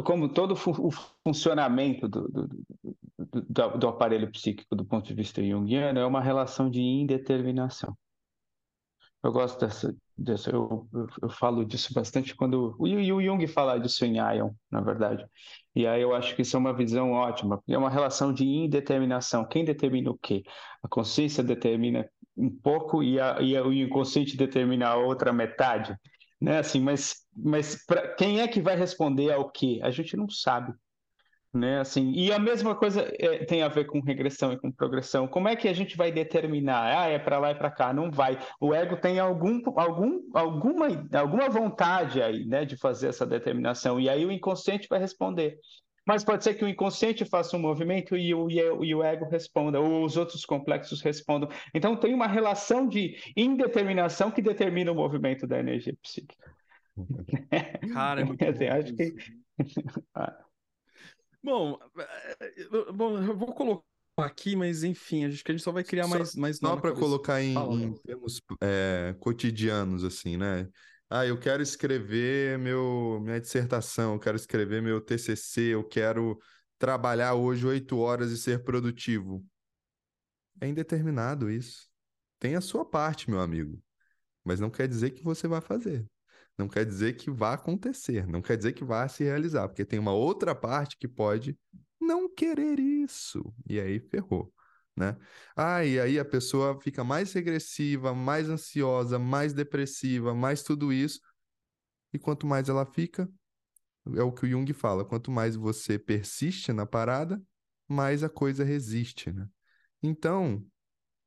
como 0.04 0.28
todo 0.28 0.52
o 0.52 0.90
funcionamento 1.24 2.08
do, 2.08 2.28
do, 2.28 2.48
do, 3.18 3.78
do, 3.78 3.88
aparelho 3.88 4.30
psíquico 4.30 4.74
do 4.74 4.84
ponto 4.84 5.06
de 5.06 5.14
vista 5.14 5.42
junguiano 5.44 5.98
é 5.98 6.06
uma 6.06 6.20
relação 6.20 6.70
de 6.70 6.80
indeterminação. 6.80 7.96
Eu 9.22 9.32
gosto 9.32 9.58
dessa, 9.58 9.94
dessa 10.16 10.50
eu, 10.50 10.88
eu, 11.20 11.28
falo 11.28 11.64
disso 11.64 11.92
bastante 11.92 12.36
quando 12.36 12.76
o, 12.78 12.84
o 12.84 13.22
Jung 13.22 13.44
fala 13.48 13.78
disso 13.78 14.04
em 14.04 14.16
Ion, 14.16 14.52
na 14.70 14.80
verdade. 14.80 15.26
E 15.74 15.86
aí 15.86 16.00
eu 16.00 16.14
acho 16.14 16.36
que 16.36 16.42
isso 16.42 16.56
é 16.56 16.60
uma 16.60 16.72
visão 16.72 17.10
ótima, 17.10 17.60
é 17.68 17.76
uma 17.76 17.90
relação 17.90 18.32
de 18.32 18.44
indeterminação. 18.44 19.44
Quem 19.44 19.64
determina 19.64 20.10
o 20.10 20.18
quê? 20.18 20.44
A 20.82 20.88
consciência 20.88 21.42
determina 21.42 22.08
um 22.36 22.48
pouco 22.48 23.02
e, 23.02 23.18
a, 23.18 23.40
e 23.40 23.60
o 23.60 23.72
inconsciente 23.72 24.36
determina 24.36 24.88
a 24.88 24.96
outra 24.96 25.32
metade. 25.32 25.96
Né? 26.40 26.58
Assim, 26.58 26.80
mas, 26.80 27.26
mas 27.36 27.84
pra, 27.86 28.14
quem 28.14 28.40
é 28.40 28.48
que 28.48 28.60
vai 28.60 28.76
responder 28.76 29.32
ao 29.32 29.50
quê? 29.50 29.80
A 29.82 29.90
gente 29.90 30.16
não 30.16 30.28
sabe. 30.28 30.72
Né, 31.50 31.80
assim, 31.80 32.12
e 32.12 32.30
a 32.30 32.38
mesma 32.38 32.74
coisa 32.76 33.10
é, 33.18 33.42
tem 33.46 33.62
a 33.62 33.68
ver 33.68 33.86
com 33.86 34.02
regressão 34.02 34.52
e 34.52 34.58
com 34.58 34.70
progressão. 34.70 35.26
Como 35.26 35.48
é 35.48 35.56
que 35.56 35.66
a 35.66 35.72
gente 35.72 35.96
vai 35.96 36.12
determinar? 36.12 36.98
Ah, 37.00 37.08
é 37.08 37.18
para 37.18 37.38
lá 37.38 37.50
e 37.52 37.54
para 37.54 37.70
cá? 37.70 37.90
Não 37.90 38.10
vai. 38.10 38.38
O 38.60 38.74
ego 38.74 38.98
tem 39.00 39.18
algum, 39.18 39.62
algum, 39.74 40.20
alguma, 40.34 40.86
alguma 41.14 41.48
vontade 41.48 42.22
aí, 42.22 42.44
né, 42.44 42.66
de 42.66 42.76
fazer 42.76 43.08
essa 43.08 43.26
determinação. 43.26 43.98
E 43.98 44.10
aí 44.10 44.26
o 44.26 44.30
inconsciente 44.30 44.86
vai 44.90 45.00
responder. 45.00 45.58
Mas 46.08 46.24
pode 46.24 46.42
ser 46.42 46.54
que 46.54 46.64
o 46.64 46.68
inconsciente 46.68 47.22
faça 47.26 47.54
um 47.54 47.60
movimento 47.60 48.16
e 48.16 48.34
o, 48.34 48.48
e 48.50 48.94
o 48.94 49.02
ego 49.02 49.28
responda, 49.28 49.78
ou 49.78 50.06
os 50.06 50.16
outros 50.16 50.42
complexos 50.46 51.02
respondam. 51.02 51.50
Então 51.74 51.94
tem 51.94 52.14
uma 52.14 52.26
relação 52.26 52.88
de 52.88 53.14
indeterminação 53.36 54.30
que 54.30 54.40
determina 54.40 54.90
o 54.90 54.94
movimento 54.94 55.46
da 55.46 55.58
energia 55.58 55.94
psíquica. 56.02 56.50
Cara, 57.92 58.22
é 58.22 58.24
muito 58.24 58.42
assim, 58.48 58.68
acho 58.68 58.94
que. 58.94 59.14
Bom, 61.44 61.78
eh, 61.98 62.92
bom, 62.92 63.16
eu 63.16 63.36
vou 63.36 63.54
colocar 63.54 63.84
aqui, 64.18 64.56
mas 64.56 64.82
enfim, 64.82 65.24
acho 65.24 65.44
que 65.44 65.52
a 65.52 65.54
gente 65.54 65.62
só 65.62 65.70
vai 65.70 65.84
criar 65.84 66.04
só, 66.04 66.10
mais, 66.16 66.34
mais 66.34 66.56
Só 66.58 66.76
para 66.76 66.92
colocar 66.92 67.40
em, 67.40 67.54
em 67.54 67.94
termos 67.98 68.42
é, 68.60 69.14
cotidianos, 69.20 70.02
assim, 70.02 70.36
né? 70.36 70.68
Ah, 71.10 71.24
eu 71.24 71.38
quero 71.38 71.62
escrever 71.62 72.58
meu, 72.58 73.18
minha 73.22 73.40
dissertação, 73.40 74.12
eu 74.14 74.20
quero 74.20 74.36
escrever 74.36 74.82
meu 74.82 75.00
TCC, 75.00 75.74
eu 75.74 75.82
quero 75.82 76.38
trabalhar 76.78 77.34
hoje 77.34 77.66
oito 77.66 77.98
horas 77.98 78.30
e 78.30 78.36
ser 78.36 78.62
produtivo. 78.62 79.42
É 80.60 80.66
indeterminado 80.68 81.50
isso. 81.50 81.88
Tem 82.38 82.56
a 82.56 82.60
sua 82.60 82.84
parte, 82.84 83.30
meu 83.30 83.40
amigo, 83.40 83.82
mas 84.44 84.60
não 84.60 84.70
quer 84.70 84.86
dizer 84.86 85.12
que 85.12 85.22
você 85.22 85.48
vai 85.48 85.60
fazer. 85.60 86.06
Não 86.58 86.68
quer 86.68 86.84
dizer 86.84 87.14
que 87.14 87.30
vai 87.30 87.54
acontecer, 87.54 88.26
não 88.26 88.42
quer 88.42 88.56
dizer 88.56 88.72
que 88.72 88.84
vai 88.84 89.08
se 89.08 89.24
realizar, 89.24 89.68
porque 89.68 89.84
tem 89.84 89.98
uma 89.98 90.12
outra 90.12 90.54
parte 90.54 90.96
que 90.98 91.08
pode 91.08 91.56
não 92.00 92.28
querer 92.32 92.78
isso. 92.78 93.54
E 93.68 93.80
aí 93.80 94.00
ferrou, 94.00 94.52
né? 94.98 95.16
Ah, 95.56 95.84
e 95.84 95.98
aí 96.00 96.18
a 96.18 96.24
pessoa 96.24 96.80
fica 96.80 97.04
mais 97.04 97.32
regressiva, 97.32 98.14
mais 98.14 98.48
ansiosa, 98.48 99.18
mais 99.18 99.52
depressiva, 99.52 100.34
mais 100.34 100.62
tudo 100.62 100.92
isso. 100.92 101.20
E 102.12 102.18
quanto 102.18 102.46
mais 102.46 102.68
ela 102.68 102.86
fica, 102.86 103.28
é 104.16 104.22
o 104.22 104.32
que 104.32 104.46
o 104.46 104.48
Jung 104.48 104.72
fala, 104.72 105.04
quanto 105.04 105.30
mais 105.30 105.56
você 105.56 105.98
persiste 105.98 106.72
na 106.72 106.86
parada, 106.86 107.42
mais 107.86 108.22
a 108.24 108.28
coisa 108.28 108.64
resiste, 108.64 109.32
né? 109.32 109.48
Então, 110.02 110.64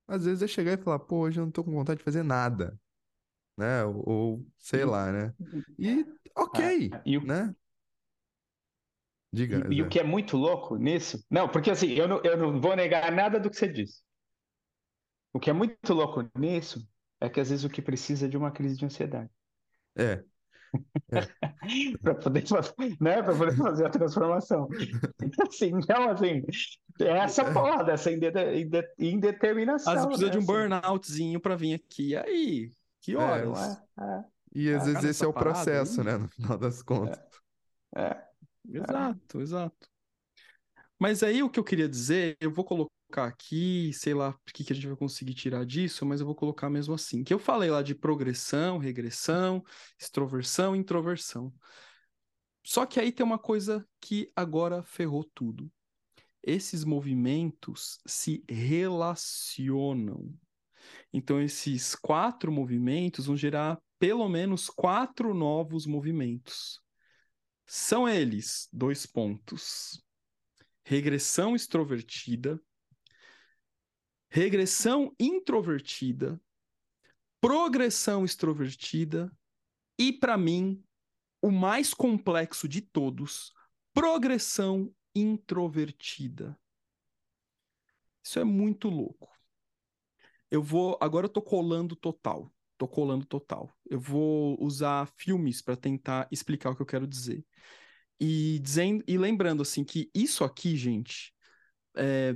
às 0.08 0.26
vezes 0.26 0.44
é 0.44 0.48
chegar 0.48 0.74
e 0.74 0.84
falar, 0.84 1.00
pô, 1.00 1.20
hoje 1.22 1.40
eu 1.40 1.46
não 1.46 1.52
tô 1.52 1.64
com 1.64 1.72
vontade 1.72 2.00
de 2.00 2.04
fazer 2.04 2.24
nada 2.24 2.80
né? 3.58 3.84
Ou, 3.86 4.10
ou 4.10 4.48
sei 4.58 4.86
lá, 4.86 5.12
né? 5.12 5.34
E 5.78 6.06
ok, 6.36 6.90
ah, 6.92 7.02
e 7.06 7.18
o... 7.18 7.26
né? 7.26 7.56
Diga. 9.34 9.68
E, 9.70 9.76
e, 9.76 9.82
o 9.82 9.88
que 9.88 10.00
é 10.00 10.04
muito 10.04 10.36
louco 10.36 10.76
nisso? 10.76 11.24
Não, 11.30 11.48
porque 11.48 11.72
assim, 11.72 11.92
eu 11.94 12.08
não, 12.08 12.22
eu 12.24 12.38
não 12.38 12.60
vou 12.60 12.76
negar 12.76 13.12
nada 13.12 13.40
do 13.40 13.50
que 13.50 13.56
você 13.56 13.68
disse. 13.68 14.02
O 15.34 15.40
que 15.40 15.50
é 15.50 15.54
muito 15.54 15.94
louco 15.94 16.30
nisso 16.38 16.86
é 17.20 17.30
que 17.30 17.40
às 17.40 17.50
vezes 17.50 17.64
o 17.64 17.70
que 17.70 17.82
precisa 17.82 18.26
é 18.26 18.30
de 18.30 18.36
uma 18.36 18.52
crise 18.52 18.76
de 18.76 18.86
ansiedade. 18.86 19.30
É. 19.96 20.24
é. 21.12 21.22
para 22.02 22.16
poder, 22.16 22.44
né, 23.00 23.24
poder 23.24 23.56
fazer 23.56 23.86
a 23.86 23.90
transformação. 23.90 24.68
Assim, 25.48 25.72
então, 25.76 26.10
assim, 26.10 26.44
é 27.00 27.18
essa 27.20 27.44
é. 27.44 27.54
porra 27.54 27.84
dessa 27.86 28.10
indeterminação. 29.00 29.94
Às 29.94 30.06
vezes 30.06 30.08
precisa 30.08 30.26
né? 30.26 30.32
de 30.32 30.38
um 30.38 30.42
assim. 30.42 30.48
burnoutzinho 30.48 31.40
para 31.40 31.56
vir 31.56 31.76
aqui. 31.76 32.10
E 32.10 32.18
aí, 32.18 32.72
que 33.00 33.14
é, 33.14 33.18
horas? 33.18 33.82
É, 33.98 34.04
é. 34.04 34.24
E 34.54 34.74
às 34.74 34.86
vezes 34.86 35.04
esse 35.06 35.24
é 35.24 35.28
o 35.28 35.34
processo, 35.34 36.04
né? 36.04 36.18
No 36.18 36.28
final 36.28 36.58
das 36.58 36.82
contas. 36.82 37.18
É. 37.96 38.31
é. 38.70 38.78
Exato, 38.78 39.42
exato. 39.42 39.90
Mas 41.00 41.24
aí 41.24 41.42
o 41.42 41.50
que 41.50 41.60
eu 41.60 41.64
queria 41.64 41.90
dizer, 41.90 42.38
eu 42.40 42.52
vou 42.52 42.64
colocar 42.64 43.26
aqui, 43.26 43.92
sei 43.94 44.14
lá 44.14 44.30
o 44.30 44.52
que, 44.54 44.64
que 44.64 44.72
a 44.72 44.76
gente 44.76 44.88
vai 44.88 44.96
conseguir 44.96 45.34
tirar 45.34 45.66
disso, 45.66 46.06
mas 46.06 46.20
eu 46.20 46.26
vou 46.26 46.36
colocar 46.36 46.70
mesmo 46.70 46.94
assim. 46.94 47.24
Que 47.24 47.34
eu 47.34 47.40
falei 47.40 47.72
lá 47.72 47.82
de 47.82 47.96
progressão, 47.96 48.78
regressão, 48.78 49.64
extroversão, 50.00 50.76
introversão. 50.76 51.52
Só 52.64 52.86
que 52.86 53.00
aí 53.00 53.12
tem 53.12 53.26
uma 53.26 53.40
coisa 53.40 53.86
que 54.00 54.32
agora 54.36 54.84
ferrou 54.84 55.24
tudo. 55.34 55.72
Esses 56.44 56.84
movimentos 56.84 58.00
se 58.06 58.44
relacionam. 58.48 60.32
Então, 61.12 61.42
esses 61.42 61.96
quatro 61.96 62.52
movimentos 62.52 63.26
vão 63.26 63.36
gerar 63.38 63.80
pelo 64.00 64.28
menos 64.30 64.70
quatro 64.70 65.34
novos 65.34 65.86
movimentos. 65.86 66.80
São 67.66 68.08
eles, 68.08 68.68
dois 68.72 69.06
pontos: 69.06 70.04
regressão 70.84 71.56
extrovertida, 71.56 72.62
regressão 74.30 75.16
introvertida, 75.20 76.40
progressão 77.40 78.24
extrovertida 78.24 79.32
e, 79.98 80.12
para 80.14 80.38
mim, 80.38 80.84
o 81.42 81.52
mais 81.52 81.94
complexo 81.94 82.68
de 82.68 82.82
todos, 82.82 83.54
progressão 83.94 84.94
introvertida. 85.16 86.58
Isso 88.24 88.40
é 88.40 88.44
muito 88.44 88.88
louco. 88.88 89.30
Eu 90.50 90.62
vou. 90.62 90.98
Agora 91.02 91.26
eu 91.26 91.30
tô 91.30 91.42
colando 91.42 91.96
total. 91.96 92.54
Tô 92.82 92.88
colando 92.88 93.24
total. 93.28 93.72
Eu 93.88 94.00
vou 94.00 94.58
usar 94.60 95.08
filmes 95.16 95.62
para 95.62 95.76
tentar 95.76 96.28
explicar 96.32 96.72
o 96.72 96.76
que 96.76 96.82
eu 96.82 96.86
quero 96.88 97.06
dizer. 97.06 97.46
E, 98.20 98.58
dizendo, 98.58 99.04
e 99.08 99.20
lembrando, 99.20 99.62
assim, 99.62 99.84
que 99.84 100.10
isso 100.16 100.44
aqui, 100.44 100.76
gente, 100.76 101.32
é, 101.96 102.36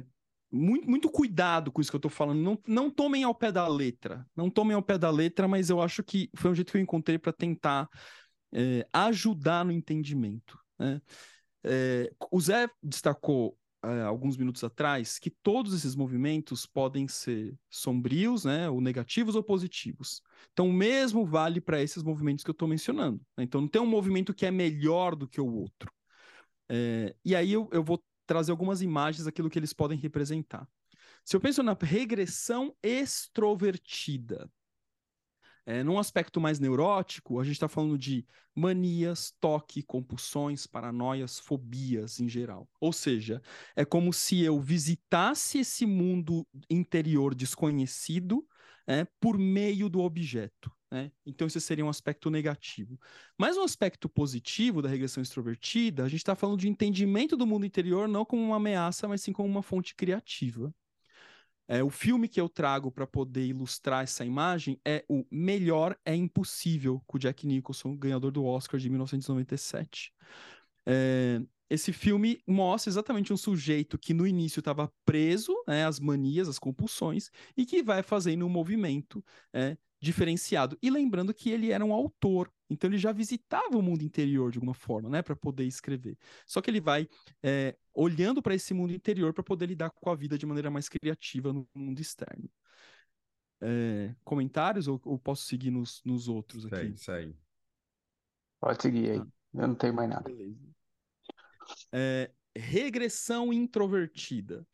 muito, 0.52 0.88
muito 0.88 1.10
cuidado 1.10 1.72
com 1.72 1.82
isso 1.82 1.90
que 1.90 1.96
eu 1.96 2.00
tô 2.00 2.10
falando. 2.10 2.44
Não, 2.44 2.62
não 2.68 2.92
tomem 2.92 3.24
ao 3.24 3.34
pé 3.34 3.52
da 3.52 3.68
letra. 3.68 4.24
Não 4.36 4.48
tomem 4.48 4.76
ao 4.76 4.84
pé 4.84 5.00
da 5.00 5.10
letra, 5.10 5.48
mas 5.48 5.72
eu 5.72 5.82
acho 5.82 6.04
que 6.04 6.30
foi 6.36 6.52
um 6.52 6.54
jeito 6.54 6.72
que 6.72 6.78
eu 6.78 6.82
encontrei 6.84 7.18
para 7.18 7.34
tentar 7.34 7.90
é, 8.54 8.88
ajudar 8.94 9.66
no 9.66 9.72
entendimento. 9.72 10.60
Né? 10.78 11.02
É, 11.64 12.14
o 12.32 12.40
Zé 12.40 12.70
destacou 12.84 13.58
é, 13.86 14.04
alguns 14.04 14.38
minutos 14.38 14.64
atrás 14.64 15.20
que 15.20 15.30
todos 15.30 15.74
esses 15.74 15.96
movimentos 15.96 16.66
podem 16.66 17.08
ser 17.08 17.58
sombrios, 17.70 18.46
né, 18.46 18.70
ou 18.70 18.82
negativos 18.82 19.36
ou 19.36 19.44
positivos. 19.44 20.22
Então, 20.52 20.70
o 20.70 20.74
mesmo 20.74 21.26
vale 21.26 21.62
para 21.62 21.82
esses 21.82 22.04
movimentos 22.04 22.44
que 22.44 22.50
eu 22.50 22.54
estou 22.54 22.68
mencionando. 22.68 23.22
Né? 23.38 23.44
Então, 23.44 23.62
não 23.62 23.68
tem 23.68 23.82
um 23.82 23.86
movimento 23.86 24.34
que 24.34 24.46
é 24.46 24.52
melhor 24.52 25.16
do 25.16 25.28
que 25.28 25.40
o 25.40 25.48
outro. 25.48 25.92
É, 26.70 27.16
e 27.24 27.36
aí 27.36 27.54
eu, 27.54 27.70
eu 27.72 27.84
vou 27.84 28.04
trazer 28.26 28.52
algumas 28.52 28.82
imagens 28.82 29.26
daquilo 29.26 29.50
que 29.50 29.60
eles 29.60 29.74
podem 29.74 29.98
representar. 29.98 30.68
Se 31.24 31.36
eu 31.36 31.40
penso 31.40 31.64
na 31.64 31.76
regressão 31.80 32.76
extrovertida, 32.84 34.50
é, 35.66 35.84
num 35.84 35.98
aspecto 35.98 36.40
mais 36.40 36.60
neurótico, 36.60 37.40
a 37.40 37.44
gente 37.44 37.54
está 37.54 37.68
falando 37.68 37.98
de 37.98 38.26
manias, 38.54 39.34
toque, 39.40 39.82
compulsões, 39.82 40.68
paranoias, 40.68 41.40
fobias 41.40 42.20
em 42.20 42.30
geral. 42.30 42.70
Ou 42.80 42.94
seja, 42.94 43.42
é 43.76 43.84
como 43.84 44.14
se 44.14 44.42
eu 44.42 44.60
visitasse 44.60 45.60
esse 45.60 45.86
mundo 45.86 46.48
interior 46.70 47.34
desconhecido 47.34 48.48
é, 48.88 49.06
por 49.20 49.38
meio 49.38 49.90
do 49.90 50.02
objeto. 50.02 50.72
Né? 50.92 51.12
Então, 51.26 51.48
esse 51.48 51.60
seria 51.60 51.84
um 51.84 51.90
aspecto 51.90 52.30
negativo. 52.30 53.00
Mas 53.38 53.58
um 53.58 53.64
aspecto 53.64 54.08
positivo 54.08 54.82
da 54.82 54.88
regressão 54.88 55.22
extrovertida, 55.22 56.04
a 56.04 56.08
gente 56.08 56.20
está 56.20 56.36
falando 56.36 56.60
de 56.60 56.70
entendimento 56.70 57.36
do 57.36 57.48
mundo 57.48 57.66
interior 57.66 58.08
não 58.08 58.24
como 58.24 58.44
uma 58.44 58.58
ameaça, 58.58 59.08
mas 59.08 59.22
sim 59.22 59.34
como 59.34 59.50
uma 59.50 59.64
fonte 59.64 59.96
criativa. 59.96 60.74
É, 61.68 61.84
o 61.84 61.90
filme 61.90 62.28
que 62.28 62.40
eu 62.40 62.48
trago 62.48 62.92
para 62.92 63.08
poder 63.08 63.46
ilustrar 63.46 64.04
essa 64.04 64.24
imagem 64.24 64.80
é 64.86 65.04
o 65.10 65.26
Melhor 65.32 65.98
é 66.06 66.16
Impossível, 66.16 67.02
com 67.08 67.18
o 67.18 67.20
Jack 67.20 67.48
Nicholson, 67.48 67.96
ganhador 67.98 68.32
do 68.32 68.46
Oscar 68.46 68.80
de 68.80 68.90
1997. 68.90 70.14
É, 70.86 71.42
esse 71.70 71.92
filme 71.92 72.40
mostra 72.48 72.92
exatamente 72.92 73.34
um 73.34 73.38
sujeito 73.38 73.98
que 73.98 74.14
no 74.14 74.28
início 74.28 74.60
estava 74.60 74.92
preso 75.04 75.52
né, 75.68 75.86
às 75.86 76.00
manias, 76.00 76.48
às 76.48 76.60
compulsões, 76.60 77.32
e 77.58 77.66
que 77.66 77.82
vai 77.82 78.04
fazendo 78.04 78.46
um 78.46 78.50
movimento 78.50 79.24
é, 79.52 79.76
diferenciado. 80.06 80.78
E 80.82 80.90
lembrando 80.90 81.34
que 81.34 81.50
ele 81.50 81.72
era 81.72 81.84
um 81.84 81.92
autor, 81.92 82.52
então 82.70 82.90
ele 82.90 82.98
já 82.98 83.12
visitava 83.12 83.76
o 83.76 83.82
mundo 83.82 84.04
interior 84.04 84.52
de 84.52 84.58
alguma 84.58 84.74
forma, 84.74 85.10
né, 85.10 85.22
para 85.22 85.36
poder 85.36 85.66
escrever. 85.66 86.18
Só 86.46 86.62
que 86.62 86.70
ele 86.70 86.80
vai 86.80 87.10
é, 87.42 87.76
olhando 87.94 88.42
para 88.42 88.54
esse 88.54 88.74
mundo 88.74 88.94
interior 88.94 89.34
para 89.34 89.44
poder 89.44 89.66
lidar 89.66 89.90
com 89.90 90.10
a 90.10 90.16
vida 90.16 90.38
de 90.38 90.46
maneira 90.46 90.70
mais 90.70 90.88
criativa 90.88 91.52
no 91.52 91.68
mundo 91.74 92.00
externo. 92.00 92.50
É, 93.62 94.16
comentários 94.24 94.88
ou, 94.88 95.02
ou, 95.06 95.18
posso 95.18 95.46
seguir 95.46 95.72
nos, 95.72 96.02
nos 96.04 96.28
outros 96.28 96.66
aqui? 96.66 96.76
Segue, 96.76 96.98
segue. 96.98 97.36
Pode 98.60 98.82
seguir 98.82 99.12
aí. 99.12 99.20
Ah, 99.20 99.62
Eu 99.62 99.68
não 99.70 99.76
tenho 99.76 99.94
mais 99.94 100.10
nada. 100.10 100.24
Beleza. 100.24 100.60
É, 101.92 102.32
regressão 102.56 103.52
introvertida. 103.52 104.68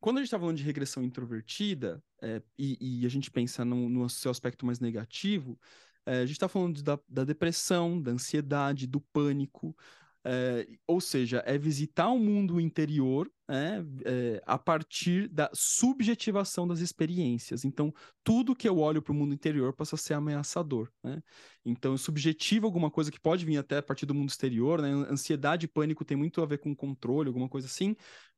Quando 0.00 0.16
a 0.16 0.20
gente 0.20 0.26
está 0.26 0.40
falando 0.40 0.56
de 0.56 0.64
regressão 0.64 1.04
introvertida, 1.04 2.02
é, 2.22 2.40
e, 2.58 3.02
e, 3.02 3.06
a 3.06 3.08
gente 3.08 3.30
pensa 3.30 3.64
no, 3.64 3.88
no, 3.88 4.08
seu 4.08 4.30
aspecto 4.30 4.64
mais 4.64 4.78
negativo, 4.80 5.58
é, 6.06 6.18
a 6.18 6.26
gente 6.26 6.36
está 6.36 6.48
falando 6.48 6.82
da, 6.82 6.98
da, 7.08 7.24
depressão, 7.24 8.00
da 8.00 8.12
ansiedade, 8.12 8.86
do 8.86 9.00
pânico, 9.00 9.76
é, 10.24 10.68
ou 10.86 11.00
seja, 11.00 11.42
é 11.44 11.58
visitar 11.58 12.08
o 12.08 12.18
mundo 12.18 12.60
interior 12.60 13.30
é, 13.48 13.82
é, 14.04 14.42
a 14.46 14.56
partir 14.56 15.28
da 15.28 15.50
subjetivação 15.52 16.66
das 16.66 16.78
experiências. 16.78 17.64
Então, 17.64 17.92
tudo 18.22 18.54
que 18.54 18.68
eu 18.68 18.78
olho 18.78 19.02
para 19.02 19.12
o 19.12 19.14
mundo 19.14 19.34
interior 19.34 19.72
passa 19.72 19.96
a 19.96 19.98
ser 19.98 20.14
ameaçador. 20.14 20.90
Né? 21.02 21.20
Então, 21.64 21.92
eu 21.92 21.98
subjetivo 21.98 22.66
alguma 22.66 22.90
coisa 22.90 23.10
que 23.10 23.20
pode 23.20 23.44
vir 23.44 23.58
até 23.58 23.78
a 23.78 23.82
partir 23.82 24.06
do 24.06 24.14
mundo 24.14 24.28
exterior. 24.28 24.80
Né? 24.80 24.90
Ansiedade 25.10 25.66
e 25.66 25.68
pânico 25.68 26.04
tem 26.04 26.16
muito 26.16 26.40
a 26.40 26.46
ver 26.46 26.58
com 26.58 26.74
controle, 26.74 27.28
alguma 27.28 27.48
coisa 27.48 27.66
assim. 27.66 27.96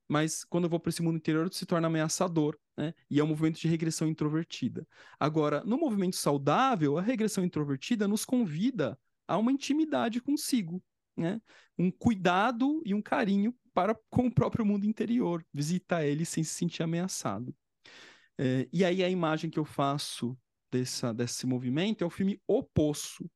Mas 0.08 0.44
quando 0.44 0.64
eu 0.64 0.70
vou 0.70 0.78
para 0.78 0.90
esse 0.90 1.02
mundo 1.02 1.16
interior, 1.16 1.52
se 1.52 1.64
torna 1.66 1.86
ameaçador, 1.86 2.58
né? 2.76 2.94
E 3.10 3.18
é 3.18 3.24
um 3.24 3.26
movimento 3.26 3.58
de 3.58 3.68
regressão 3.68 4.08
introvertida. 4.08 4.86
Agora, 5.18 5.62
no 5.64 5.78
movimento 5.78 6.16
saudável, 6.16 6.98
a 6.98 7.02
regressão 7.02 7.44
introvertida 7.44 8.06
nos 8.06 8.24
convida 8.24 8.98
a 9.26 9.38
uma 9.38 9.52
intimidade 9.52 10.20
consigo, 10.20 10.82
né? 11.16 11.40
Um 11.78 11.90
cuidado 11.90 12.82
e 12.84 12.94
um 12.94 13.02
carinho 13.02 13.54
para 13.72 13.94
com 14.08 14.26
o 14.26 14.34
próprio 14.34 14.64
mundo 14.64 14.84
interior, 14.84 15.44
visitar 15.52 16.04
ele 16.04 16.24
sem 16.24 16.44
se 16.44 16.54
sentir 16.54 16.82
ameaçado. 16.82 17.54
É, 18.38 18.68
e 18.72 18.84
aí 18.84 19.02
a 19.02 19.08
imagem 19.08 19.50
que 19.50 19.58
eu 19.58 19.64
faço 19.64 20.36
dessa, 20.70 21.12
desse 21.12 21.46
movimento 21.46 22.02
é 22.02 22.06
o 22.06 22.10
filme 22.10 22.40
O 22.46 22.62
Poço. 22.62 23.30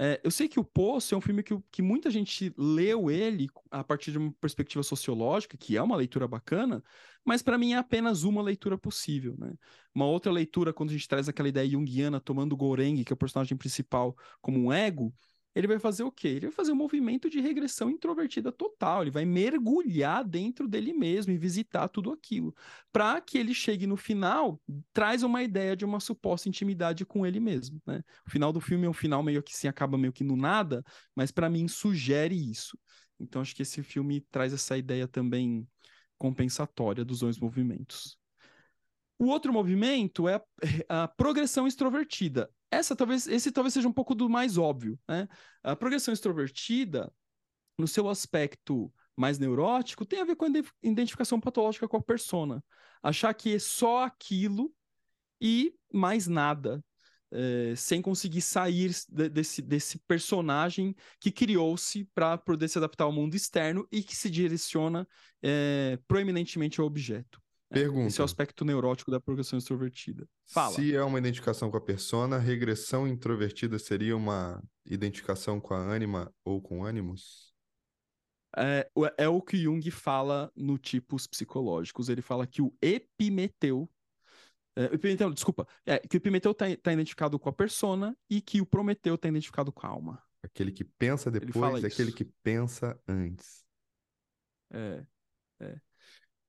É, 0.00 0.20
eu 0.22 0.30
sei 0.30 0.48
que 0.48 0.60
O 0.60 0.64
Poço 0.64 1.12
é 1.12 1.18
um 1.18 1.20
filme 1.20 1.42
que, 1.42 1.58
que 1.72 1.82
muita 1.82 2.08
gente 2.08 2.54
leu 2.56 3.10
ele 3.10 3.48
a 3.68 3.82
partir 3.82 4.12
de 4.12 4.18
uma 4.18 4.32
perspectiva 4.40 4.82
sociológica, 4.82 5.56
que 5.56 5.76
é 5.76 5.82
uma 5.82 5.96
leitura 5.96 6.28
bacana, 6.28 6.82
mas 7.24 7.42
para 7.42 7.58
mim 7.58 7.72
é 7.72 7.78
apenas 7.78 8.22
uma 8.22 8.40
leitura 8.40 8.78
possível. 8.78 9.34
Né? 9.36 9.52
Uma 9.92 10.06
outra 10.06 10.30
leitura, 10.30 10.72
quando 10.72 10.90
a 10.90 10.92
gente 10.92 11.08
traz 11.08 11.28
aquela 11.28 11.48
ideia 11.48 11.68
junguiana 11.68 12.20
tomando 12.20 12.56
Goreng, 12.56 13.02
que 13.02 13.12
é 13.12 13.14
o 13.14 13.16
personagem 13.16 13.56
principal, 13.58 14.16
como 14.40 14.58
um 14.60 14.72
ego, 14.72 15.12
ele 15.58 15.66
vai 15.66 15.80
fazer 15.80 16.04
o 16.04 16.12
quê? 16.12 16.28
Ele 16.28 16.46
vai 16.46 16.52
fazer 16.52 16.70
um 16.70 16.76
movimento 16.76 17.28
de 17.28 17.40
regressão 17.40 17.90
introvertida 17.90 18.52
total. 18.52 19.02
Ele 19.02 19.10
vai 19.10 19.24
mergulhar 19.24 20.22
dentro 20.22 20.68
dele 20.68 20.92
mesmo 20.92 21.32
e 21.32 21.36
visitar 21.36 21.88
tudo 21.88 22.12
aquilo. 22.12 22.54
Para 22.92 23.20
que 23.20 23.36
ele 23.36 23.52
chegue 23.52 23.84
no 23.84 23.96
final, 23.96 24.62
traz 24.92 25.24
uma 25.24 25.42
ideia 25.42 25.74
de 25.74 25.84
uma 25.84 25.98
suposta 25.98 26.48
intimidade 26.48 27.04
com 27.04 27.26
ele 27.26 27.40
mesmo. 27.40 27.82
Né? 27.84 28.04
O 28.24 28.30
final 28.30 28.52
do 28.52 28.60
filme 28.60 28.86
é 28.86 28.88
um 28.88 28.92
final 28.92 29.20
meio 29.20 29.42
que 29.42 29.52
se 29.52 29.66
acaba 29.66 29.98
meio 29.98 30.12
que 30.12 30.22
no 30.22 30.36
nada, 30.36 30.80
mas 31.12 31.32
para 31.32 31.50
mim 31.50 31.66
sugere 31.66 32.36
isso. 32.36 32.78
Então 33.18 33.42
acho 33.42 33.52
que 33.52 33.62
esse 33.62 33.82
filme 33.82 34.20
traz 34.30 34.52
essa 34.52 34.78
ideia 34.78 35.08
também 35.08 35.66
compensatória 36.16 37.04
dos 37.04 37.18
dois 37.18 37.36
movimentos. 37.36 38.16
O 39.18 39.26
outro 39.26 39.52
movimento 39.52 40.28
é 40.28 40.40
a, 40.88 41.02
a 41.02 41.08
progressão 41.08 41.66
extrovertida. 41.66 42.48
Essa 42.70 42.94
talvez, 42.94 43.26
esse 43.26 43.50
talvez 43.50 43.74
seja 43.74 43.88
um 43.88 43.92
pouco 43.92 44.14
do 44.14 44.28
mais 44.28 44.58
óbvio, 44.58 44.98
né? 45.08 45.26
A 45.62 45.74
progressão 45.74 46.12
extrovertida, 46.12 47.12
no 47.78 47.88
seu 47.88 48.08
aspecto 48.08 48.92
mais 49.16 49.38
neurótico, 49.38 50.04
tem 50.04 50.20
a 50.20 50.24
ver 50.24 50.36
com 50.36 50.44
a 50.44 50.48
identificação 50.82 51.40
patológica 51.40 51.88
com 51.88 51.96
a 51.96 52.02
persona. 52.02 52.62
Achar 53.02 53.32
que 53.34 53.54
é 53.54 53.58
só 53.58 54.04
aquilo 54.04 54.72
e 55.40 55.74
mais 55.92 56.26
nada. 56.26 56.84
É, 57.30 57.74
sem 57.76 58.00
conseguir 58.00 58.40
sair 58.40 58.90
de, 59.06 59.28
desse, 59.28 59.60
desse 59.60 59.98
personagem 60.08 60.96
que 61.20 61.30
criou-se 61.30 62.06
para 62.14 62.38
poder 62.38 62.68
se 62.68 62.78
adaptar 62.78 63.04
ao 63.04 63.12
mundo 63.12 63.34
externo 63.34 63.86
e 63.92 64.02
que 64.02 64.16
se 64.16 64.30
direciona 64.30 65.06
é, 65.42 65.98
proeminentemente 66.08 66.80
ao 66.80 66.86
objeto. 66.86 67.38
Pergunta. 67.70 68.08
Esse 68.08 68.20
é 68.20 68.22
o 68.22 68.24
aspecto 68.24 68.64
neurótico 68.64 69.10
da 69.10 69.20
progressão 69.20 69.58
extrovertida. 69.58 70.26
Fala. 70.46 70.74
Se 70.74 70.94
é 70.94 71.02
uma 71.02 71.18
identificação 71.18 71.70
com 71.70 71.76
a 71.76 71.80
persona, 71.80 72.38
regressão 72.38 73.06
introvertida 73.06 73.78
seria 73.78 74.16
uma 74.16 74.62
identificação 74.86 75.60
com 75.60 75.74
a 75.74 75.78
ânima 75.78 76.32
ou 76.44 76.62
com 76.62 76.82
ânimos? 76.82 77.52
É, 78.56 78.90
é 79.18 79.28
o 79.28 79.42
que 79.42 79.58
Jung 79.58 79.90
fala 79.90 80.50
no 80.56 80.78
tipos 80.78 81.26
psicológicos. 81.26 82.08
Ele 82.08 82.22
fala 82.22 82.46
que 82.46 82.62
o 82.62 82.74
epimeteu. 82.80 83.88
É, 84.74 84.84
epimeteu 84.84 85.30
desculpa. 85.32 85.66
É, 85.84 85.98
que 85.98 86.16
o 86.16 86.18
epimeteu 86.18 86.52
está 86.52 86.64
tá 86.76 86.92
identificado 86.92 87.38
com 87.38 87.50
a 87.50 87.52
persona 87.52 88.16
e 88.30 88.40
que 88.40 88.62
o 88.62 88.66
prometeu 88.66 89.16
está 89.16 89.28
identificado 89.28 89.70
com 89.70 89.86
a 89.86 89.90
alma. 89.90 90.22
Aquele 90.42 90.72
que 90.72 90.84
pensa 90.84 91.30
depois 91.30 91.82
e 91.82 91.86
aquele 91.86 92.12
que 92.12 92.24
pensa 92.24 92.98
antes. 93.06 93.66
É. 94.70 95.04
É. 95.60 95.80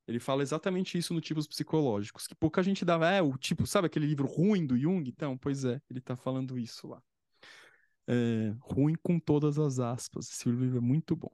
Ele 0.10 0.20
fala 0.20 0.42
exatamente 0.42 0.98
isso 0.98 1.14
no 1.14 1.22
Tipos 1.22 1.48
Psicológicos, 1.48 2.26
que 2.26 2.34
pouca 2.34 2.64
gente 2.64 2.84
dava, 2.84 3.08
é, 3.12 3.22
o 3.22 3.38
tipo, 3.38 3.68
sabe 3.68 3.86
aquele 3.86 4.08
livro 4.08 4.26
ruim 4.28 4.66
do 4.66 4.76
Jung? 4.76 5.08
Então, 5.08 5.38
pois 5.38 5.66
é, 5.66 5.80
ele 5.88 6.02
tá 6.02 6.16
falando 6.16 6.58
isso 6.58 6.88
lá. 6.88 7.00
É, 8.08 8.56
ruim 8.60 8.96
com 9.04 9.20
todas 9.20 9.60
as 9.60 9.80
aspas, 9.80 10.32
esse 10.32 10.50
livro 10.50 10.78
é 10.78 10.82
muito 10.82 11.16
bom. 11.16 11.32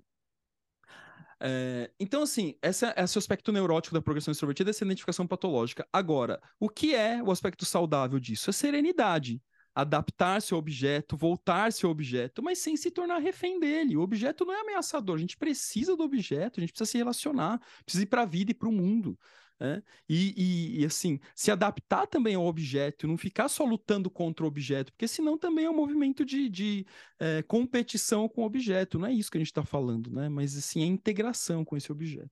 É, 1.39 1.89
então, 1.97 2.23
assim, 2.23 2.57
essa, 2.61 2.93
esse 2.97 3.17
é 3.17 3.19
aspecto 3.19 3.49
neurótico 3.53 3.93
da 3.95 4.01
progressão 4.01 4.33
extrovertida, 4.33 4.71
essa 4.71 4.83
identificação 4.83 5.25
patológica. 5.25 5.87
Agora, 5.93 6.41
o 6.59 6.67
que 6.67 6.93
é 6.93 7.23
o 7.23 7.31
aspecto 7.31 7.63
saudável 7.63 8.19
disso? 8.19 8.49
É 8.49 8.53
serenidade 8.53 9.41
adaptar-se 9.75 10.53
ao 10.53 10.59
objeto, 10.59 11.17
voltar-se 11.17 11.85
ao 11.85 11.91
objeto, 11.91 12.41
mas 12.41 12.59
sem 12.59 12.77
se 12.77 12.89
tornar 12.89 13.19
refém 13.19 13.59
dele. 13.59 13.97
O 13.97 14.01
objeto 14.01 14.45
não 14.45 14.53
é 14.53 14.61
ameaçador, 14.61 15.17
a 15.17 15.19
gente 15.19 15.37
precisa 15.37 15.97
do 15.97 16.03
objeto, 16.03 16.59
a 16.59 16.61
gente 16.61 16.71
precisa 16.71 16.89
se 16.89 16.97
relacionar, 16.97 17.59
precisa 17.83 18.03
ir 18.03 18.07
para 18.07 18.21
a 18.21 18.25
vida 18.25 18.51
e 18.51 18.53
para 18.53 18.69
o 18.69 18.71
mundo. 18.71 19.19
Né? 19.59 19.83
E, 20.07 20.33
e, 20.77 20.81
e, 20.81 20.85
assim, 20.85 21.19
se 21.33 21.51
adaptar 21.51 22.07
também 22.07 22.35
ao 22.35 22.45
objeto, 22.45 23.07
não 23.07 23.17
ficar 23.17 23.49
só 23.49 23.65
lutando 23.65 24.09
contra 24.09 24.45
o 24.45 24.47
objeto, 24.47 24.91
porque 24.93 25.07
senão 25.07 25.37
também 25.37 25.65
é 25.65 25.69
um 25.69 25.75
movimento 25.75 26.25
de, 26.25 26.49
de 26.49 26.85
é, 27.19 27.41
competição 27.43 28.27
com 28.29 28.43
o 28.43 28.45
objeto, 28.45 28.97
não 28.97 29.07
é 29.07 29.13
isso 29.13 29.29
que 29.29 29.37
a 29.37 29.39
gente 29.39 29.51
está 29.51 29.63
falando, 29.63 30.09
né? 30.09 30.29
mas 30.29 30.57
assim, 30.57 30.83
é 30.83 30.85
integração 30.85 31.65
com 31.65 31.75
esse 31.75 31.91
objeto. 31.91 32.29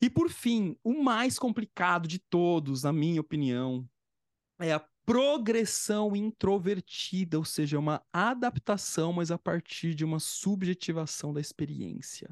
E 0.00 0.08
por 0.08 0.30
fim, 0.30 0.76
o 0.82 1.02
mais 1.02 1.38
complicado 1.38 2.06
de 2.06 2.20
todos, 2.20 2.84
na 2.84 2.92
minha 2.92 3.20
opinião, 3.20 3.88
é 4.60 4.72
a 4.72 4.84
progressão 5.08 6.14
introvertida, 6.14 7.38
ou 7.38 7.44
seja, 7.44 7.78
uma 7.78 8.04
adaptação, 8.12 9.10
mas 9.10 9.30
a 9.30 9.38
partir 9.38 9.94
de 9.94 10.04
uma 10.04 10.20
subjetivação 10.20 11.32
da 11.32 11.40
experiência. 11.40 12.28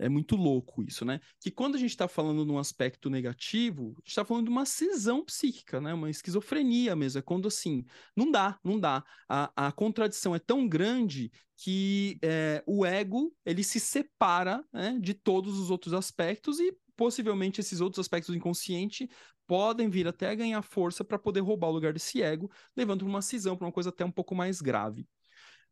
É 0.00 0.08
muito 0.08 0.34
louco 0.34 0.82
isso, 0.82 1.04
né? 1.04 1.20
Que 1.40 1.52
quando 1.52 1.76
a 1.76 1.78
gente 1.78 1.90
está 1.90 2.08
falando 2.08 2.44
num 2.44 2.58
aspecto 2.58 3.08
negativo, 3.08 3.94
a 3.96 4.00
gente 4.00 4.08
está 4.08 4.24
falando 4.24 4.46
de 4.46 4.50
uma 4.50 4.66
cisão 4.66 5.24
psíquica, 5.24 5.80
né? 5.80 5.94
Uma 5.94 6.10
esquizofrenia 6.10 6.96
mesmo. 6.96 7.20
É 7.20 7.22
quando 7.22 7.46
assim, 7.46 7.84
não 8.16 8.32
dá, 8.32 8.58
não 8.64 8.78
dá. 8.78 9.04
A, 9.28 9.68
a 9.68 9.70
contradição 9.70 10.34
é 10.34 10.40
tão 10.40 10.68
grande 10.68 11.30
que 11.56 12.18
é, 12.20 12.64
o 12.66 12.84
ego 12.84 13.32
ele 13.46 13.62
se 13.62 13.78
separa 13.78 14.64
né, 14.72 14.98
de 15.00 15.14
todos 15.14 15.56
os 15.56 15.70
outros 15.70 15.94
aspectos 15.94 16.58
e 16.58 16.76
possivelmente 16.96 17.60
esses 17.60 17.80
outros 17.80 18.00
aspectos 18.00 18.34
do 18.34 18.36
inconsciente 18.36 19.08
podem 19.48 19.88
vir 19.88 20.06
até 20.06 20.36
ganhar 20.36 20.62
força 20.62 21.02
para 21.02 21.18
poder 21.18 21.40
roubar 21.40 21.68
o 21.68 21.72
lugar 21.72 21.92
desse 21.92 22.22
ego, 22.22 22.50
levando 22.76 23.00
para 23.00 23.08
uma 23.08 23.22
cisão, 23.22 23.56
para 23.56 23.66
uma 23.66 23.72
coisa 23.72 23.88
até 23.88 24.04
um 24.04 24.10
pouco 24.10 24.34
mais 24.34 24.60
grave. 24.60 25.08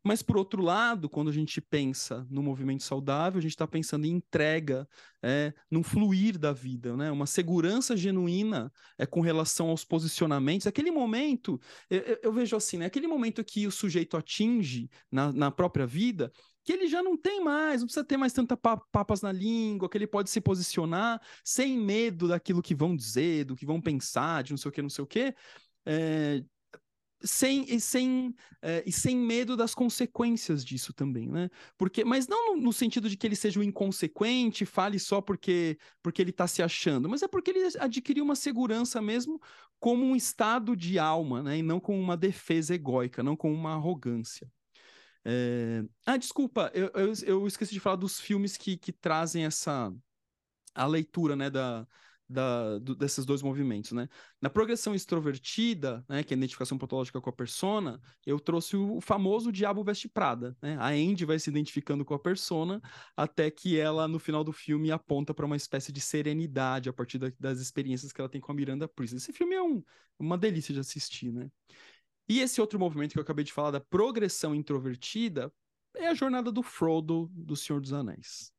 Mas, 0.03 0.21
por 0.21 0.37
outro 0.37 0.61
lado, 0.61 1.09
quando 1.09 1.29
a 1.29 1.33
gente 1.33 1.59
pensa 1.59 2.25
no 2.29 2.41
movimento 2.41 2.83
saudável, 2.83 3.39
a 3.39 3.41
gente 3.41 3.51
está 3.51 3.67
pensando 3.67 4.05
em 4.05 4.11
entrega, 4.11 4.87
é, 5.21 5.53
num 5.69 5.83
fluir 5.83 6.37
da 6.37 6.53
vida, 6.53 6.95
né? 6.95 7.11
uma 7.11 7.25
segurança 7.25 7.95
genuína 7.95 8.71
é, 8.97 9.05
com 9.05 9.19
relação 9.21 9.69
aos 9.69 9.83
posicionamentos. 9.83 10.65
Aquele 10.65 10.91
momento, 10.91 11.59
eu, 11.89 12.19
eu 12.23 12.31
vejo 12.31 12.55
assim, 12.55 12.77
né? 12.77 12.85
aquele 12.85 13.07
momento 13.07 13.43
que 13.43 13.67
o 13.67 13.71
sujeito 13.71 14.15
atinge 14.15 14.89
na, 15.11 15.33
na 15.33 15.51
própria 15.51 15.85
vida, 15.85 16.31
que 16.67 16.73
ele 16.73 16.89
já 16.89 17.01
não 17.01 17.15
tem 17.15 17.41
mais, 17.41 17.79
não 17.79 17.87
precisa 17.87 18.03
ter 18.03 18.17
mais 18.17 18.33
tanta 18.33 18.57
papas 18.57 19.21
na 19.21 19.31
língua, 19.31 19.87
que 19.87 19.97
ele 19.97 20.05
pode 20.05 20.29
se 20.29 20.41
posicionar 20.41 21.21
sem 21.41 21.77
medo 21.77 22.27
daquilo 22.27 22.61
que 22.61 22.75
vão 22.75 22.93
dizer, 22.93 23.45
do 23.45 23.55
que 23.55 23.65
vão 23.65 23.79
pensar, 23.79 24.43
de 24.43 24.51
não 24.51 24.57
sei 24.57 24.67
o 24.67 24.71
que, 24.73 24.81
não 24.81 24.89
sei 24.89 25.01
o 25.01 25.07
que, 25.07 25.33
é, 25.85 26.43
sem, 27.23 27.63
e, 27.73 27.79
sem, 27.79 28.35
é, 28.61 28.83
e 28.85 28.91
sem 28.91 29.15
medo 29.15 29.55
das 29.55 29.73
consequências 29.73 30.65
disso 30.65 30.91
também, 30.91 31.29
né? 31.29 31.49
Porque, 31.77 32.03
mas 32.03 32.27
não 32.27 32.57
no, 32.57 32.61
no 32.63 32.73
sentido 32.73 33.09
de 33.09 33.15
que 33.15 33.25
ele 33.25 33.37
seja 33.37 33.61
um 33.61 33.63
inconsequente, 33.63 34.65
fale 34.65 34.99
só 34.99 35.21
porque, 35.21 35.79
porque 36.03 36.21
ele 36.21 36.31
está 36.31 36.47
se 36.47 36.61
achando, 36.61 37.07
mas 37.07 37.23
é 37.23 37.29
porque 37.29 37.51
ele 37.51 37.65
adquiriu 37.79 38.25
uma 38.25 38.35
segurança 38.35 39.01
mesmo 39.01 39.41
como 39.79 40.03
um 40.03 40.17
estado 40.17 40.75
de 40.75 40.99
alma, 40.99 41.41
né? 41.41 41.59
E 41.59 41.63
não 41.63 41.79
como 41.79 41.97
uma 41.97 42.17
defesa 42.17 42.75
egóica, 42.75 43.23
não 43.23 43.37
como 43.37 43.55
uma 43.55 43.73
arrogância. 43.75 44.51
É... 45.29 45.83
Ah, 46.05 46.15
desculpa, 46.15 46.71
eu, 46.73 46.89
eu, 46.93 47.13
eu, 47.25 47.47
esqueci 47.47 47.73
de 47.73 47.81
falar 47.81 47.97
dos 47.97 48.17
filmes 48.17 48.55
que, 48.55 48.77
que 48.77 48.93
trazem 48.93 49.43
essa 49.43 49.93
a 50.73 50.85
leitura, 50.85 51.35
né, 51.35 51.49
da, 51.49 51.85
da, 52.29 52.77
do, 52.79 52.95
desses 52.95 53.25
dois 53.25 53.41
movimentos, 53.41 53.91
né? 53.91 54.07
Na 54.41 54.49
progressão 54.49 54.95
extrovertida, 54.95 56.05
né, 56.07 56.23
que 56.23 56.33
é 56.33 56.35
a 56.35 56.37
identificação 56.37 56.77
patológica 56.77 57.19
com 57.19 57.29
a 57.29 57.33
persona, 57.33 57.99
eu 58.25 58.39
trouxe 58.39 58.77
o 58.77 59.01
famoso 59.01 59.51
Diabo 59.51 59.83
Veste 59.83 60.07
Prada, 60.07 60.55
né? 60.61 60.77
A 60.79 60.91
Andy 60.91 61.25
vai 61.25 61.37
se 61.39 61.49
identificando 61.49 62.05
com 62.05 62.13
a 62.13 62.19
persona 62.19 62.81
até 63.15 63.51
que 63.51 63.77
ela, 63.77 64.07
no 64.07 64.19
final 64.19 64.45
do 64.45 64.53
filme, 64.53 64.91
aponta 64.91 65.33
para 65.33 65.45
uma 65.45 65.57
espécie 65.57 65.91
de 65.91 65.99
serenidade 65.99 66.87
a 66.87 66.93
partir 66.93 67.17
da, 67.17 67.29
das 67.37 67.59
experiências 67.59 68.13
que 68.13 68.21
ela 68.21 68.29
tem 68.29 68.39
com 68.39 68.51
a 68.53 68.55
Miranda 68.55 68.87
Priestly. 68.87 69.17
Esse 69.17 69.33
filme 69.33 69.55
é 69.55 69.61
um, 69.61 69.83
uma 70.17 70.37
delícia 70.37 70.73
de 70.73 70.79
assistir, 70.79 71.33
né? 71.33 71.49
E 72.27 72.39
esse 72.39 72.59
outro 72.59 72.79
movimento 72.79 73.13
que 73.13 73.19
eu 73.19 73.23
acabei 73.23 73.45
de 73.45 73.53
falar, 73.53 73.71
da 73.71 73.79
progressão 73.79 74.53
introvertida, 74.53 75.51
é 75.95 76.07
a 76.07 76.13
jornada 76.13 76.51
do 76.51 76.61
Frodo 76.61 77.29
do 77.33 77.55
Senhor 77.55 77.81
dos 77.81 77.93
Anéis. 77.93 78.51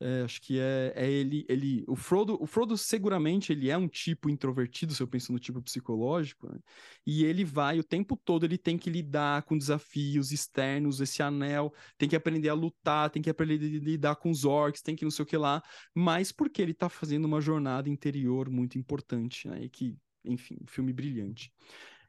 É, 0.00 0.22
acho 0.22 0.40
que 0.40 0.60
é, 0.60 0.92
é 0.94 1.10
ele, 1.10 1.44
ele, 1.48 1.84
o 1.88 1.96
Frodo, 1.96 2.40
o 2.40 2.46
Frodo 2.46 2.78
seguramente 2.78 3.50
ele 3.52 3.68
é 3.68 3.76
um 3.76 3.88
tipo 3.88 4.30
introvertido, 4.30 4.94
se 4.94 5.02
eu 5.02 5.08
penso 5.08 5.32
no 5.32 5.40
tipo 5.40 5.60
psicológico, 5.60 6.48
né? 6.48 6.60
e 7.04 7.24
ele 7.24 7.44
vai 7.44 7.80
o 7.80 7.84
tempo 7.84 8.16
todo, 8.16 8.44
ele 8.44 8.56
tem 8.56 8.78
que 8.78 8.88
lidar 8.88 9.42
com 9.42 9.58
desafios 9.58 10.30
externos, 10.30 11.00
esse 11.00 11.20
anel, 11.20 11.74
tem 11.96 12.08
que 12.08 12.14
aprender 12.14 12.48
a 12.48 12.54
lutar, 12.54 13.10
tem 13.10 13.20
que 13.20 13.28
aprender 13.28 13.56
a 13.56 13.84
lidar 13.84 14.14
com 14.16 14.30
os 14.30 14.44
orcs, 14.44 14.82
tem 14.82 14.94
que 14.94 15.04
não 15.04 15.10
sei 15.10 15.24
o 15.24 15.26
que 15.26 15.36
lá, 15.36 15.60
mas 15.92 16.30
porque 16.30 16.62
ele 16.62 16.74
tá 16.74 16.88
fazendo 16.88 17.24
uma 17.24 17.40
jornada 17.40 17.88
interior 17.88 18.48
muito 18.48 18.78
importante, 18.78 19.48
né? 19.48 19.64
E 19.64 19.68
que, 19.68 19.96
enfim, 20.24 20.58
um 20.62 20.66
filme 20.68 20.92
brilhante. 20.92 21.52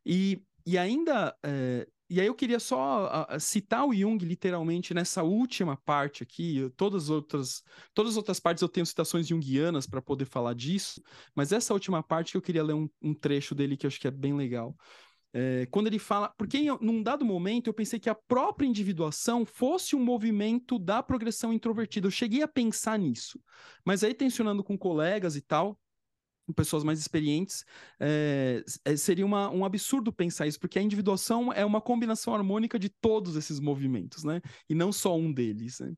E, 0.05 0.43
e 0.69 0.77
ainda 0.77 1.35
é, 1.43 1.87
e 2.09 2.19
aí 2.19 2.25
eu 2.25 2.33
queria 2.33 2.59
só 2.59 3.27
citar 3.39 3.85
o 3.85 3.93
Jung 3.93 4.23
literalmente 4.25 4.95
nessa 4.95 5.21
última 5.21 5.77
parte 5.77 6.23
aqui. 6.23 6.67
Todas 6.75 7.03
as 7.03 7.09
outras, 7.11 7.63
todas 7.93 8.13
as 8.13 8.17
outras 8.17 8.39
partes 8.39 8.63
eu 8.63 8.67
tenho 8.67 8.85
citações 8.85 9.27
junguianas 9.27 9.85
para 9.85 10.01
poder 10.01 10.25
falar 10.25 10.55
disso, 10.55 11.03
mas 11.35 11.51
essa 11.51 11.71
última 11.71 12.01
parte 12.01 12.31
que 12.31 12.37
eu 12.37 12.41
queria 12.41 12.63
ler 12.63 12.73
um, 12.73 12.89
um 12.99 13.13
trecho 13.13 13.53
dele 13.53 13.77
que 13.77 13.85
eu 13.85 13.89
acho 13.89 13.99
que 13.99 14.07
é 14.07 14.11
bem 14.11 14.35
legal. 14.35 14.75
É, 15.31 15.67
quando 15.69 15.85
ele 15.85 15.99
fala, 15.99 16.33
porque 16.35 16.57
em, 16.57 16.75
num 16.81 17.03
dado 17.03 17.23
momento 17.23 17.67
eu 17.67 17.73
pensei 17.75 17.99
que 17.99 18.09
a 18.09 18.15
própria 18.15 18.65
individuação 18.65 19.45
fosse 19.45 19.95
um 19.95 20.03
movimento 20.03 20.79
da 20.79 21.03
progressão 21.03 21.53
introvertida. 21.53 22.07
Eu 22.07 22.11
cheguei 22.11 22.41
a 22.41 22.47
pensar 22.47 22.97
nisso, 22.97 23.39
mas 23.85 24.03
aí 24.03 24.15
tensionando 24.15 24.63
com 24.63 24.75
colegas 24.75 25.35
e 25.35 25.41
tal, 25.41 25.79
pessoas 26.53 26.83
mais 26.83 26.99
experientes, 26.99 27.65
é, 27.99 28.63
seria 28.97 29.25
uma, 29.25 29.49
um 29.49 29.65
absurdo 29.65 30.11
pensar 30.11 30.47
isso, 30.47 30.59
porque 30.59 30.79
a 30.79 30.81
individuação 30.81 31.51
é 31.53 31.65
uma 31.65 31.81
combinação 31.81 32.33
harmônica 32.33 32.77
de 32.79 32.89
todos 32.89 33.35
esses 33.35 33.59
movimentos, 33.59 34.23
né? 34.23 34.41
E 34.69 34.75
não 34.75 34.91
só 34.91 35.17
um 35.17 35.31
deles. 35.31 35.79
Né? 35.79 35.93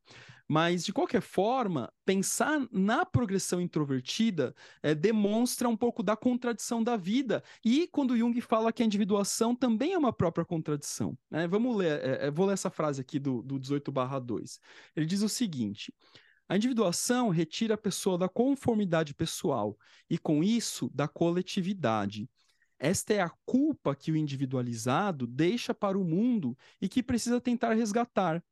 Mas, 0.47 0.83
de 0.83 0.91
qualquer 0.91 1.21
forma, 1.21 1.89
pensar 2.05 2.67
na 2.73 3.05
progressão 3.05 3.61
introvertida 3.61 4.53
é, 4.83 4.93
demonstra 4.93 5.69
um 5.69 5.77
pouco 5.77 6.03
da 6.03 6.17
contradição 6.17 6.83
da 6.83 6.97
vida. 6.97 7.41
E 7.63 7.87
quando 7.87 8.17
Jung 8.17 8.39
fala 8.41 8.73
que 8.73 8.83
a 8.83 8.85
individuação 8.85 9.55
também 9.55 9.93
é 9.93 9.97
uma 9.97 10.11
própria 10.11 10.43
contradição. 10.43 11.17
Né? 11.29 11.47
Vamos 11.47 11.77
ler, 11.77 12.03
é, 12.03 12.29
vou 12.29 12.45
ler 12.45 12.53
essa 12.53 12.69
frase 12.69 12.99
aqui 12.99 13.17
do, 13.17 13.41
do 13.41 13.57
18/2. 13.57 14.59
Ele 14.93 15.05
diz 15.05 15.21
o 15.21 15.29
seguinte. 15.29 15.93
A 16.51 16.57
individuação 16.57 17.29
retira 17.29 17.75
a 17.75 17.77
pessoa 17.77 18.17
da 18.17 18.27
conformidade 18.27 19.13
pessoal 19.13 19.79
e, 20.09 20.17
com 20.17 20.43
isso, 20.43 20.91
da 20.93 21.07
coletividade. 21.07 22.29
Esta 22.77 23.13
é 23.13 23.21
a 23.21 23.31
culpa 23.45 23.95
que 23.95 24.11
o 24.11 24.17
individualizado 24.17 25.25
deixa 25.25 25.73
para 25.73 25.97
o 25.97 26.03
mundo 26.03 26.57
e 26.81 26.89
que 26.89 27.01
precisa 27.01 27.39
tentar 27.39 27.73
resgatar. 27.73 28.43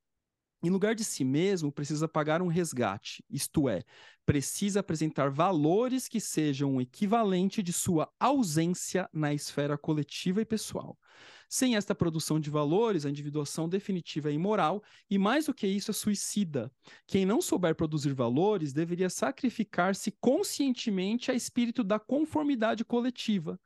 Em 0.63 0.69
lugar 0.69 0.95
de 0.95 1.03
si 1.03 1.25
mesmo, 1.25 1.73
precisa 1.73 2.07
pagar 2.07 2.41
um 2.41 2.47
resgate, 2.47 3.21
isto 3.29 3.67
é, 3.67 3.83
precisa 4.25 4.79
apresentar 4.79 5.29
valores 5.29 6.07
que 6.07 6.21
sejam 6.21 6.77
o 6.77 6.81
equivalente 6.81 7.61
de 7.61 7.73
sua 7.73 8.09
ausência 8.17 9.09
na 9.11 9.33
esfera 9.33 9.77
coletiva 9.77 10.41
e 10.41 10.45
pessoal. 10.45 10.97
Sem 11.51 11.75
esta 11.75 11.95
produção 11.95 12.39
de 12.39 12.51
valores, 12.51 13.07
a 13.07 13.09
individuação 13.09 13.67
definitiva 13.67 14.29
é 14.29 14.33
imoral 14.33 14.83
e, 15.09 15.17
mais 15.17 15.47
do 15.47 15.53
que 15.53 15.65
isso, 15.65 15.89
é 15.89 15.93
suicida. 15.93 16.71
Quem 17.07 17.25
não 17.25 17.41
souber 17.41 17.73
produzir 17.73 18.13
valores 18.13 18.71
deveria 18.71 19.09
sacrificar-se 19.09 20.11
conscientemente 20.21 21.31
a 21.31 21.33
espírito 21.33 21.83
da 21.83 21.97
conformidade 21.97 22.85
coletiva. 22.85 23.59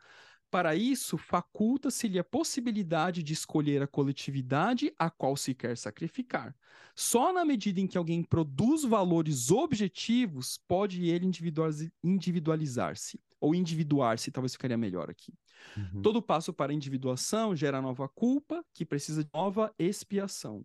Para 0.53 0.75
isso, 0.75 1.17
faculta-se-lhe 1.17 2.19
a 2.19 2.23
possibilidade 2.23 3.23
de 3.23 3.33
escolher 3.33 3.81
a 3.81 3.87
coletividade 3.87 4.93
a 4.99 5.09
qual 5.09 5.35
se 5.35 5.55
quer 5.55 5.75
sacrificar. 5.75 6.55
Só 6.95 7.33
na 7.33 7.43
medida 7.43 7.81
em 7.81 7.87
que 7.87 7.97
alguém 7.97 8.21
produz 8.21 8.83
valores 8.83 9.49
objetivos, 9.49 10.59
pode 10.67 11.09
ele 11.09 11.25
individualizar-se, 12.03 13.19
ou 13.41 13.55
individuar-se, 13.55 14.29
talvez 14.29 14.51
ficaria 14.51 14.77
melhor 14.77 15.09
aqui. 15.09 15.33
Uhum. 15.75 16.03
Todo 16.03 16.21
passo 16.21 16.53
para 16.53 16.71
a 16.71 16.75
individuação 16.75 17.55
gera 17.55 17.81
nova 17.81 18.07
culpa, 18.07 18.63
que 18.75 18.85
precisa 18.85 19.23
de 19.23 19.31
nova 19.33 19.73
expiação. 19.79 20.63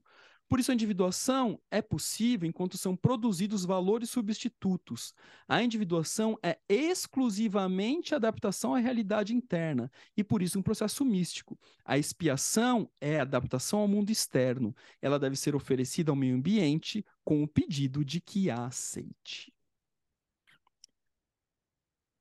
Por 0.48 0.58
isso, 0.58 0.70
a 0.70 0.74
individuação 0.74 1.60
é 1.70 1.82
possível 1.82 2.48
enquanto 2.48 2.78
são 2.78 2.96
produzidos 2.96 3.66
valores 3.66 4.08
substitutos. 4.08 5.14
A 5.46 5.62
individuação 5.62 6.38
é 6.42 6.58
exclusivamente 6.68 8.14
adaptação 8.14 8.74
à 8.74 8.78
realidade 8.78 9.34
interna 9.34 9.90
e, 10.16 10.24
por 10.24 10.40
isso, 10.40 10.58
um 10.58 10.62
processo 10.62 11.04
místico. 11.04 11.58
A 11.84 11.98
expiação 11.98 12.90
é 12.98 13.20
adaptação 13.20 13.80
ao 13.80 13.88
mundo 13.88 14.10
externo. 14.10 14.74
Ela 15.02 15.18
deve 15.18 15.36
ser 15.36 15.54
oferecida 15.54 16.10
ao 16.10 16.16
meio 16.16 16.34
ambiente 16.34 17.04
com 17.22 17.42
o 17.42 17.48
pedido 17.48 18.02
de 18.02 18.18
que 18.18 18.48
a 18.48 18.64
aceite. 18.64 19.52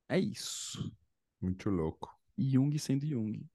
É 0.06 0.18
isso. 0.18 0.94
Muito 1.40 1.70
louco. 1.70 2.14
Jung 2.36 2.78
sendo 2.78 3.06
Jung. 3.06 3.46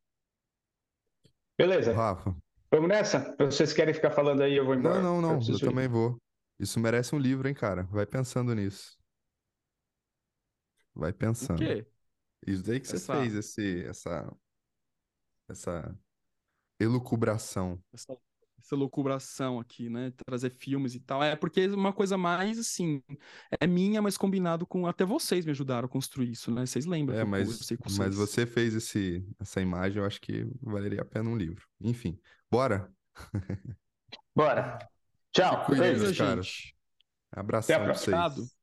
Beleza. 1.58 1.94
Rafa. 1.94 2.36
Vamos 2.74 2.90
nessa? 2.90 3.36
Vocês 3.38 3.72
querem 3.72 3.94
ficar 3.94 4.10
falando 4.10 4.42
aí, 4.42 4.56
eu 4.56 4.66
vou 4.66 4.74
embora. 4.74 5.00
Não, 5.00 5.22
não, 5.22 5.36
não. 5.36 5.48
Eu, 5.48 5.54
eu 5.54 5.60
também 5.60 5.88
vou. 5.88 6.20
Isso 6.60 6.80
merece 6.80 7.14
um 7.14 7.20
livro, 7.20 7.48
hein, 7.48 7.54
cara? 7.54 7.84
Vai 7.84 8.04
pensando 8.04 8.56
nisso. 8.56 8.98
Vai 10.96 11.14
pensando. 11.14 11.58
O 11.58 11.60
quê? 11.60 11.86
Isso 12.48 12.64
daí 12.64 12.80
que 12.80 12.88
essa... 12.88 12.98
você 12.98 13.14
fez, 13.14 13.36
esse, 13.36 13.86
essa, 13.86 14.36
essa 15.48 15.96
elucubração. 16.80 17.80
Essa 17.94 18.18
essa 18.64 18.76
loucuração 18.76 19.60
aqui, 19.60 19.90
né? 19.90 20.14
Trazer 20.26 20.50
filmes 20.50 20.96
e 20.96 21.00
tal. 21.00 21.22
É 21.22 21.36
porque 21.36 21.62
é 21.62 21.68
uma 21.68 21.92
coisa 21.92 22.18
mais 22.18 22.58
assim, 22.58 23.04
é 23.60 23.68
minha, 23.68 24.02
mas 24.02 24.18
combinado 24.18 24.66
com. 24.66 24.88
Até 24.88 25.06
vocês 25.06 25.46
me 25.46 25.52
ajudaram 25.52 25.86
a 25.86 25.90
construir 25.90 26.32
isso, 26.32 26.50
né? 26.52 26.66
Vocês 26.66 26.86
lembram? 26.86 27.18
É, 27.18 27.26
mas, 27.26 27.60
mas 27.98 28.16
você 28.16 28.46
fez 28.46 28.74
esse, 28.74 29.26
essa 29.40 29.60
imagem, 29.60 30.00
eu 30.00 30.06
acho 30.06 30.22
que 30.22 30.48
valeria 30.62 31.02
a 31.02 31.06
pena 31.06 31.30
um 31.30 31.38
livro. 31.38 31.68
Enfim, 31.82 32.18
bora? 32.50 32.92
Bora. 34.36 34.80
Tchau. 35.32 35.66
Beijo, 35.70 36.12
gente. 36.14 36.76
Abração 37.32 37.84
pra 37.84 37.94
vocês. 37.94 38.56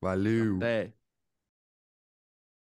Valeu. 0.00 0.56
Até. 0.56 0.92